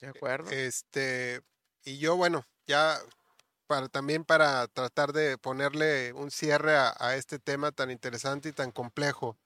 ¿De 0.00 0.06
acuerdo? 0.08 0.50
Este, 0.50 1.42
y 1.84 1.98
yo, 1.98 2.16
bueno, 2.16 2.44
ya 2.66 2.98
para 3.66 3.88
también 3.88 4.24
para 4.24 4.68
tratar 4.68 5.12
de 5.12 5.38
ponerle 5.38 6.12
un 6.14 6.30
cierre 6.30 6.76
a, 6.76 6.94
a 6.98 7.16
este 7.16 7.38
tema 7.38 7.72
tan 7.72 7.90
interesante 7.90 8.50
y 8.50 8.52
tan 8.52 8.72
complejo. 8.72 9.38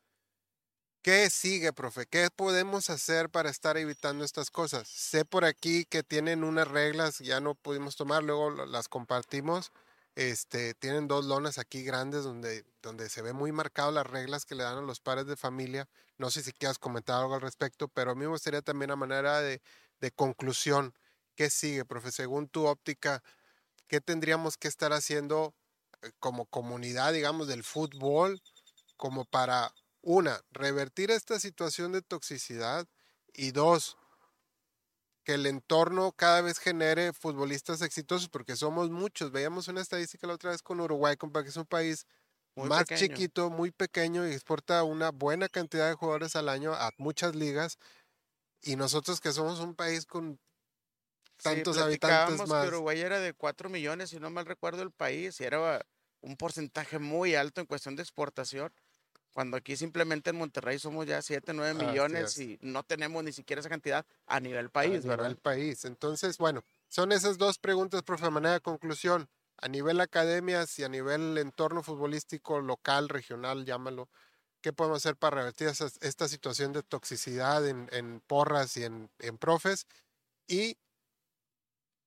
¿Qué 1.02 1.30
sigue, 1.30 1.72
profe? 1.72 2.04
¿Qué 2.04 2.28
podemos 2.30 2.90
hacer 2.90 3.30
para 3.30 3.48
estar 3.48 3.78
evitando 3.78 4.22
estas 4.22 4.50
cosas? 4.50 4.86
Sé 4.86 5.24
por 5.24 5.46
aquí 5.46 5.86
que 5.86 6.02
tienen 6.02 6.44
unas 6.44 6.68
reglas, 6.68 7.20
ya 7.20 7.40
no 7.40 7.54
pudimos 7.54 7.96
tomar, 7.96 8.22
luego 8.22 8.50
las 8.66 8.88
compartimos. 8.88 9.72
Este, 10.14 10.74
tienen 10.74 11.08
dos 11.08 11.24
lonas 11.24 11.56
aquí 11.56 11.82
grandes 11.84 12.24
donde, 12.24 12.66
donde 12.82 13.08
se 13.08 13.22
ve 13.22 13.32
muy 13.32 13.50
marcado 13.50 13.92
las 13.92 14.06
reglas 14.06 14.44
que 14.44 14.54
le 14.54 14.64
dan 14.64 14.76
a 14.76 14.82
los 14.82 15.00
padres 15.00 15.26
de 15.26 15.36
familia. 15.36 15.88
No 16.18 16.30
sé 16.30 16.42
si 16.42 16.52
quieras 16.52 16.78
comentar 16.78 17.18
algo 17.18 17.34
al 17.34 17.40
respecto, 17.40 17.88
pero 17.88 18.10
a 18.10 18.14
mí 18.14 18.20
me 18.22 18.26
gustaría 18.26 18.60
también 18.60 18.90
a 18.90 18.96
manera 18.96 19.40
de, 19.40 19.62
de 20.00 20.10
conclusión. 20.10 20.92
¿Qué 21.34 21.48
sigue, 21.48 21.86
profe? 21.86 22.12
Según 22.12 22.48
tu 22.48 22.66
óptica, 22.66 23.22
¿qué 23.88 24.02
tendríamos 24.02 24.58
que 24.58 24.68
estar 24.68 24.92
haciendo 24.92 25.54
eh, 26.02 26.10
como 26.18 26.44
comunidad, 26.44 27.14
digamos, 27.14 27.48
del 27.48 27.64
fútbol, 27.64 28.42
como 28.98 29.24
para, 29.24 29.72
una, 30.02 30.40
revertir 30.50 31.10
esta 31.10 31.40
situación 31.40 31.92
de 31.92 32.02
toxicidad 32.02 32.86
y 33.32 33.52
dos, 33.52 33.98
que 35.24 35.34
el 35.34 35.46
entorno 35.46 36.12
cada 36.12 36.40
vez 36.40 36.58
genere 36.58 37.12
futbolistas 37.12 37.82
exitosos, 37.82 38.28
porque 38.28 38.56
somos 38.56 38.90
muchos. 38.90 39.30
Veíamos 39.32 39.68
una 39.68 39.80
estadística 39.82 40.26
la 40.26 40.34
otra 40.34 40.50
vez 40.50 40.62
con 40.62 40.80
Uruguay, 40.80 41.16
compa, 41.16 41.42
que 41.42 41.50
es 41.50 41.56
un 41.56 41.66
país 41.66 42.06
Muy 42.54 42.70
más 42.70 42.70
pequeño. 42.70 43.18
chiquito, 43.18 43.50
muy 43.50 43.70
pequeño 43.72 44.26
y 44.28 44.32
exporta 44.32 44.84
una 44.84 45.10
buena 45.10 45.48
cantidad 45.48 45.88
de 45.88 45.94
jugadores 45.94 46.36
al 46.36 46.48
año 46.48 46.74
a 46.74 46.90
muchas 46.98 47.34
ligas. 47.36 47.78
Y 48.62 48.76
nosotros 48.76 49.20
que 49.20 49.32
somos 49.32 49.60
un 49.60 49.74
país 49.76 50.06
con 50.06 50.40
Sí, 51.38 51.64
tantos 51.64 51.78
habitantes 51.78 52.44
más. 52.46 52.56
que 52.58 52.66
Uruguay 52.66 53.00
era 53.00 53.18
de 53.18 53.32
4 53.34 53.68
millones, 53.70 54.10
si 54.10 54.20
no 54.20 54.30
mal 54.30 54.44
recuerdo 54.46 54.82
el 54.82 54.92
país, 54.92 55.40
y 55.40 55.44
era 55.44 55.86
un 56.20 56.36
porcentaje 56.36 56.98
muy 56.98 57.34
alto 57.34 57.60
en 57.60 57.66
cuestión 57.66 57.96
de 57.96 58.02
exportación, 58.02 58.72
cuando 59.32 59.56
aquí 59.56 59.76
simplemente 59.76 60.30
en 60.30 60.36
Monterrey 60.36 60.78
somos 60.78 61.06
ya 61.06 61.22
7, 61.22 61.52
9 61.54 61.74
Así 61.74 62.14
millones 62.14 62.36
es. 62.36 62.38
y 62.38 62.58
no 62.62 62.82
tenemos 62.84 63.22
ni 63.24 63.32
siquiera 63.32 63.60
esa 63.60 63.68
cantidad 63.68 64.06
a 64.26 64.40
nivel 64.40 64.70
a 64.82 64.96
país, 64.96 65.04
nivel 65.04 65.06
¿verdad? 65.06 65.36
país. 65.36 65.84
Entonces, 65.84 66.38
bueno, 66.38 66.62
son 66.88 67.12
esas 67.12 67.38
dos 67.38 67.58
preguntas, 67.58 68.02
profe, 68.02 68.24
de 68.26 68.30
manera 68.30 68.54
de 68.54 68.60
conclusión. 68.60 69.28
A 69.58 69.68
nivel 69.68 70.00
academias 70.00 70.78
y 70.78 70.84
a 70.84 70.88
nivel 70.88 71.36
entorno 71.38 71.82
futbolístico 71.82 72.60
local, 72.60 73.08
regional, 73.10 73.66
llámalo, 73.66 74.08
¿qué 74.62 74.72
podemos 74.72 74.98
hacer 74.98 75.16
para 75.16 75.38
revertir 75.38 75.68
esa- 75.68 75.90
esta 76.02 76.28
situación 76.28 76.72
de 76.72 76.82
toxicidad 76.82 77.66
en, 77.68 77.88
en 77.92 78.20
porras 78.22 78.76
y 78.78 78.84
en, 78.84 79.10
en 79.20 79.38
profes? 79.38 79.86
Y 80.48 80.78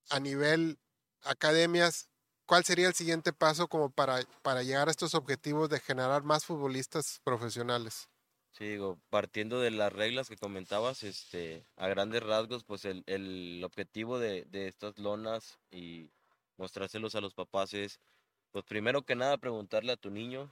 a 0.09 0.19
nivel 0.19 0.79
academias, 1.23 2.09
¿cuál 2.45 2.63
sería 2.65 2.87
el 2.87 2.93
siguiente 2.93 3.33
paso 3.33 3.67
como 3.67 3.89
para, 3.91 4.21
para 4.41 4.63
llegar 4.63 4.87
a 4.87 4.91
estos 4.91 5.15
objetivos 5.15 5.69
de 5.69 5.79
generar 5.79 6.23
más 6.23 6.45
futbolistas 6.45 7.19
profesionales? 7.23 8.09
Sí, 8.51 8.65
digo, 8.65 9.01
partiendo 9.09 9.59
de 9.59 9.71
las 9.71 9.91
reglas 9.91 10.29
que 10.29 10.37
comentabas, 10.37 11.01
este, 11.03 11.65
a 11.75 11.87
grandes 11.87 12.21
rasgos, 12.21 12.63
pues 12.63 12.85
el, 12.85 13.03
el 13.07 13.63
objetivo 13.63 14.19
de, 14.19 14.45
de 14.45 14.67
estas 14.67 14.99
lonas 14.99 15.59
y 15.71 16.11
mostrárselos 16.57 17.15
a 17.15 17.21
los 17.21 17.33
papás 17.33 17.73
es, 17.73 17.99
pues 18.51 18.63
primero 18.65 19.03
que 19.03 19.15
nada, 19.15 19.37
preguntarle 19.39 19.91
a 19.93 19.97
tu 19.97 20.11
niño 20.11 20.51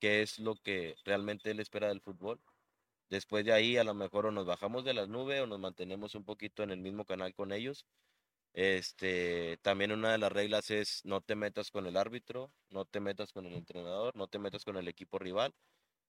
qué 0.00 0.22
es 0.22 0.40
lo 0.40 0.56
que 0.56 0.96
realmente 1.04 1.50
él 1.52 1.60
espera 1.60 1.88
del 1.88 2.00
fútbol. 2.00 2.40
Después 3.10 3.44
de 3.44 3.52
ahí, 3.52 3.76
a 3.76 3.84
lo 3.84 3.94
mejor 3.94 4.26
o 4.26 4.32
nos 4.32 4.46
bajamos 4.46 4.84
de 4.84 4.94
las 4.94 5.08
nubes 5.08 5.40
o 5.42 5.46
nos 5.46 5.60
mantenemos 5.60 6.14
un 6.16 6.24
poquito 6.24 6.62
en 6.64 6.70
el 6.70 6.80
mismo 6.80 7.04
canal 7.04 7.34
con 7.34 7.52
ellos. 7.52 7.86
Este, 8.52 9.58
también 9.62 9.92
una 9.92 10.12
de 10.12 10.18
las 10.18 10.32
reglas 10.32 10.70
es 10.70 11.04
no 11.04 11.20
te 11.20 11.36
metas 11.36 11.70
con 11.70 11.86
el 11.86 11.96
árbitro, 11.96 12.52
no 12.70 12.84
te 12.86 13.00
metas 13.00 13.32
con 13.32 13.46
el 13.46 13.54
entrenador, 13.54 14.16
no 14.16 14.28
te 14.28 14.38
metas 14.38 14.64
con 14.64 14.76
el 14.76 14.88
equipo 14.88 15.18
rival. 15.18 15.54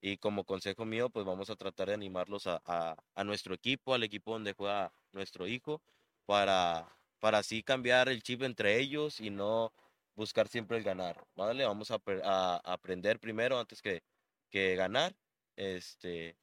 Y 0.01 0.17
como 0.17 0.45
consejo 0.45 0.85
mío, 0.85 1.09
pues 1.09 1.25
vamos 1.25 1.49
a 1.49 1.55
tratar 1.55 1.89
de 1.89 1.93
animarlos 1.95 2.47
a, 2.47 2.61
a- 2.65 2.95
a 3.15 3.23
nuestro 3.23 3.53
equipo, 3.55 3.93
al 3.93 4.03
equipo 4.03 4.31
donde 4.33 4.53
juega 4.53 4.93
nuestro 5.11 5.47
hijo, 5.47 5.81
para, 6.25 6.97
para 7.19 7.39
así 7.39 7.63
cambiar 7.63 8.07
el 8.09 8.23
chip 8.23 8.43
entre 8.43 8.79
ellos 8.79 9.19
y 9.19 9.29
no 9.29 9.73
buscar 10.15 10.47
siempre 10.47 10.77
el 10.77 10.83
ganar, 10.83 11.25
¿vale? 11.35 11.65
Vamos 11.65 11.91
a, 11.91 12.01
a- 12.23 12.61
aprender 12.73 13.19
primero 13.19 13.59
antes 13.59 13.81
que, 13.81 14.03
que 14.49 14.75
ganar. 14.75 15.15
Este, 15.55 16.37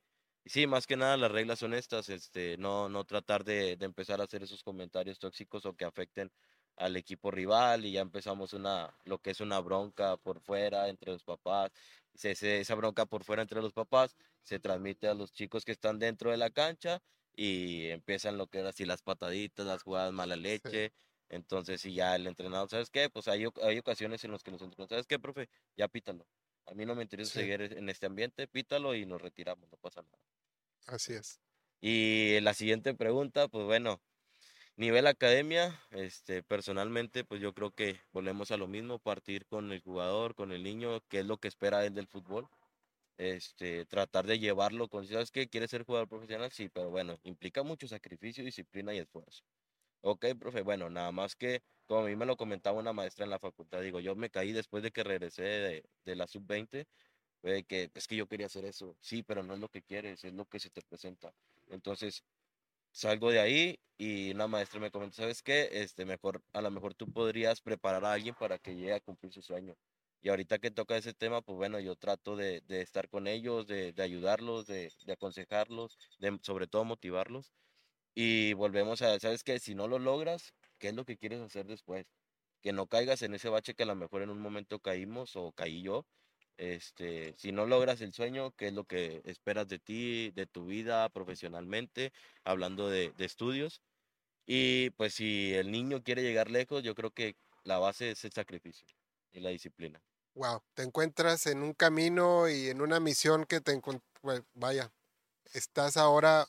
sí, 0.47 0.67
más 0.67 0.87
que 0.87 0.97
nada 0.97 1.17
las 1.17 1.31
reglas 1.31 1.59
son 1.59 1.75
estas, 1.75 2.09
este, 2.09 2.57
no, 2.59 2.89
no 2.89 3.05
tratar 3.05 3.45
de, 3.45 3.77
de 3.77 3.87
empezar 3.87 4.21
a 4.21 4.25
hacer 4.25 4.43
esos 4.43 4.63
comentarios 4.63 5.19
tóxicos 5.19 5.67
o 5.67 5.77
que 5.77 5.85
afecten 5.85 6.33
al 6.77 6.97
equipo 6.97 7.31
rival 7.31 7.85
y 7.87 7.93
ya 7.93 8.01
empezamos 8.03 8.53
una, 8.53 8.97
lo 9.05 9.19
que 9.21 9.31
es 9.31 9.41
una 9.41 9.61
bronca 9.61 10.17
por 10.19 10.41
fuera 10.41 10.89
entre 10.89 11.13
los 11.13 11.25
papás 11.25 11.71
se- 12.15 12.35
se- 12.35 12.61
esa 12.61 12.75
bronca 12.75 13.07
por 13.07 13.25
fuera 13.25 13.43
entre 13.43 13.63
los 13.63 13.73
papás 13.73 14.15
se 14.43 14.59
transmite 14.61 15.09
a 15.09 15.15
los 15.15 15.33
chicos 15.33 15.65
que 15.65 15.73
están 15.73 15.99
dentro 15.99 16.31
de 16.31 16.37
la 16.37 16.51
cancha 16.51 17.03
y 17.35 17.87
empiezan 17.89 18.37
lo 18.39 18.49
que 18.49 18.59
era 18.61 18.71
así 18.71 18.85
las 18.85 19.03
pataditas, 19.03 19.67
las 19.67 19.83
jugadas 19.83 20.13
mala 20.13 20.37
leche. 20.37 20.93
Entonces, 21.29 21.81
si 21.83 21.93
ya 21.95 22.15
el 22.17 22.27
entrenador, 22.27 22.69
¿sabes 22.71 22.89
qué? 22.91 23.11
Pues 23.11 23.29
hay, 23.29 23.45
hay 23.63 23.79
ocasiones 23.79 24.23
en 24.25 24.33
las 24.33 24.43
que 24.43 24.51
nos 24.53 24.63
entrenamos, 24.63 24.89
¿sabes 24.91 25.07
qué, 25.07 25.19
profe? 25.19 25.49
Ya 25.77 25.89
pítalo. 25.89 26.27
A 26.67 26.75
mí 26.75 26.87
no 26.87 26.95
me 26.95 27.03
interesa 27.03 27.31
Sí. 27.31 27.41
seguir 27.41 27.61
en 27.63 27.89
este 27.89 28.07
ambiente, 28.07 28.47
pítalo 28.49 28.95
y 28.95 29.05
nos 29.07 29.21
retiramos, 29.21 29.69
no 29.71 29.77
pasa 29.79 30.03
nada. 30.03 30.26
Así 30.87 31.13
es. 31.15 31.41
Y 31.81 32.41
la 32.41 32.55
siguiente 32.55 32.95
pregunta, 32.95 33.49
pues 33.49 33.65
bueno, 33.67 34.03
nivel 34.77 35.07
academia, 35.07 35.81
este, 35.91 36.43
personalmente, 36.43 37.25
pues 37.25 37.41
yo 37.43 37.55
creo 37.55 37.73
que 37.73 38.01
volvemos 38.13 38.51
a 38.53 38.57
lo 38.59 38.69
mismo, 38.69 39.01
partir 39.01 39.47
con 39.47 39.73
el 39.73 39.83
jugador, 39.83 40.35
con 40.35 40.53
el 40.53 40.63
niño, 40.65 41.01
qué 41.09 41.21
es 41.21 41.27
lo 41.27 41.39
que 41.39 41.49
espera 41.49 41.85
él 41.87 41.95
del 41.95 42.09
fútbol. 42.09 42.49
Este, 43.19 43.87
tratar 43.87 44.27
de 44.27 44.39
llevarlo 44.41 44.89
con, 44.89 45.07
¿sabes 45.07 45.31
qué? 45.33 45.49
¿Quieres 45.49 45.71
ser 45.71 45.85
jugador 45.85 46.09
profesional? 46.09 46.53
Sí, 46.53 46.69
pero 46.71 46.91
bueno, 46.91 47.19
implica 47.25 47.63
mucho 47.65 47.89
sacrificio, 47.89 48.45
disciplina 48.45 48.95
y 48.95 48.99
esfuerzo. 48.99 49.43
Ok, 50.03 50.27
profe, 50.39 50.63
bueno, 50.63 50.91
nada 50.91 51.13
más 51.13 51.37
que, 51.37 51.61
como 51.87 52.03
a 52.03 52.07
mí 52.07 52.17
me 52.17 52.27
lo 52.27 52.37
comentaba 52.37 52.79
una 52.79 52.93
maestra 52.93 53.25
en 53.25 53.31
la 53.31 53.39
facultad, 53.41 53.83
digo, 53.83 54.01
yo 54.01 54.15
me 54.17 54.31
caí 54.31 54.53
después 54.53 54.83
de 54.83 54.93
que 54.93 55.05
regresé 55.05 55.43
de, 55.43 55.85
de 56.05 56.17
la 56.17 56.27
sub-20, 56.29 56.87
es 57.47 58.07
que 58.07 58.17
yo 58.17 58.27
quería 58.27 58.47
hacer 58.47 58.65
eso, 58.65 58.97
sí, 59.01 59.23
pero 59.23 59.43
no 59.43 59.55
es 59.55 59.61
lo 59.61 59.69
que 59.69 59.83
quieres, 59.83 60.25
es 60.25 60.33
lo 60.35 60.47
que 60.47 60.59
se 60.61 60.71
te 60.71 60.83
presenta. 60.83 61.33
Entonces, 61.69 62.25
salgo 62.93 63.31
de 63.31 63.41
ahí 63.41 63.79
y 63.99 64.33
una 64.33 64.49
maestra 64.49 64.81
me 64.81 64.91
comenta, 64.91 65.17
¿sabes 65.17 65.43
qué? 65.43 65.69
Este, 65.73 66.05
mejor, 66.05 66.43
a 66.53 66.61
lo 66.63 66.71
mejor 66.71 66.95
tú 66.95 67.13
podrías 67.13 67.61
preparar 67.61 68.05
a 68.05 68.13
alguien 68.13 68.35
para 68.35 68.59
que 68.59 68.75
llegue 68.75 68.95
a 68.95 69.01
cumplir 69.01 69.33
su 69.33 69.43
sueño. 69.43 69.77
Y 70.23 70.29
ahorita 70.31 70.59
que 70.59 70.71
toca 70.71 70.97
ese 70.97 71.15
tema, 71.15 71.43
pues 71.43 71.57
bueno, 71.57 71.79
yo 71.81 71.95
trato 71.97 72.37
de, 72.37 72.63
estar 72.69 73.09
con 73.09 73.27
ellos, 73.29 73.67
de, 73.67 73.93
de 73.93 74.03
ayudarlos, 74.03 74.67
de, 74.67 74.93
de 75.05 75.13
aconsejarlos, 75.13 75.99
de 76.19 76.39
sobre 76.43 76.67
todo 76.67 76.85
motivarlos. 76.85 77.53
Y 78.15 78.55
volvemos 78.55 79.03
a, 79.03 79.21
¿sabes 79.21 79.45
qué? 79.45 79.59
Si 79.61 79.75
no 79.75 79.89
lo 79.89 79.99
logras, 79.99 80.55
¿qué 80.79 80.89
es 80.89 80.95
lo 80.95 81.05
que 81.05 81.19
quieres 81.19 81.41
hacer 81.41 81.67
después? 81.67 82.07
Que 82.63 82.73
no 82.73 82.87
caigas 82.87 83.23
en 83.23 83.35
ese 83.35 83.51
bache 83.51 83.75
que 83.75 83.85
a 83.85 83.87
lo 83.87 83.95
mejor 83.95 84.23
en 84.23 84.31
un 84.31 84.41
momento 84.41 84.81
caímos 84.81 85.37
o 85.37 85.53
caí 85.53 85.83
yo. 85.83 86.07
Este, 86.59 87.35
si 87.37 87.53
no 87.53 87.67
logras 87.67 88.01
el 88.01 88.13
sueño, 88.13 88.53
¿qué 88.57 88.69
es 88.69 88.73
lo 88.73 88.85
que 88.85 89.21
esperas 89.25 89.69
de 89.69 89.79
ti, 89.79 90.31
de 90.31 90.47
tu 90.47 90.67
vida 90.67 91.09
profesionalmente, 91.11 92.13
hablando 92.45 92.89
de, 92.89 93.13
de 93.17 93.25
estudios? 93.25 93.83
Y 94.47 94.91
pues 94.91 95.15
si 95.15 95.55
el 95.55 95.71
niño 95.71 96.03
quiere 96.03 96.23
llegar 96.23 96.51
lejos, 96.51 96.83
yo 96.83 96.95
creo 96.95 97.11
que 97.11 97.37
la 97.65 97.79
base 97.79 98.13
es 98.13 98.25
el 98.25 98.33
sacrificio 98.33 98.87
y 99.33 99.41
la 99.41 99.51
disciplina. 99.51 100.01
Wow, 100.35 100.63
te 100.75 100.83
encuentras 100.83 101.47
en 101.47 101.63
un 101.63 101.73
camino 101.73 102.49
y 102.49 102.69
en 102.69 102.81
una 102.81 103.01
misión 103.01 103.45
que 103.45 103.61
te 103.61 103.81
pues, 104.21 104.43
vaya, 104.55 104.93
estás 105.53 105.97
ahora 105.97 106.47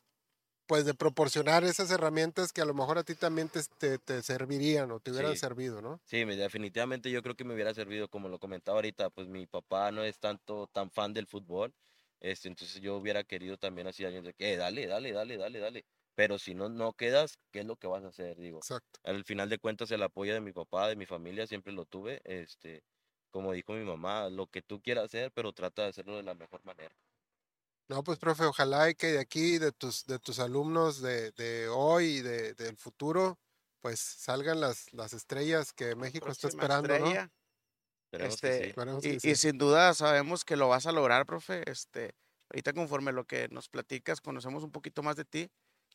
pues 0.68 0.86
de 0.86 0.94
proporcionar 0.94 1.64
esas 1.64 1.92
herramientas 1.92 2.54
que 2.54 2.62
a 2.62 2.66
lo 2.66 2.74
mejor 2.74 2.98
a 2.98 3.04
ti 3.04 3.16
también 3.16 3.50
te, 3.50 3.62
te- 3.78 4.00
te 4.00 4.22
servirían 4.24 4.92
o 4.92 5.00
te 5.00 5.12
hubieran 5.12 5.36
Sí. 5.36 5.38
servido, 5.38 5.82
¿no? 5.82 6.02
Sí, 6.06 6.26
me- 6.26 6.36
definitivamente 6.38 7.12
yo 7.12 7.22
creo 7.24 7.36
que 7.36 7.46
me 7.46 7.54
hubiera 7.56 7.74
servido, 7.74 8.10
como 8.10 8.30
lo 8.30 8.40
comentaba 8.40 8.78
ahorita, 8.80 9.10
pues 9.12 9.28
mi 9.28 9.48
papá 9.48 9.92
no 9.92 10.04
es 10.04 10.20
tanto 10.20 10.68
tan 10.68 10.92
fan 10.92 11.14
del 11.14 11.28
fútbol, 11.28 11.76
este, 12.22 12.48
entonces 12.50 12.82
yo 12.82 12.98
hubiera 12.98 13.24
querido 13.26 13.58
también 13.58 13.88
así 13.88 14.06
años 14.06 14.24
de 14.26 14.34
que, 14.34 14.54
"Eh, 14.54 14.58
dale, 14.58 14.88
dale, 14.88 15.14
dale, 15.14 15.38
dale, 15.38 15.60
dale, 15.60 15.86
pero 16.16 16.40
si 16.40 16.56
no, 16.56 16.70
no 16.70 16.94
quedas, 16.94 17.40
¿qué 17.52 17.62
es 17.62 17.66
lo 17.66 17.78
que 17.78 17.88
vas 17.88 18.04
a 18.06 18.10
hacer? 18.10 18.38
Digo, 18.40 18.66
Exacto. 18.66 19.00
al 19.04 19.26
final 19.26 19.50
de 19.50 19.60
cuentas 19.60 19.92
el 19.92 20.04
apoyo 20.04 20.34
de 20.34 20.42
mi 20.42 20.54
papá, 20.54 20.90
de 20.90 20.96
mi 20.98 21.06
familia, 21.08 21.48
siempre 21.48 21.74
lo 21.74 21.86
tuve, 21.86 22.22
este, 22.26 22.84
como 23.32 23.54
dijo 23.54 23.74
mi 23.74 23.86
mamá, 23.86 24.30
lo 24.30 24.48
que 24.48 24.62
tú 24.64 24.82
quieras 24.82 25.06
hacer, 25.06 25.32
pero 25.34 25.54
trata 25.54 25.84
de 25.84 25.90
hacerlo 25.90 26.18
de 26.18 26.24
la 26.24 26.36
mejor 26.36 26.64
manera. 26.66 26.96
No, 27.90 28.04
pues 28.04 28.20
profe, 28.20 28.44
ojalá 28.44 28.90
y 28.90 28.96
que 28.96 29.08
de 29.14 29.20
aquí, 29.20 29.60
de 29.60 29.72
tus, 29.72 30.06
de 30.06 30.20
tus 30.20 30.40
alumnos 30.40 31.02
de, 31.02 31.32
de 31.32 31.70
hoy 31.70 32.18
y 32.18 32.22
de, 32.22 32.54
del 32.54 32.76
futuro, 32.78 33.40
pues 33.80 34.00
salgan 34.02 34.60
las, 34.60 34.92
las 34.94 35.14
estrellas 35.14 35.72
que 35.72 35.96
México 35.96 36.32
está 36.32 36.48
esperando, 36.50 36.98
¿no? 37.00 37.18
estrella. 37.18 37.32
Que 38.12 38.28
Este, 38.28 38.62
sí. 38.62 38.76
Y, 39.02 39.20
que 39.22 39.32
y 39.32 39.36
sí. 39.36 39.36
sin 39.36 39.58
duda 39.58 39.94
sabemos 39.94 40.46
que 40.46 40.58
lo 40.58 40.70
vas 40.70 40.88
a 40.88 40.92
lograr, 40.92 41.26
profe. 41.26 41.70
Este, 41.70 42.16
ahorita 42.50 42.74
conforme 42.74 43.12
lo 43.14 43.26
que 43.26 43.48
nos 43.50 43.70
platicas, 43.70 44.22
conocemos 44.22 44.64
un 44.64 44.72
poquito 44.72 45.04
más 45.04 45.16
de 45.18 45.26
ti. 45.26 45.50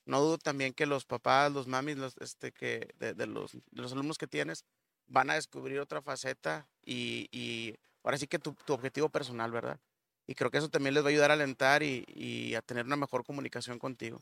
No 0.06 0.20
dudo 0.20 0.38
también 0.38 0.74
que 0.74 0.86
los 0.86 1.06
papás, 1.06 1.52
los 1.52 1.68
mamis, 1.68 1.96
los, 1.98 2.16
este, 2.20 2.52
que 2.52 2.88
de, 2.96 3.14
de 3.14 3.26
los, 3.26 3.52
de 3.52 3.82
los 3.82 3.92
alumnos 3.92 4.18
que 4.18 4.26
tienes, 4.28 4.64
van 5.06 5.30
a 5.30 5.34
descubrir 5.34 5.80
otra 5.80 6.02
faceta 6.02 6.70
y, 6.84 7.28
y 7.32 7.76
ahora 8.04 8.18
sí 8.18 8.26
que 8.28 8.38
tu, 8.38 8.54
tu 8.54 8.72
objetivo 8.74 9.10
personal, 9.10 9.52
¿verdad? 9.52 9.80
Y 10.26 10.34
creo 10.34 10.50
que 10.50 10.58
eso 10.58 10.68
también 10.68 10.94
les 10.94 11.02
va 11.02 11.08
a 11.08 11.10
ayudar 11.10 11.30
a 11.30 11.34
alentar 11.34 11.82
y, 11.82 12.04
y 12.08 12.54
a 12.54 12.62
tener 12.62 12.86
una 12.86 12.96
mejor 12.96 13.24
comunicación 13.24 13.78
contigo. 13.78 14.20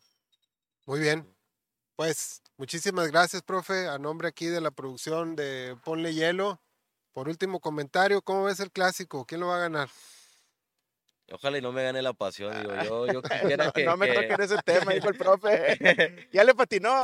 Muy 0.87 1.01
bien. 1.01 1.27
Pues 1.97 2.43
muchísimas 2.57 3.09
gracias, 3.09 3.43
profe, 3.43 3.87
a 3.87 3.99
nombre 3.99 4.29
aquí 4.29 4.47
de 4.47 4.61
la 4.63 4.71
producción 4.71 5.37
de 5.37 5.77
Ponle 5.85 6.15
Hielo. 6.15 6.61
Por 7.13 7.29
último 7.29 7.61
comentario, 7.61 8.23
¿cómo 8.23 8.45
ves 8.45 8.61
el 8.61 8.71
clásico? 8.71 9.27
¿Quién 9.27 9.41
lo 9.43 9.49
va 9.49 9.57
a 9.57 9.61
ganar? 9.61 9.91
Ojalá 11.33 11.59
y 11.59 11.61
no 11.61 11.71
me 11.71 11.83
gane 11.85 12.03
la 12.03 12.13
pasión, 12.13 12.61
digo, 12.61 12.75
yo, 12.83 13.13
yo 13.13 13.23
quisiera 13.23 13.71
que... 13.71 13.85
no 13.85 13.97
me 13.97 14.09
que- 14.09 14.15
toquen 14.15 14.41
ese 14.41 14.57
tema, 14.65 14.93
dijo 14.93 15.09
el 15.09 15.17
profe. 15.17 16.29
ya 16.33 16.43
le 16.43 16.55
patinó. 16.55 17.03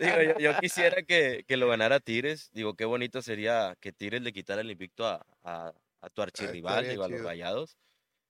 Digo, 0.00 0.22
yo, 0.22 0.38
yo 0.38 0.58
quisiera 0.58 1.02
que, 1.02 1.44
que 1.46 1.56
lo 1.56 1.68
ganara 1.68 2.00
Tigres. 2.00 2.50
Digo, 2.52 2.74
qué 2.74 2.84
bonito 2.84 3.22
sería 3.22 3.76
que 3.80 3.92
Tigres 3.92 4.22
le 4.22 4.32
quitara 4.32 4.62
el 4.62 4.70
invicto 4.70 5.06
a, 5.06 5.24
a, 5.44 5.72
a 6.02 6.10
tu 6.10 6.20
archirrival, 6.22 6.84
estaría 6.84 6.90
digo, 6.90 7.04
a 7.04 7.08
los. 7.08 7.22
Rayados. 7.22 7.78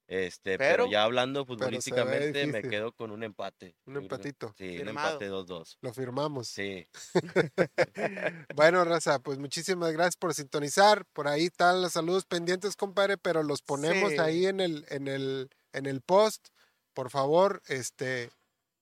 Este, 0.08 0.58
Pero- 0.58 0.84
pero, 0.84 0.90
ya 0.90 1.04
hablando 1.04 1.46
futbolísticamente, 1.46 2.46
me 2.46 2.62
quedo 2.62 2.92
con 2.92 3.10
un 3.12 3.22
empate. 3.22 3.76
Un 3.86 3.94
creo- 3.94 4.02
empatito. 4.02 4.54
Sí, 4.58 4.78
un 4.80 4.88
empate 4.88 5.30
2-2. 5.30 5.78
Lo 5.80 5.92
firmamos. 5.94 6.48
Sí. 6.48 6.86
Bueno, 8.54 8.84
Raza, 8.84 9.20
pues 9.20 9.38
muchísimas 9.38 9.92
gracias 9.92 10.16
por 10.16 10.34
sintonizar. 10.34 11.06
Por 11.12 11.28
ahí 11.28 11.46
están 11.46 11.80
los 11.82 11.92
saludos 11.92 12.26
pendientes, 12.26 12.76
compadre, 12.76 13.16
pero 13.16 13.42
los 13.42 13.62
ponemos 13.62 14.12
Sí. 14.12 14.18
ahí 14.18 14.46
en 14.46 14.60
el, 14.60 14.84
en 14.88 15.08
el, 15.08 15.48
en 15.72 15.86
el 15.86 16.00
post. 16.02 16.48
Por 16.92 17.08
favor, 17.10 17.62
este, 17.68 18.30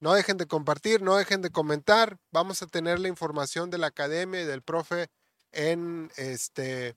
no 0.00 0.14
dejen 0.14 0.36
de 0.36 0.46
compartir, 0.46 1.02
no 1.02 1.16
dejen 1.16 1.42
de 1.42 1.50
comentar. 1.50 2.18
Vamos 2.32 2.62
a 2.62 2.66
tener 2.66 2.98
la 2.98 3.08
información 3.08 3.70
de 3.70 3.78
la 3.78 3.88
academia 3.88 4.42
y 4.42 4.46
del 4.46 4.62
profe 4.62 5.08
en 5.52 6.10
este, 6.16 6.96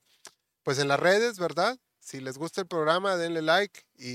pues 0.63 0.79
en 0.79 0.87
las 0.87 0.99
redes, 0.99 1.37
¿verdad? 1.39 1.77
Si 1.99 2.19
les 2.19 2.37
gusta 2.37 2.61
el 2.61 2.67
programa, 2.67 3.15
denle 3.15 3.41
like 3.41 3.81
y, 3.95 4.09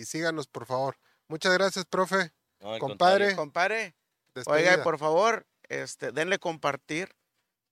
y 0.00 0.04
síganos, 0.04 0.46
por 0.46 0.66
favor. 0.66 0.96
Muchas 1.28 1.52
gracias, 1.54 1.84
profe. 1.86 2.32
No, 2.60 2.78
Compadre. 2.78 3.34
contrario. 3.34 3.36
Compadre, 3.36 3.96
oiga, 4.46 4.72
Despedida. 4.72 4.82
por 4.84 4.98
favor, 4.98 5.46
este, 5.68 6.12
denle 6.12 6.38
compartir. 6.38 7.14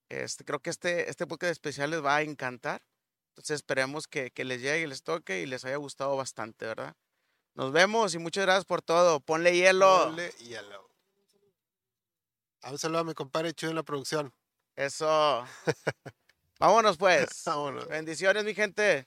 Este, 0.08 0.44
creo 0.44 0.60
que 0.60 0.70
este, 0.70 1.10
este 1.10 1.26
podcast 1.26 1.50
especial 1.52 1.90
les 1.90 2.02
va 2.02 2.16
a 2.16 2.22
encantar. 2.22 2.82
Entonces 3.30 3.56
esperemos 3.56 4.08
que, 4.08 4.30
que 4.30 4.44
les 4.44 4.60
llegue, 4.62 4.86
les 4.86 5.02
toque 5.02 5.42
y 5.42 5.46
les 5.46 5.64
haya 5.64 5.76
gustado 5.76 6.16
bastante, 6.16 6.64
¿verdad? 6.66 6.96
Nos 7.54 7.72
vemos 7.72 8.14
y 8.14 8.18
muchas 8.18 8.44
gracias 8.46 8.64
por 8.64 8.80
todo. 8.82 9.20
Ponle 9.20 9.54
hielo. 9.54 10.04
Ponle 10.06 10.30
hielo. 10.38 10.88
Un 12.62 12.78
saludo 12.78 13.00
a 13.00 13.04
mi 13.04 13.14
compadre 13.14 13.52
Chuy 13.52 13.70
en 13.70 13.76
la 13.76 13.82
producción. 13.82 14.32
Eso. 14.76 15.44
Vámonos 16.58 16.96
pues. 16.96 17.28
Vámonos. 17.46 17.86
Bendiciones, 17.88 18.44
mi 18.44 18.54
gente. 18.54 19.06